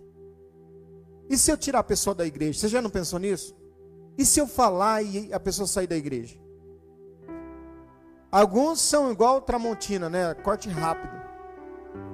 E 1.28 1.38
se 1.38 1.50
eu 1.50 1.56
tirar 1.56 1.80
a 1.80 1.84
pessoa 1.84 2.14
da 2.14 2.26
igreja? 2.26 2.58
Você 2.60 2.68
já 2.68 2.82
não 2.82 2.90
pensou 2.90 3.18
nisso? 3.18 3.56
E 4.18 4.24
se 4.26 4.40
eu 4.40 4.46
falar 4.46 5.02
e 5.02 5.32
a 5.32 5.40
pessoa 5.40 5.66
sair 5.66 5.86
da 5.86 5.96
igreja? 5.96 6.38
Alguns 8.30 8.80
são 8.80 9.10
igual 9.10 9.40
Tramontina, 9.40 10.08
né? 10.08 10.34
Corte 10.34 10.68
rápido. 10.68 11.12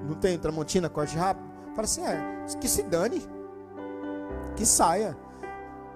Não 0.07 0.15
tem 0.15 0.39
Tramontina, 0.39 0.89
corte 0.89 1.17
rápido? 1.17 1.49
Fala 1.75 1.85
assim, 1.85 2.03
é, 2.03 2.45
que 2.61 2.69
se 2.69 2.83
dane. 2.83 3.23
Que 4.57 4.67
saia. 4.67 5.17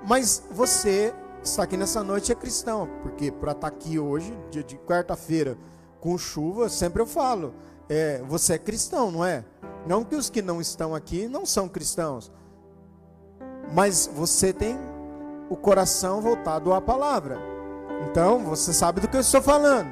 Mas 0.06 0.42
você 0.50 1.14
está 1.42 1.62
aqui 1.62 1.76
nessa 1.76 2.02
noite 2.02 2.32
é 2.32 2.34
cristão. 2.34 2.88
Porque 3.02 3.30
para 3.30 3.52
estar 3.52 3.70
tá 3.70 3.74
aqui 3.74 3.98
hoje, 3.98 4.36
dia 4.50 4.62
de 4.62 4.76
quarta-feira, 4.78 5.56
com 6.00 6.16
chuva, 6.18 6.68
sempre 6.68 7.02
eu 7.02 7.06
falo. 7.06 7.54
É, 7.88 8.22
você 8.26 8.54
é 8.54 8.58
cristão, 8.58 9.10
não 9.10 9.24
é? 9.24 9.44
Não 9.86 10.04
que 10.04 10.14
os 10.14 10.30
que 10.30 10.40
não 10.40 10.60
estão 10.60 10.94
aqui 10.94 11.26
não 11.26 11.44
são 11.44 11.68
cristãos, 11.68 12.30
mas 13.72 14.08
você 14.14 14.52
tem 14.52 14.78
o 15.50 15.56
coração 15.56 16.20
voltado 16.20 16.72
à 16.72 16.80
palavra. 16.80 17.38
Então, 18.08 18.44
você 18.44 18.72
sabe 18.72 19.00
do 19.00 19.08
que 19.08 19.16
eu 19.16 19.20
estou 19.20 19.42
falando. 19.42 19.90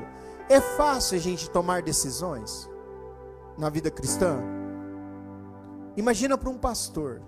É 0.48 0.61
fácil 0.61 1.16
a 1.16 1.20
gente 1.20 1.50
tomar 1.50 1.82
decisões 1.82 2.68
na 3.58 3.68
vida 3.68 3.90
cristã? 3.90 4.38
imagina 5.96 6.36
para 6.36 6.50
um 6.50 6.58
pastor. 6.58 7.22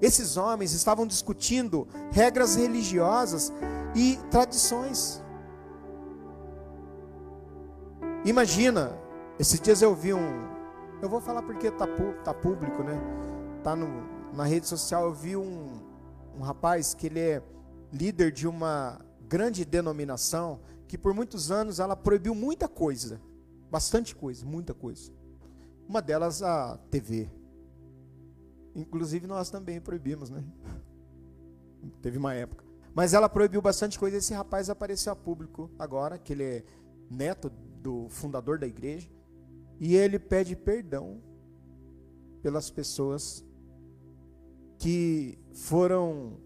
Esses 0.00 0.36
homens 0.36 0.72
estavam 0.72 1.06
discutindo 1.06 1.86
regras 2.12 2.54
religiosas 2.56 3.52
e 3.94 4.16
tradições. 4.30 5.22
Imagina, 8.24 8.96
esses 9.38 9.60
dias 9.60 9.82
eu 9.82 9.94
vi 9.94 10.14
um. 10.14 10.48
Eu 11.02 11.08
vou 11.08 11.20
falar 11.20 11.42
porque 11.42 11.68
está 11.68 11.86
tá 12.24 12.34
público, 12.34 12.82
né? 12.82 13.00
Tá 13.62 13.74
no, 13.74 13.88
na 14.32 14.44
rede 14.44 14.66
social. 14.66 15.04
Eu 15.04 15.14
vi 15.14 15.36
um, 15.36 15.80
um 16.36 16.42
rapaz 16.42 16.94
que 16.94 17.06
ele 17.06 17.20
é 17.20 17.42
líder 17.92 18.30
de 18.30 18.46
uma 18.46 19.00
grande 19.28 19.64
denominação 19.64 20.60
que 20.86 20.96
por 20.96 21.12
muitos 21.12 21.50
anos 21.50 21.80
ela 21.80 21.94
proibiu 21.94 22.34
muita 22.34 22.66
coisa, 22.66 23.20
bastante 23.70 24.14
coisa, 24.14 24.44
muita 24.46 24.72
coisa. 24.72 25.12
Uma 25.86 26.00
delas 26.00 26.42
a 26.42 26.78
TV. 26.90 27.30
Inclusive 28.74 29.26
nós 29.26 29.50
também 29.50 29.80
proibimos, 29.80 30.30
né? 30.30 30.44
Teve 32.02 32.18
uma 32.18 32.34
época. 32.34 32.64
Mas 32.94 33.14
ela 33.14 33.28
proibiu 33.28 33.62
bastante 33.62 33.98
coisa. 33.98 34.16
Esse 34.16 34.34
rapaz 34.34 34.68
apareceu 34.68 35.12
a 35.12 35.16
público 35.16 35.70
agora, 35.78 36.18
que 36.18 36.32
ele 36.32 36.42
é 36.42 36.64
neto 37.10 37.50
do 37.82 38.08
fundador 38.08 38.58
da 38.58 38.66
igreja, 38.66 39.08
e 39.78 39.94
ele 39.94 40.18
pede 40.18 40.56
perdão 40.56 41.22
pelas 42.42 42.70
pessoas 42.70 43.44
que 44.78 45.38
foram 45.52 46.38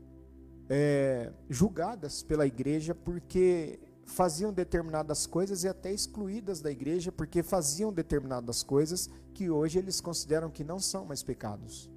é, 0.69 1.33
julgadas 1.51 2.23
pela 2.23 2.47
igreja 2.47 2.95
porque 2.95 3.79
faziam 4.07 4.53
determinadas 4.53 5.27
coisas 5.27 5.65
e 5.65 5.69
até 5.69 5.93
excluídas 5.93 6.61
da 6.61 6.71
igreja 6.71 7.13
porque 7.13 7.43
faziam 7.43 7.93
determinadas 7.93 8.63
coisas 8.63 9.11
que 9.35 9.51
hoje 9.51 9.79
eles 9.79 10.01
consideram 10.01 10.51
que 10.51 10.65
não 10.65 10.79
são 10.79 11.05
mais 11.05 11.23
pecados. 11.23 11.92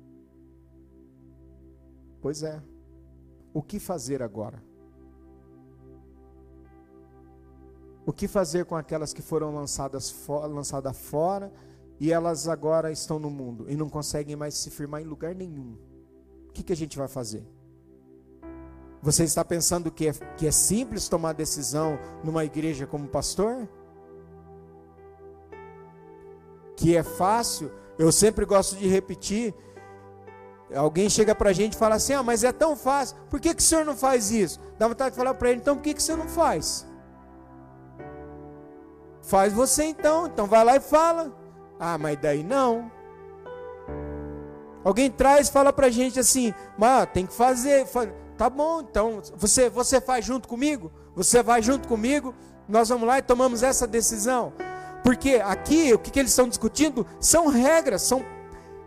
Pois 2.26 2.41
é. 2.41 2.59
O 3.53 3.61
que 3.61 3.80
fazer 3.80 4.23
agora? 4.23 4.59
O 8.03 8.11
que 8.11 8.28
fazer 8.28 8.65
com 8.65 8.76
aquelas 8.76 9.13
que 9.13 9.21
foram 9.21 9.53
lançadas, 9.53 10.09
for, 10.09 10.43
lançadas 10.47 10.97
fora 10.97 11.53
e 11.99 12.11
elas 12.11 12.47
agora 12.47 12.91
estão 12.91 13.19
no 13.19 13.30
mundo 13.30 13.69
e 13.69 13.76
não 13.76 13.88
conseguem 13.88 14.36
mais 14.36 14.55
se 14.55 14.71
firmar 14.71 15.03
em 15.03 15.05
lugar 15.05 15.36
nenhum? 15.36 15.78
O 16.49 16.51
que, 16.51 16.63
que 16.63 16.73
a 16.73 16.76
gente 16.76 16.97
vai 16.97 17.07
fazer? 17.07 17.45
Você 19.03 19.23
está 19.23 19.45
pensando 19.45 19.91
que 19.91 20.07
é, 20.07 20.13
que 20.36 20.47
é 20.47 20.51
simples 20.51 21.07
tomar 21.07 21.34
decisão 21.34 21.99
numa 22.23 22.43
igreja 22.43 22.88
como 22.88 23.07
pastor? 23.07 23.69
Que 26.76 26.97
é 26.97 27.03
fácil? 27.03 27.69
Eu 27.99 28.11
sempre 28.11 28.45
gosto 28.45 28.76
de 28.78 28.88
repetir. 28.88 29.53
Alguém 30.74 31.09
chega 31.09 31.36
para 31.36 31.51
a 31.51 31.53
gente 31.53 31.74
e 31.74 31.78
fala 31.78 31.95
assim: 31.95 32.13
Ah, 32.13 32.24
mas 32.24 32.43
é 32.43 32.51
tão 32.51 32.76
fácil, 32.76 33.16
por 33.30 33.39
que, 33.39 33.53
que 33.53 33.61
o 33.61 33.66
senhor 33.66 33.86
não 33.86 33.95
faz 33.95 34.32
isso? 34.32 34.59
Dá 34.80 34.88
vontade 34.88 35.11
de 35.11 35.18
falar 35.18 35.34
para 35.36 35.49
ele: 35.49 35.59
Então 35.59 35.76
por 35.76 35.84
que, 35.84 35.93
que 35.93 36.01
você 36.01 36.16
não 36.16 36.28
faz? 36.28 36.86
Faz 39.22 39.53
você 39.53 39.84
então, 39.84 40.28
então 40.28 40.47
vai 40.47 40.63
lá 40.63 40.76
e 40.76 40.80
fala. 40.80 41.36
Ah, 41.80 41.97
mas 41.97 42.18
daí 42.18 42.43
não. 42.43 42.91
Alguém 44.84 45.09
traz 45.09 45.49
e 45.49 45.51
fala 45.51 45.72
para 45.72 45.88
a 45.88 45.91
gente 45.91 46.20
assim: 46.20 46.53
Mas 46.78 47.09
tem 47.11 47.26
que 47.26 47.34
fazer. 47.34 47.86
Tá 48.38 48.49
bom, 48.49 48.82
então 48.82 49.22
você, 49.36 49.70
você 49.70 50.01
faz 50.01 50.26
junto 50.26 50.47
comigo? 50.47 50.91
Você 51.16 51.41
vai 51.41 51.61
junto 51.61 51.88
comigo? 51.88 52.34
Nós 52.68 52.89
vamos 52.89 53.07
lá 53.07 53.20
e 53.20 53.22
tomamos 53.22 53.63
essa 53.63 53.88
decisão. 53.88 54.51
Porque 55.03 55.36
aqui 55.36 55.93
o 55.93 55.99
que, 55.99 56.09
que 56.09 56.20
eles 56.20 56.32
estão 56.32 56.49
discutindo 56.49 57.05
são 57.20 57.47
regras, 57.47 58.01
são 58.01 58.26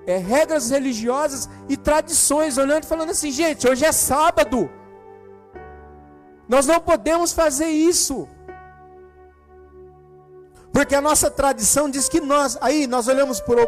é, 0.08 0.16
regras 0.16 0.70
religiosas 0.70 1.50
e 1.68 1.76
tradições, 1.76 2.56
olhando 2.56 2.84
e 2.84 2.86
falando 2.86 3.10
assim, 3.10 3.30
gente, 3.30 3.68
hoje 3.68 3.84
é 3.84 3.92
sábado. 3.92 4.70
Nós 6.48 6.66
não 6.66 6.80
podemos 6.80 7.30
fazer 7.30 7.66
isso. 7.66 8.26
Porque 10.72 10.94
a 10.94 11.02
nossa 11.02 11.30
tradição 11.30 11.90
diz 11.90 12.08
que 12.08 12.22
nós, 12.22 12.56
aí 12.62 12.86
nós 12.86 13.06
olhamos 13.06 13.38
para 13.38 13.60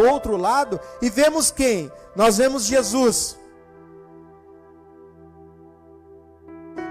o 0.00 0.10
outro 0.10 0.36
lado 0.36 0.80
e 1.00 1.08
vemos 1.08 1.52
quem? 1.52 1.88
Nós 2.16 2.38
vemos 2.38 2.64
Jesus. 2.64 3.38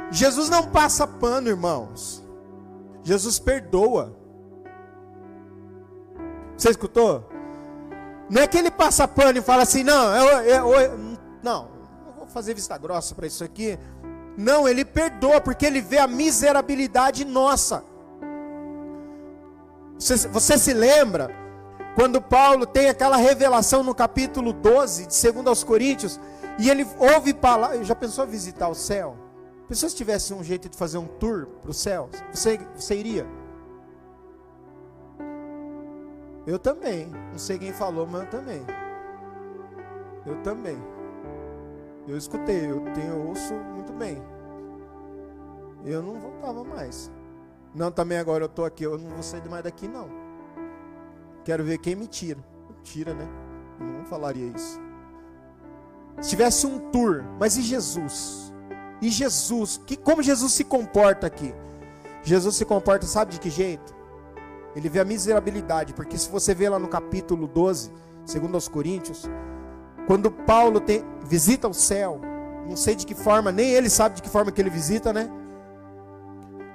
Jesus 0.10 0.50
não 0.50 0.72
passa 0.72 1.06
pano, 1.06 1.50
irmãos. 1.50 2.24
Jesus 3.04 3.40
perdoa. 3.40 4.16
Você 6.56 6.70
escutou? 6.70 7.35
Não 8.30 8.42
é 8.42 8.48
que 8.48 8.58
ele 8.58 8.72
passa 8.72 9.08
pano 9.08 9.38
e 9.38 9.42
fala 9.42 9.64
assim, 9.64 9.84
não, 9.84 10.16
eu, 10.16 10.42
eu, 10.42 10.82
eu 10.82 10.98
não, 11.44 11.70
não 12.06 12.14
vou 12.18 12.28
fazer 12.28 12.54
vista 12.54 12.78
grossa 12.78 13.14
para 13.14 13.28
isso 13.28 13.44
aqui. 13.44 13.78
Não, 14.38 14.68
ele 14.68 14.84
perdoa 14.84 15.40
porque 15.40 15.66
ele 15.66 15.80
vê 15.80 16.00
a 16.00 16.08
miserabilidade 16.08 17.24
nossa. 17.24 17.84
Você, 19.98 20.28
você 20.28 20.58
se 20.58 20.74
lembra 20.74 21.30
quando 21.96 22.22
Paulo 22.22 22.66
tem 22.66 22.90
aquela 22.90 23.16
revelação 23.16 23.82
no 23.82 23.96
capítulo 23.96 24.52
12 24.52 25.06
de 25.06 25.32
2 25.32 25.48
aos 25.48 25.64
Coríntios 25.64 26.20
e 26.60 26.70
ele 26.70 26.86
ouve 26.98 27.34
palavras, 27.34 27.88
já 27.88 27.96
pensou 27.96 28.28
visitar 28.28 28.68
o 28.68 28.76
céu? 28.76 29.16
Pessoas 29.68 29.94
tivesse 29.94 30.34
um 30.34 30.44
jeito 30.44 30.68
de 30.68 30.78
fazer 30.78 30.98
um 30.98 31.08
tour 31.08 31.48
para 31.62 31.72
o 31.72 31.74
céu, 31.74 32.10
você, 32.32 32.60
você 32.76 32.96
iria? 32.96 33.26
Eu 36.46 36.60
também. 36.60 37.08
Não 37.32 37.38
sei 37.38 37.58
quem 37.58 37.74
falou, 37.74 38.06
mas 38.06 38.24
eu 38.24 38.30
também. 38.30 38.62
Eu 40.26 40.42
também. 40.42 40.78
Eu 42.08 42.18
escutei, 42.18 42.70
eu 42.70 42.82
tenho 42.94 43.28
ouço 43.28 43.54
muito 43.54 43.92
bem. 43.94 44.22
Eu 45.84 46.02
não 46.02 46.20
voltava 46.20 46.64
mais. 46.64 47.12
Não, 47.74 47.92
também 47.92 48.18
agora 48.18 48.44
eu 48.44 48.48
estou 48.48 48.66
aqui, 48.66 48.84
eu 48.84 48.98
não 48.98 49.10
vou 49.10 49.24
sair 49.24 49.48
mais 49.50 49.64
daqui 49.64 49.88
não. 49.88 50.10
Quero 51.44 51.64
ver 51.64 51.80
quem 51.80 51.96
me 51.96 52.08
tira. 52.08 52.44
Tira, 52.84 53.14
né? 53.14 53.28
Eu 53.80 53.86
não 53.86 54.06
falaria 54.06 54.48
isso. 54.48 54.80
Se 56.22 56.30
tivesse 56.30 56.66
um 56.66 56.92
tour, 56.92 57.24
mas 57.40 57.58
e 57.58 57.62
Jesus? 57.62 58.54
E 59.02 59.10
Jesus, 59.10 59.82
que, 59.86 59.98
como 59.98 60.22
Jesus 60.22 60.54
se 60.54 60.64
comporta 60.64 61.28
aqui? 61.28 61.54
Jesus 62.24 62.56
se 62.56 62.66
comporta, 62.66 63.06
sabe 63.06 63.34
de 63.34 63.40
que 63.40 63.50
jeito? 63.50 63.95
Ele 64.76 64.90
vê 64.90 65.00
a 65.00 65.06
miserabilidade, 65.06 65.94
porque 65.94 66.18
se 66.18 66.30
você 66.30 66.54
vê 66.54 66.68
lá 66.68 66.78
no 66.78 66.88
capítulo 66.88 67.48
12, 67.48 67.92
segundo 68.26 68.56
aos 68.56 68.68
Coríntios, 68.68 69.30
quando 70.06 70.30
Paulo 70.30 70.82
visita 71.24 71.68
o 71.68 71.74
céu, 71.74 72.20
não 72.68 72.76
sei 72.76 72.96
de 72.96 73.06
que 73.06 73.16
forma, 73.16 73.52
nem 73.52 73.70
ele 73.70 73.90
sabe 73.90 74.16
de 74.16 74.22
que 74.22 74.30
forma 74.30 74.52
que 74.52 74.62
ele 74.62 74.70
visita, 74.70 75.14
né? 75.14 75.30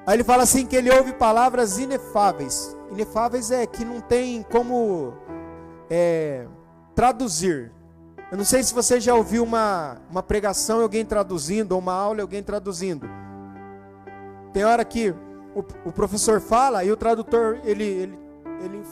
Aí 0.07 0.17
ele 0.17 0.25
fala 0.25 0.45
assim 0.45 0.67
que 0.67 0.75
ele 0.75 0.91
ouve 0.91 1.13
palavras 1.13 1.79
inefáveis. 1.79 2.77
Inefáveis 2.91 3.51
é 3.51 3.67
que 3.67 3.85
não 3.85 4.01
tem 4.01 4.43
como 4.43 5.13
é, 5.89 6.47
traduzir. 6.95 7.71
Eu 8.33 8.39
não 8.39 8.45
sei 8.45 8.63
se 8.63 8.73
você 8.73 9.01
já 9.01 9.15
ouviu 9.15 9.45
uma, 9.45 9.99
uma 10.11 10.23
pregação 10.23 10.81
alguém 10.81 11.05
traduzindo, 11.05 11.73
ou 11.73 11.79
uma 11.79 11.93
aula 11.93 12.23
alguém 12.23 12.43
traduzindo. 12.43 13.09
Tem 14.53 14.65
hora 14.65 14.85
que 14.85 15.15
o, 15.55 15.89
o 15.89 15.93
professor 15.93 16.41
fala 16.41 16.85
e 16.85 16.91
o 16.91 16.97
tradutor, 16.97 17.61
ele, 17.65 17.85
ele, 17.85 18.19
ele, 18.63 18.83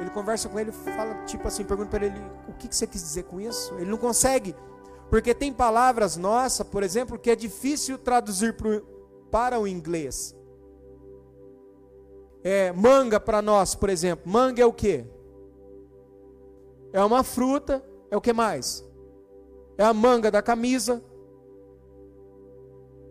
ele 0.00 0.10
conversa 0.10 0.48
com 0.48 0.58
ele, 0.58 0.72
fala 0.72 1.24
tipo 1.24 1.46
assim, 1.46 1.64
pergunta 1.64 1.90
para 1.90 2.06
ele, 2.06 2.20
o 2.48 2.52
que, 2.54 2.68
que 2.68 2.76
você 2.76 2.86
quis 2.86 3.02
dizer 3.02 3.24
com 3.24 3.40
isso? 3.40 3.74
Ele 3.74 3.90
não 3.90 3.98
consegue, 3.98 4.54
porque 5.10 5.34
tem 5.34 5.52
palavras 5.52 6.16
nossas, 6.16 6.66
por 6.66 6.82
exemplo, 6.82 7.18
que 7.18 7.30
é 7.30 7.36
difícil 7.36 7.98
traduzir 7.98 8.56
pro, 8.56 8.80
para 9.30 9.58
o 9.58 9.66
inglês. 9.66 10.34
É, 12.42 12.72
manga 12.72 13.18
para 13.18 13.40
nós, 13.40 13.74
por 13.74 13.88
exemplo, 13.88 14.30
manga 14.30 14.62
é 14.62 14.66
o 14.66 14.72
que? 14.72 15.04
É 16.92 17.02
uma 17.02 17.24
fruta 17.24 17.82
é 18.14 18.16
o 18.16 18.20
que 18.20 18.32
mais? 18.32 18.84
É 19.76 19.82
a 19.82 19.92
manga 19.92 20.30
da 20.30 20.40
camisa. 20.40 21.02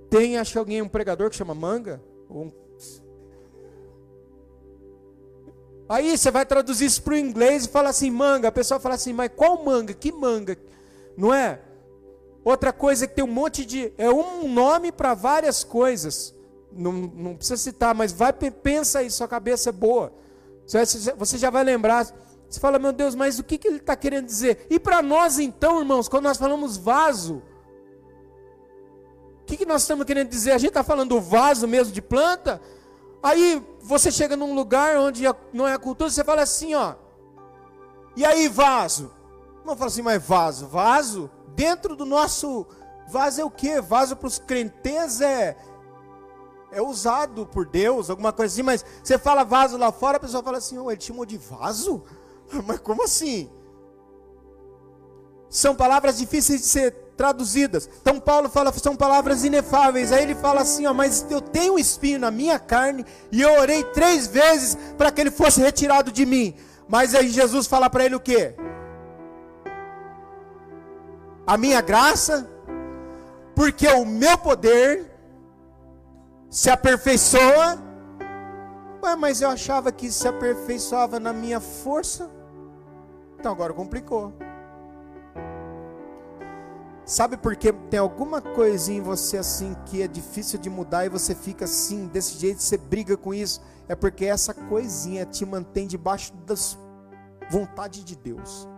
Tem, 0.10 0.38
acho 0.38 0.54
que 0.54 0.58
alguém, 0.58 0.82
um 0.82 0.88
pregador 0.88 1.30
que 1.30 1.36
chama 1.36 1.54
manga. 1.54 2.02
Um... 2.30 2.50
Aí 5.94 6.18
você 6.18 6.32
vai 6.32 6.44
traduzir 6.44 6.86
isso 6.86 7.04
para 7.04 7.14
o 7.14 7.18
inglês 7.18 7.66
e 7.66 7.70
fala 7.70 7.90
assim, 7.90 8.10
manga. 8.10 8.48
A 8.48 8.52
pessoa 8.52 8.80
fala 8.80 8.96
assim, 8.96 9.14
mas 9.14 9.30
qual 9.36 9.64
manga? 9.64 9.94
Que 9.94 10.12
manga? 10.12 10.58
Não 11.16 11.32
é? 11.32 11.60
Outra 12.44 12.74
coisa 12.74 13.06
é 13.06 13.08
que 13.08 13.14
tem 13.14 13.24
um 13.24 13.28
monte 13.28 13.64
de. 13.64 13.94
É 13.96 14.10
um 14.10 14.52
nome 14.52 14.92
para 14.92 15.14
várias 15.14 15.64
coisas. 15.64 16.34
Não, 16.72 16.92
não 16.92 17.36
precisa 17.36 17.58
citar, 17.58 17.94
mas 17.94 18.12
vai, 18.12 18.34
pensa 18.34 19.00
aí, 19.00 19.12
sua 19.12 19.28
cabeça 19.28 19.70
é 19.70 19.72
boa. 19.72 20.12
Você 20.66 21.38
já 21.38 21.52
vai 21.52 21.64
lembrar. 21.64 22.08
Você 22.50 22.60
fala, 22.60 22.80
meu 22.80 22.92
Deus, 22.92 23.14
mas 23.14 23.38
o 23.38 23.44
que, 23.44 23.60
que 23.60 23.68
ele 23.68 23.78
está 23.78 23.96
querendo 23.96 24.26
dizer? 24.26 24.66
E 24.72 24.80
para 24.80 25.00
nós 25.04 25.38
então, 25.38 25.78
irmãos, 25.78 26.10
quando 26.10 26.24
nós 26.24 26.40
falamos 26.40 26.76
vaso, 26.76 27.44
o 29.42 29.46
que, 29.46 29.58
que 29.58 29.66
nós 29.68 29.84
estamos 29.84 30.08
querendo 30.08 30.30
dizer? 30.30 30.54
A 30.54 30.58
gente 30.58 30.70
está 30.70 30.84
falando 30.84 31.22
vaso 31.22 31.68
mesmo 31.68 31.94
de 31.94 32.02
planta? 32.02 32.60
Aí 33.24 33.66
você 33.82 34.12
chega 34.12 34.36
num 34.36 34.54
lugar 34.54 34.98
onde 34.98 35.24
não 35.54 35.66
é 35.66 35.74
a 35.74 35.80
cultura, 35.80 36.10
você 36.10 36.24
fala 36.24 36.42
assim, 36.42 36.76
ó. 36.76 36.96
E 38.18 38.26
aí, 38.26 38.50
vaso? 38.50 39.12
Vamos 39.64 39.80
falar 39.80 39.88
assim, 39.88 40.02
mas 40.02 40.22
vaso, 40.22 40.68
vaso, 40.68 41.32
dentro 41.56 41.96
do 41.96 42.06
nosso 42.06 42.68
vaso 43.08 43.40
é 43.40 43.46
o 43.46 43.50
quê? 43.50 43.80
Vaso 43.80 44.18
para 44.18 44.28
os 44.28 44.38
crentes 44.38 45.22
é 45.22 45.56
é 46.74 46.82
usado 46.82 47.46
por 47.46 47.68
Deus, 47.68 48.10
alguma 48.10 48.34
coisa 48.34 48.52
assim, 48.52 48.64
mas 48.64 48.84
você 49.04 49.18
fala 49.18 49.44
vaso 49.44 49.78
lá 49.78 49.92
fora, 49.92 50.18
a 50.18 50.20
pessoa 50.20 50.42
fala 50.42 50.58
assim, 50.58 50.78
oh, 50.78 50.92
ele 50.92 51.00
chamou 51.00 51.26
de 51.26 51.38
vaso? 51.38 52.04
Mas 52.66 52.80
como 52.80 53.04
assim? 53.04 53.50
São 55.54 55.76
palavras 55.76 56.18
difíceis 56.18 56.62
de 56.62 56.68
ser 56.68 56.92
traduzidas. 57.16 57.88
Então 58.02 58.20
Paulo 58.20 58.50
fala, 58.50 58.74
são 58.74 58.96
palavras 58.96 59.44
inefáveis. 59.44 60.12
Aí 60.12 60.24
ele 60.24 60.34
fala 60.34 60.62
assim, 60.62 60.88
ó, 60.88 60.94
mas 60.96 61.28
eu 61.30 61.40
tenho 61.40 61.76
um 61.76 61.78
espinho 61.78 62.18
na 62.18 62.32
minha 62.32 62.58
carne 62.58 63.06
e 63.32 63.40
eu 63.40 63.60
orei 63.60 63.84
três 63.84 64.26
vezes 64.26 64.76
para 64.98 65.12
que 65.12 65.22
ele 65.22 65.30
fosse 65.30 65.62
retirado 65.62 66.12
de 66.12 66.26
mim. 66.26 66.56
Mas 66.90 67.14
aí 67.14 67.30
Jesus 67.30 67.68
fala 67.68 67.88
para 67.88 68.04
ele 68.04 68.16
o 68.16 68.20
quê? 68.20 68.56
A 71.46 71.56
minha 71.56 71.82
graça, 71.82 72.50
porque 73.56 73.88
o 73.88 74.04
meu 74.06 74.40
poder 74.40 75.06
se 76.50 76.72
aperfeiçoa. 76.72 77.78
Ué, 79.04 79.16
mas 79.16 79.40
eu 79.40 79.50
achava 79.50 79.92
que 79.92 80.12
se 80.12 80.28
aperfeiçoava 80.28 81.20
na 81.20 81.32
minha 81.32 81.60
força. 81.60 82.28
Então 83.38 83.52
agora 83.52 83.72
complicou. 83.72 84.34
Sabe 87.06 87.36
por 87.36 87.56
que 87.58 87.72
tem 87.90 88.00
alguma 88.00 88.42
coisinha 88.42 89.00
em 89.00 89.02
você 89.02 89.38
assim 89.38 89.76
que 89.86 90.02
é 90.02 90.08
difícil 90.08 90.58
de 90.58 90.70
mudar 90.70 91.06
e 91.06 91.10
você 91.10 91.36
fica 91.36 91.66
assim, 91.66 92.08
desse 92.08 92.40
jeito, 92.40 92.62
você 92.62 92.78
briga 92.78 93.18
com 93.18 93.34
isso? 93.34 93.62
É 93.90 93.96
porque 93.96 94.26
essa 94.26 94.54
coisinha 94.54 95.26
te 95.26 95.46
mantém 95.46 95.86
debaixo 95.86 96.34
das 96.46 96.78
vontades 97.50 98.06
de 98.06 98.16
Deus. 98.16 98.70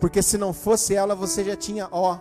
Porque 0.00 0.22
se 0.22 0.38
não 0.38 0.54
fosse 0.54 0.94
ela, 0.94 1.14
você 1.14 1.44
já 1.44 1.54
tinha, 1.54 1.86
ó. 1.92 2.18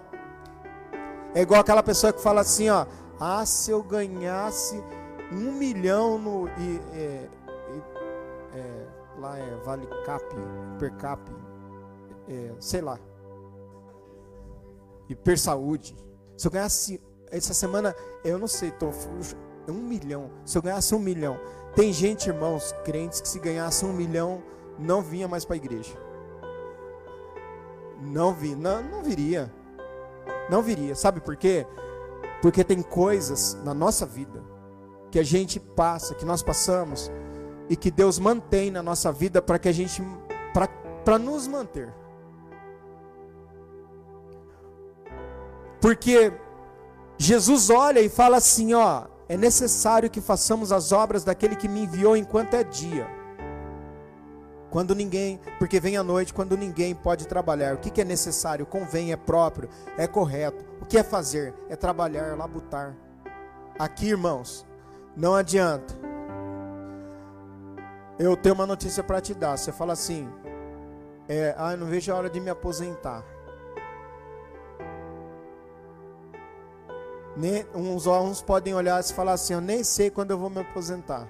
É 1.34 1.42
igual 1.42 1.62
aquela 1.62 1.82
pessoa 1.82 2.12
que 2.12 2.22
fala 2.22 2.42
assim, 2.42 2.70
ó. 2.70 2.86
Ah, 3.18 3.46
se 3.46 3.72
eu 3.72 3.82
ganhasse 3.82 4.84
um 5.32 5.54
milhão 5.54 6.18
no. 6.18 6.50
E, 6.50 6.82
é, 6.94 7.30
é, 8.54 8.88
lá 9.18 9.38
é 9.38 9.56
Vale 9.64 9.88
Cap, 10.06 10.26
Per 10.78 10.94
Cap, 10.98 11.22
é, 12.28 12.52
sei 12.60 12.82
lá 12.82 13.00
Hiper 15.12 15.40
Saúde. 15.40 15.96
Se 16.38 16.48
eu 16.48 16.52
ganhasse 16.52 17.02
essa 17.30 17.54
semana, 17.54 17.96
eu 18.24 18.38
não 18.38 18.48
sei, 18.48 18.72
tô, 18.72 18.90
um 19.68 19.74
milhão. 19.74 20.32
Se 20.46 20.58
eu 20.58 20.62
ganhasse 20.62 20.94
um 20.94 21.00
milhão, 21.00 21.40
tem 21.76 21.94
gente, 21.94 22.28
irmãos, 22.28 22.74
crentes 22.84 23.22
que 23.22 23.28
se 23.28 23.40
ganhasse 23.40 23.86
um 23.86 23.94
milhão 23.94 24.44
não 24.78 25.02
vinha 25.02 25.28
mais 25.28 25.46
para 25.46 25.56
a 25.56 25.58
igreja. 25.58 25.96
Não 28.02 28.34
vi, 28.34 28.56
não, 28.56 28.82
não 28.84 29.04
viria. 29.04 29.54
Não 30.50 30.62
viria. 30.62 30.96
Sabe 30.96 31.22
por 31.22 31.36
quê? 31.36 31.66
Porque 32.42 32.64
tem 32.64 32.82
coisas 32.82 33.58
na 33.64 33.74
nossa 33.74 34.06
vida 34.06 34.44
que 35.12 35.20
a 35.20 35.24
gente 35.24 35.60
passa, 35.60 36.16
que 36.16 36.26
nós 36.26 36.42
passamos 36.42 37.12
e 37.70 37.76
que 37.76 37.92
Deus 37.92 38.18
mantém 38.18 38.72
na 38.72 38.82
nossa 38.82 39.12
vida 39.12 39.42
para 39.42 39.60
que 39.60 39.70
a 39.70 39.72
gente 39.72 40.02
para 41.06 41.20
nos 41.20 41.48
manter. 41.48 41.94
Porque 45.82 46.32
Jesus 47.18 47.70
olha 47.72 48.00
e 48.00 48.08
fala 48.08 48.38
assim, 48.38 48.74
ó, 48.74 49.06
é 49.28 49.36
necessário 49.36 50.10
que 50.10 50.22
façamos 50.22 50.72
as 50.72 50.92
obras 50.92 51.24
daquele 51.24 51.56
que 51.56 51.68
me 51.68 51.82
enviou 51.82 52.16
enquanto 52.16 52.54
é 52.54 52.64
dia. 52.64 53.08
Quando 54.70 54.96
ninguém, 54.96 55.40
porque 55.60 55.80
vem 55.80 55.98
a 55.98 56.04
noite, 56.04 56.34
quando 56.34 56.56
ninguém 56.56 56.96
pode 56.96 57.28
trabalhar. 57.28 57.76
O 57.76 57.78
que, 57.78 57.90
que 57.90 58.00
é 58.00 58.06
necessário? 58.06 58.66
Convém, 58.66 59.12
é 59.12 59.18
próprio, 59.18 59.68
é 59.98 60.08
correto. 60.08 60.64
O 60.82 60.86
que 60.86 60.98
é 60.98 61.04
fazer? 61.04 61.54
É 61.68 61.76
trabalhar, 61.76 62.38
labutar. 62.38 62.96
Aqui, 63.78 64.10
irmãos, 64.10 64.66
não 65.16 65.36
adianta. 65.36 65.94
Eu 68.18 68.38
tenho 68.38 68.56
uma 68.56 68.68
notícia 68.68 69.04
para 69.04 69.20
te 69.20 69.34
dar. 69.34 69.58
Você 69.58 69.72
fala 69.72 69.94
assim, 69.94 70.30
é, 71.28 71.56
ah, 71.58 71.76
não 71.76 71.88
vejo 71.88 72.12
a 72.12 72.16
hora 72.16 72.30
de 72.30 72.40
me 72.40 72.50
aposentar. 72.50 73.26
Nem, 77.42 77.66
uns, 77.74 78.06
uns 78.06 78.40
podem 78.40 78.76
olhar 78.76 79.02
e 79.02 79.14
falar 79.14 79.34
assim: 79.34 79.54
Eu 79.54 79.62
nem 79.62 79.84
sei 79.84 80.12
quando 80.12 80.30
eu 80.30 80.38
vou 80.38 80.48
me 80.48 80.62
aposentar. 80.62 81.28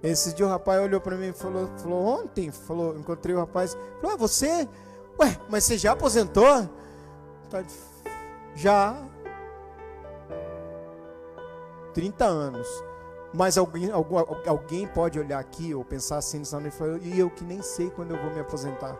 Esse 0.00 0.32
dia 0.32 0.46
o 0.46 0.48
rapaz 0.48 0.80
olhou 0.80 1.00
para 1.00 1.16
mim 1.16 1.30
e 1.30 1.32
falou, 1.32 1.68
falou: 1.78 2.06
Ontem, 2.06 2.52
falou, 2.52 2.96
encontrei 2.96 3.34
o 3.34 3.40
rapaz, 3.40 3.76
falou: 4.00 4.14
ah, 4.14 4.16
Você, 4.16 4.68
ué, 5.18 5.36
mas 5.50 5.64
você 5.64 5.76
já 5.76 5.90
aposentou? 5.90 6.68
Tá 7.50 7.64
já. 8.54 8.96
30 11.92 12.24
anos. 12.24 12.68
Mas 13.34 13.58
alguém, 13.58 13.90
alguém 13.90 14.86
pode 14.86 15.18
olhar 15.18 15.40
aqui 15.40 15.74
ou 15.74 15.84
pensar 15.84 16.18
assim, 16.18 16.42
e 17.02 17.18
eu 17.18 17.30
que 17.30 17.42
nem 17.42 17.62
sei 17.62 17.90
quando 17.90 18.14
eu 18.14 18.22
vou 18.22 18.30
me 18.30 18.40
aposentar. 18.40 18.96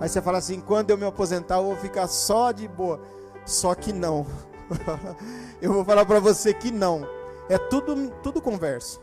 Aí 0.00 0.08
você 0.08 0.22
fala 0.22 0.38
assim: 0.38 0.58
quando 0.58 0.88
eu 0.88 0.96
me 0.96 1.04
aposentar, 1.04 1.56
eu 1.56 1.64
vou 1.64 1.76
ficar 1.76 2.08
só 2.08 2.50
de 2.50 2.66
boa. 2.66 2.98
Só 3.44 3.74
que 3.74 3.92
não. 3.92 4.24
eu 5.60 5.72
vou 5.72 5.84
falar 5.84 6.04
para 6.04 6.20
você 6.20 6.52
que 6.52 6.70
não. 6.70 7.06
É 7.48 7.58
tudo, 7.58 8.10
tudo 8.22 8.40
conversa. 8.40 9.00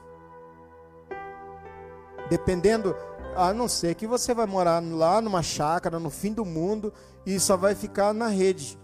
Dependendo, 2.30 2.96
a 3.36 3.54
não 3.54 3.68
ser 3.68 3.96
que 3.96 4.08
você 4.08 4.34
vai 4.34 4.46
morar 4.46 4.82
lá 4.84 5.22
numa 5.22 5.42
chácara, 5.42 6.00
no 6.00 6.10
fim 6.10 6.34
do 6.34 6.46
mundo, 6.46 6.94
e 7.26 7.40
só 7.40 7.56
vai 7.56 7.76
ficar 7.76 8.14
na 8.14 8.28
rede. 8.28 8.80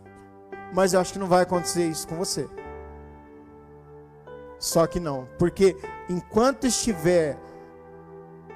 Mas 0.73 0.93
eu 0.93 0.99
acho 0.99 1.13
que 1.13 1.19
não 1.19 1.27
vai 1.27 1.43
acontecer 1.43 1.85
isso 1.87 2.07
com 2.07 2.15
você. 2.15 2.47
Só 4.59 4.85
que 4.85 4.99
não, 4.99 5.27
porque 5.37 5.77
enquanto 6.09 6.67
estiver 6.67 7.37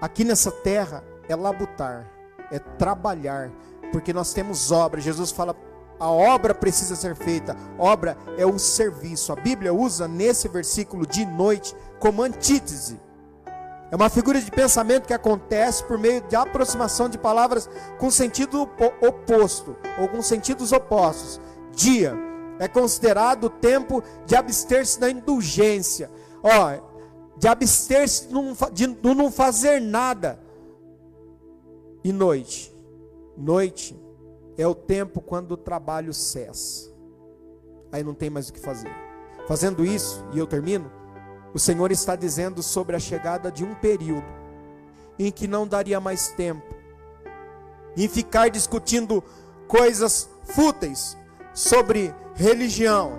aqui 0.02 0.24
nessa 0.24 0.52
terra, 0.52 1.04
é 1.30 1.36
labutar, 1.36 2.12
é 2.52 2.60
trabalhar, 2.60 3.52
porque 3.92 4.12
nós 4.12 4.34
temos 4.34 4.72
obra. 4.72 5.00
Jesus 5.00 5.32
fala 5.32 5.56
a 6.04 6.12
obra 6.12 6.54
precisa 6.54 6.98
ser 6.98 7.16
feita. 7.16 7.56
Obra 7.80 8.18
é 8.38 8.46
o 8.46 8.60
serviço. 8.60 9.32
A 9.32 9.38
Bíblia 9.38 9.74
usa 9.74 10.06
nesse 10.06 10.50
versículo 10.50 11.08
de 11.08 11.26
noite 11.26 11.74
como 11.98 12.22
antítese. 12.22 13.00
É 13.90 13.96
uma 13.96 14.10
figura 14.10 14.42
de 14.42 14.52
pensamento 14.52 15.08
que 15.08 15.14
acontece 15.14 15.82
por 15.86 15.98
meio 15.98 16.20
de 16.28 16.36
aproximação 16.36 17.08
de 17.08 17.18
palavras 17.18 17.70
com 17.98 18.12
sentido 18.12 18.70
oposto 19.02 19.78
ou 19.98 20.10
com 20.10 20.22
sentidos 20.22 20.74
opostos. 20.74 21.40
Dia 21.74 22.14
é 22.60 22.68
considerado 22.68 23.46
o 23.46 23.50
tempo 23.50 24.04
de 24.26 24.36
abster-se 24.36 25.00
da 25.00 25.10
indulgência. 25.10 26.12
Ó, 26.44 26.82
de 27.38 27.48
abster-se 27.48 28.28
de 28.74 28.88
não 28.88 29.32
fazer 29.32 29.80
nada. 29.80 30.38
E 32.04 32.12
noite. 32.12 32.76
Noite 33.38 34.03
é 34.58 34.68
o 34.68 34.76
tempo 34.76 35.22
quando 35.22 35.54
o 35.54 35.58
trabalho 35.58 36.14
cessa. 36.14 36.92
Aí 37.92 38.04
não 38.04 38.14
tem 38.14 38.30
mais 38.30 38.50
o 38.50 38.54
que 38.54 38.60
fazer. 38.60 38.92
Fazendo 39.48 39.86
isso, 39.86 40.26
e 40.34 40.40
eu 40.40 40.48
termino, 40.48 40.92
o 41.54 41.60
Senhor 41.60 41.92
está 41.92 42.16
dizendo 42.16 42.64
sobre 42.64 42.96
a 42.96 43.00
chegada 43.00 43.52
de 43.52 43.64
um 43.64 43.76
período 43.76 44.26
em 45.20 45.32
que 45.32 45.48
não 45.48 45.68
daria 45.68 46.00
mais 46.00 46.30
tempo 46.30 46.74
em 47.96 48.08
ficar 48.08 48.50
discutindo 48.50 49.24
coisas 49.68 50.30
fúteis 50.44 51.18
sobre 51.54 52.14
religião, 52.34 53.14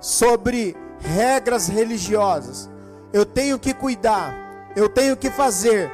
sobre 0.00 0.76
regras 1.00 1.68
religiosas. 1.68 2.70
Eu 3.12 3.24
tenho 3.24 3.58
que 3.58 3.72
cuidar, 3.72 4.34
eu 4.76 4.88
tenho 4.88 5.16
que 5.16 5.30
fazer, 5.30 5.90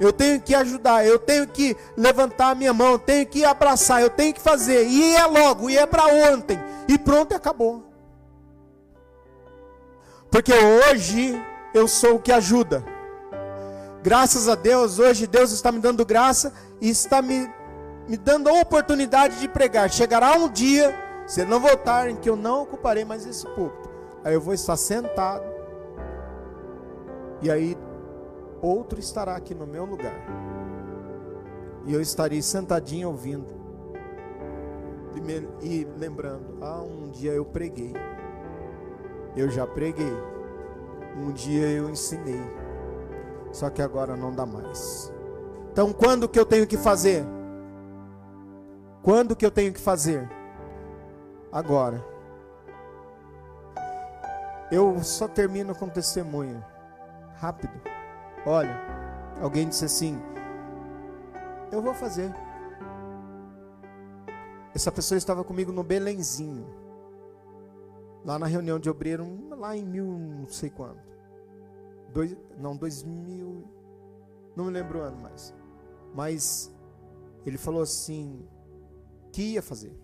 eu 0.00 0.12
tenho 0.12 0.40
que 0.40 0.54
ajudar, 0.54 1.06
eu 1.06 1.18
tenho 1.18 1.46
que 1.46 1.76
levantar 1.96 2.50
a 2.50 2.54
minha 2.54 2.72
mão, 2.72 2.92
eu 2.92 2.98
tenho 2.98 3.26
que 3.26 3.44
abraçar, 3.44 4.02
eu 4.02 4.10
tenho 4.10 4.34
que 4.34 4.40
fazer, 4.40 4.86
e 4.86 5.14
é 5.16 5.26
logo, 5.26 5.70
e 5.70 5.76
é 5.76 5.86
para 5.86 6.06
ontem, 6.06 6.58
e 6.88 6.98
pronto, 6.98 7.34
acabou. 7.34 7.84
Porque 10.30 10.52
hoje 10.52 11.40
eu 11.74 11.86
sou 11.86 12.16
o 12.16 12.18
que 12.18 12.32
ajuda. 12.32 12.84
Graças 14.02 14.48
a 14.48 14.54
Deus, 14.54 14.98
hoje 14.98 15.26
Deus 15.26 15.52
está 15.52 15.70
me 15.70 15.78
dando 15.78 16.04
graça 16.04 16.52
e 16.80 16.88
está 16.88 17.22
me, 17.22 17.48
me 18.08 18.16
dando 18.16 18.48
a 18.48 18.54
oportunidade 18.54 19.38
de 19.38 19.46
pregar. 19.46 19.90
Chegará 19.90 20.32
um 20.32 20.48
dia, 20.48 20.92
se 21.26 21.44
não 21.44 21.60
voltar, 21.60 22.10
em 22.10 22.16
que 22.16 22.28
eu 22.28 22.34
não 22.34 22.62
ocuparei 22.62 23.04
mais 23.04 23.26
esse 23.26 23.46
púlpito. 23.46 23.88
Aí 24.24 24.34
eu 24.34 24.40
vou 24.40 24.54
estar 24.54 24.76
sentado. 24.76 25.44
E 27.40 27.50
aí 27.50 27.76
outro 28.62 29.00
estará 29.00 29.34
aqui 29.36 29.54
no 29.54 29.66
meu 29.66 29.84
lugar. 29.84 30.16
E 31.84 31.92
eu 31.92 32.00
estarei 32.00 32.40
sentadinho 32.40 33.08
ouvindo. 33.08 33.60
E 35.60 35.84
lembrando, 35.98 36.58
ah, 36.62 36.80
um 36.80 37.10
dia 37.10 37.32
eu 37.32 37.44
preguei. 37.44 37.92
Eu 39.36 39.50
já 39.50 39.66
preguei. 39.66 40.12
Um 41.16 41.32
dia 41.32 41.68
eu 41.68 41.90
ensinei. 41.90 42.40
Só 43.52 43.68
que 43.68 43.82
agora 43.82 44.16
não 44.16 44.32
dá 44.32 44.46
mais. 44.46 45.12
Então, 45.72 45.92
quando 45.92 46.28
que 46.28 46.38
eu 46.38 46.46
tenho 46.46 46.66
que 46.66 46.76
fazer? 46.76 47.24
Quando 49.02 49.34
que 49.34 49.44
eu 49.44 49.50
tenho 49.50 49.72
que 49.72 49.80
fazer? 49.80 50.28
Agora. 51.50 52.02
Eu 54.70 55.02
só 55.02 55.28
termino 55.28 55.74
com 55.74 55.88
testemunho. 55.88 56.64
Rápido. 57.34 57.72
Olha, 58.44 58.76
alguém 59.40 59.68
disse 59.68 59.84
assim: 59.84 60.20
Eu 61.70 61.80
vou 61.80 61.94
fazer. 61.94 62.32
Essa 64.74 64.90
pessoa 64.90 65.18
estava 65.18 65.44
comigo 65.44 65.70
no 65.70 65.84
Belenzinho. 65.84 66.66
Lá 68.24 68.38
na 68.38 68.46
reunião 68.46 68.78
de 68.78 68.88
obreiro, 68.88 69.26
lá 69.50 69.76
em 69.76 69.84
mil 69.84 70.06
não 70.06 70.48
sei 70.48 70.70
quanto. 70.70 71.00
Dois, 72.12 72.36
não, 72.58 72.76
dois 72.76 73.02
mil. 73.02 73.64
Não 74.56 74.66
me 74.66 74.70
lembro 74.70 74.98
o 74.98 75.02
ano 75.02 75.18
mais. 75.18 75.54
Mas 76.14 76.74
ele 77.46 77.58
falou 77.58 77.82
assim: 77.82 78.44
que 79.30 79.52
ia 79.52 79.62
fazer. 79.62 79.96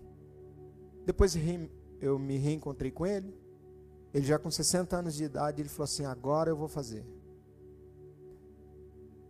Depois 1.05 1.35
eu 1.99 2.17
me 2.17 2.37
reencontrei 2.37 2.91
com 2.91 3.05
ele. 3.05 3.37
Ele 4.13 4.25
já 4.25 4.39
com 4.39 4.49
60 4.49 4.95
anos 4.95 5.13
de 5.13 5.25
idade, 5.25 5.61
ele 5.61 5.69
falou 5.69 5.83
assim: 5.83 6.05
agora 6.05 6.49
eu 6.49 6.55
vou 6.55 6.67
fazer. 6.67 7.05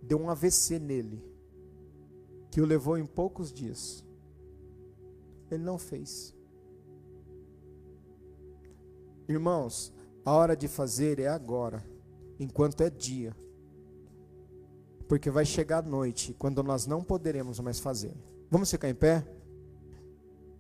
Deu 0.02 0.20
um 0.20 0.30
AVC 0.30 0.80
nele, 0.80 1.24
que 2.52 2.62
o 2.62 2.66
levou 2.66 2.98
em 2.98 3.06
poucos 3.06 3.52
dias. 3.52 4.04
Ele 5.52 5.64
não 5.64 5.78
fez. 5.78 6.34
Irmãos, 9.28 9.94
a 10.26 10.32
hora 10.32 10.56
de 10.56 10.68
fazer 10.68 11.20
é 11.20 11.28
agora, 11.28 11.84
enquanto 12.40 12.82
é 12.82 12.90
dia. 12.90 13.36
Porque 15.08 15.30
vai 15.30 15.46
chegar 15.46 15.84
a 15.84 15.88
noite, 15.88 16.36
quando 16.38 16.64
nós 16.64 16.86
não 16.86 17.04
poderemos 17.04 17.60
mais 17.60 17.80
fazer. 17.80 18.14
Vamos 18.50 18.70
ficar 18.72 18.90
em 18.90 18.96
pé? 18.96 19.26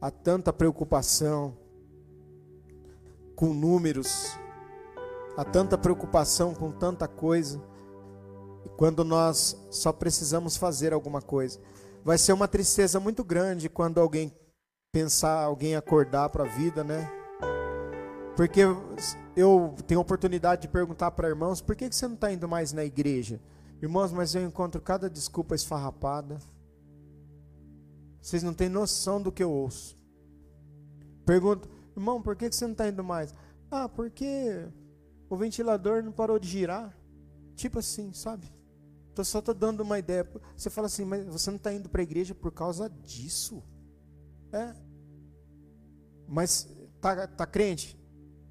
Há 0.01 0.09
tanta 0.11 0.53
preocupação 0.53 1.57
com 3.35 3.53
números, 3.53 4.37
há 5.35 5.43
tanta 5.43 5.77
preocupação 5.77 6.53
com 6.53 6.71
tanta 6.71 7.07
coisa, 7.07 7.61
quando 8.77 9.03
nós 9.03 9.57
só 9.69 9.91
precisamos 9.91 10.57
fazer 10.57 10.93
alguma 10.93 11.21
coisa. 11.21 11.59
Vai 12.03 12.17
ser 12.17 12.33
uma 12.33 12.47
tristeza 12.47 12.99
muito 12.99 13.23
grande 13.23 13.69
quando 13.69 13.99
alguém 13.99 14.33
pensar, 14.91 15.43
alguém 15.43 15.75
acordar 15.75 16.29
para 16.29 16.43
a 16.43 16.47
vida, 16.47 16.83
né? 16.83 17.09
Porque 18.35 18.61
eu 19.35 19.75
tenho 19.85 19.99
oportunidade 19.99 20.61
de 20.63 20.67
perguntar 20.67 21.11
para 21.11 21.27
irmãos: 21.27 21.61
por 21.61 21.75
que 21.75 21.91
você 21.91 22.07
não 22.07 22.15
está 22.15 22.31
indo 22.31 22.47
mais 22.47 22.71
na 22.71 22.85
igreja? 22.85 23.39
Irmãos, 23.81 24.11
mas 24.11 24.35
eu 24.35 24.43
encontro 24.43 24.81
cada 24.81 25.09
desculpa 25.09 25.55
esfarrapada. 25.55 26.39
Vocês 28.21 28.43
não 28.43 28.53
têm 28.53 28.67
noção 28.67 29.21
do 29.21 29.31
que 29.31 29.41
eu 29.41 29.51
ouço. 29.51 29.97
Pergunto, 31.25 31.69
irmão, 31.95 32.21
por 32.21 32.35
que 32.35 32.51
você 32.51 32.65
não 32.65 32.73
está 32.73 32.87
indo 32.87 33.03
mais? 33.03 33.33
Ah, 33.71 33.87
porque 33.87 34.67
o 35.29 35.37
ventilador 35.37 36.03
não 36.03 36.11
parou 36.11 36.39
de 36.39 36.47
girar. 36.47 36.97
Tipo 37.59 37.79
assim, 37.79 38.13
sabe? 38.13 38.49
Tô 39.13 39.21
só 39.21 39.41
tô 39.41 39.53
dando 39.53 39.81
uma 39.81 39.99
ideia. 39.99 40.25
Você 40.55 40.69
fala 40.69 40.87
assim, 40.87 41.03
mas 41.03 41.25
você 41.25 41.49
não 41.49 41.57
está 41.57 41.73
indo 41.73 41.89
para 41.89 42.01
a 42.01 42.03
igreja 42.03 42.33
por 42.33 42.53
causa 42.53 42.89
disso? 42.89 43.61
É. 44.53 44.73
Mas 46.25 46.69
tá, 47.01 47.27
tá 47.27 47.45
crente? 47.45 47.99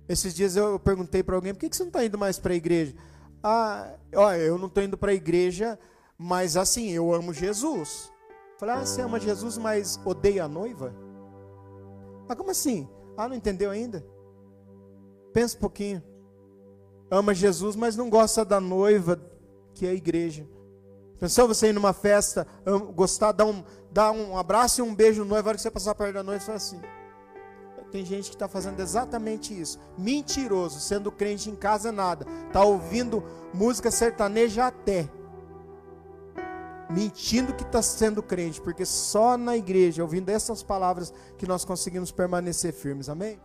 Esses 0.07 0.35
dias 0.35 0.57
eu 0.57 0.79
perguntei 0.79 1.23
para 1.23 1.37
alguém, 1.37 1.55
por 1.55 1.61
que, 1.61 1.71
que 1.71 1.77
você 1.77 1.85
não 1.85 1.89
está 1.89 2.05
indo 2.05 2.19
mais 2.19 2.39
para 2.39 2.53
a 2.53 2.57
igreja? 2.57 2.95
Ah, 3.43 3.97
olha, 4.15 4.41
eu 4.41 4.59
não 4.59 4.67
estou 4.67 4.83
indo 4.83 4.99
para 4.99 5.11
a 5.11 5.15
igreja, 5.15 5.79
mas 6.19 6.55
assim, 6.55 6.91
eu 6.91 7.15
amo 7.15 7.33
Jesus. 7.33 8.13
Falei, 8.59 8.75
ah, 8.75 8.85
você 8.85 9.01
ama 9.01 9.19
Jesus, 9.19 9.57
mas 9.57 9.99
odeia 10.05 10.45
a 10.45 10.49
noiva? 10.49 10.95
Ah, 12.29 12.37
como 12.37 12.51
assim? 12.51 12.87
Ah, 13.17 13.27
não 13.27 13.37
entendeu 13.37 13.71
ainda? 13.71 14.07
Pensa 15.33 15.57
um 15.57 15.61
pouquinho. 15.61 16.03
Ama 17.11 17.35
Jesus, 17.35 17.75
mas 17.75 17.97
não 17.97 18.11
gosta 18.11 18.45
da 18.45 18.61
noiva, 18.61 19.21
que 19.75 19.87
é 19.87 19.91
a 19.91 19.95
igreja. 19.95 20.47
Pensou 21.19 21.49
você 21.49 21.69
ir 21.69 21.73
numa 21.73 21.93
festa, 21.93 22.47
gostar, 22.95 23.33
dar 23.33 23.47
um, 23.47 23.65
dar 23.91 24.13
um 24.13 24.37
abraço 24.37 24.81
e 24.81 24.83
um 24.83 24.95
beijo 24.95 25.23
no 25.23 25.31
noivo, 25.31 25.49
a 25.49 25.51
hora 25.51 25.57
que 25.57 25.63
você 25.63 25.71
passar 25.71 25.95
perto 25.95 26.15
da 26.15 26.23
noiva, 26.23 26.45
você 26.45 26.53
assim. 26.53 26.81
Tem 27.91 28.05
gente 28.05 28.29
que 28.29 28.37
está 28.37 28.47
fazendo 28.47 28.81
exatamente 28.81 29.59
isso. 29.59 29.79
Mentiroso, 29.97 30.79
sendo 30.79 31.11
crente 31.11 31.49
em 31.49 31.57
casa 31.57 31.91
nada. 31.91 32.27
Está 32.47 32.63
ouvindo 32.63 33.25
música 33.53 33.91
sertaneja 33.91 34.67
até. 34.67 35.09
Mentindo 36.91 37.55
que 37.55 37.63
está 37.63 37.83
sendo 37.83 38.23
crente, 38.23 38.61
porque 38.61 38.85
só 38.85 39.37
na 39.37 39.57
igreja, 39.57 40.03
ouvindo 40.03 40.29
essas 40.29 40.63
palavras, 40.63 41.13
que 41.37 41.47
nós 41.47 41.65
conseguimos 41.65 42.13
permanecer 42.13 42.73
firmes. 42.73 43.09
Amém? 43.09 43.41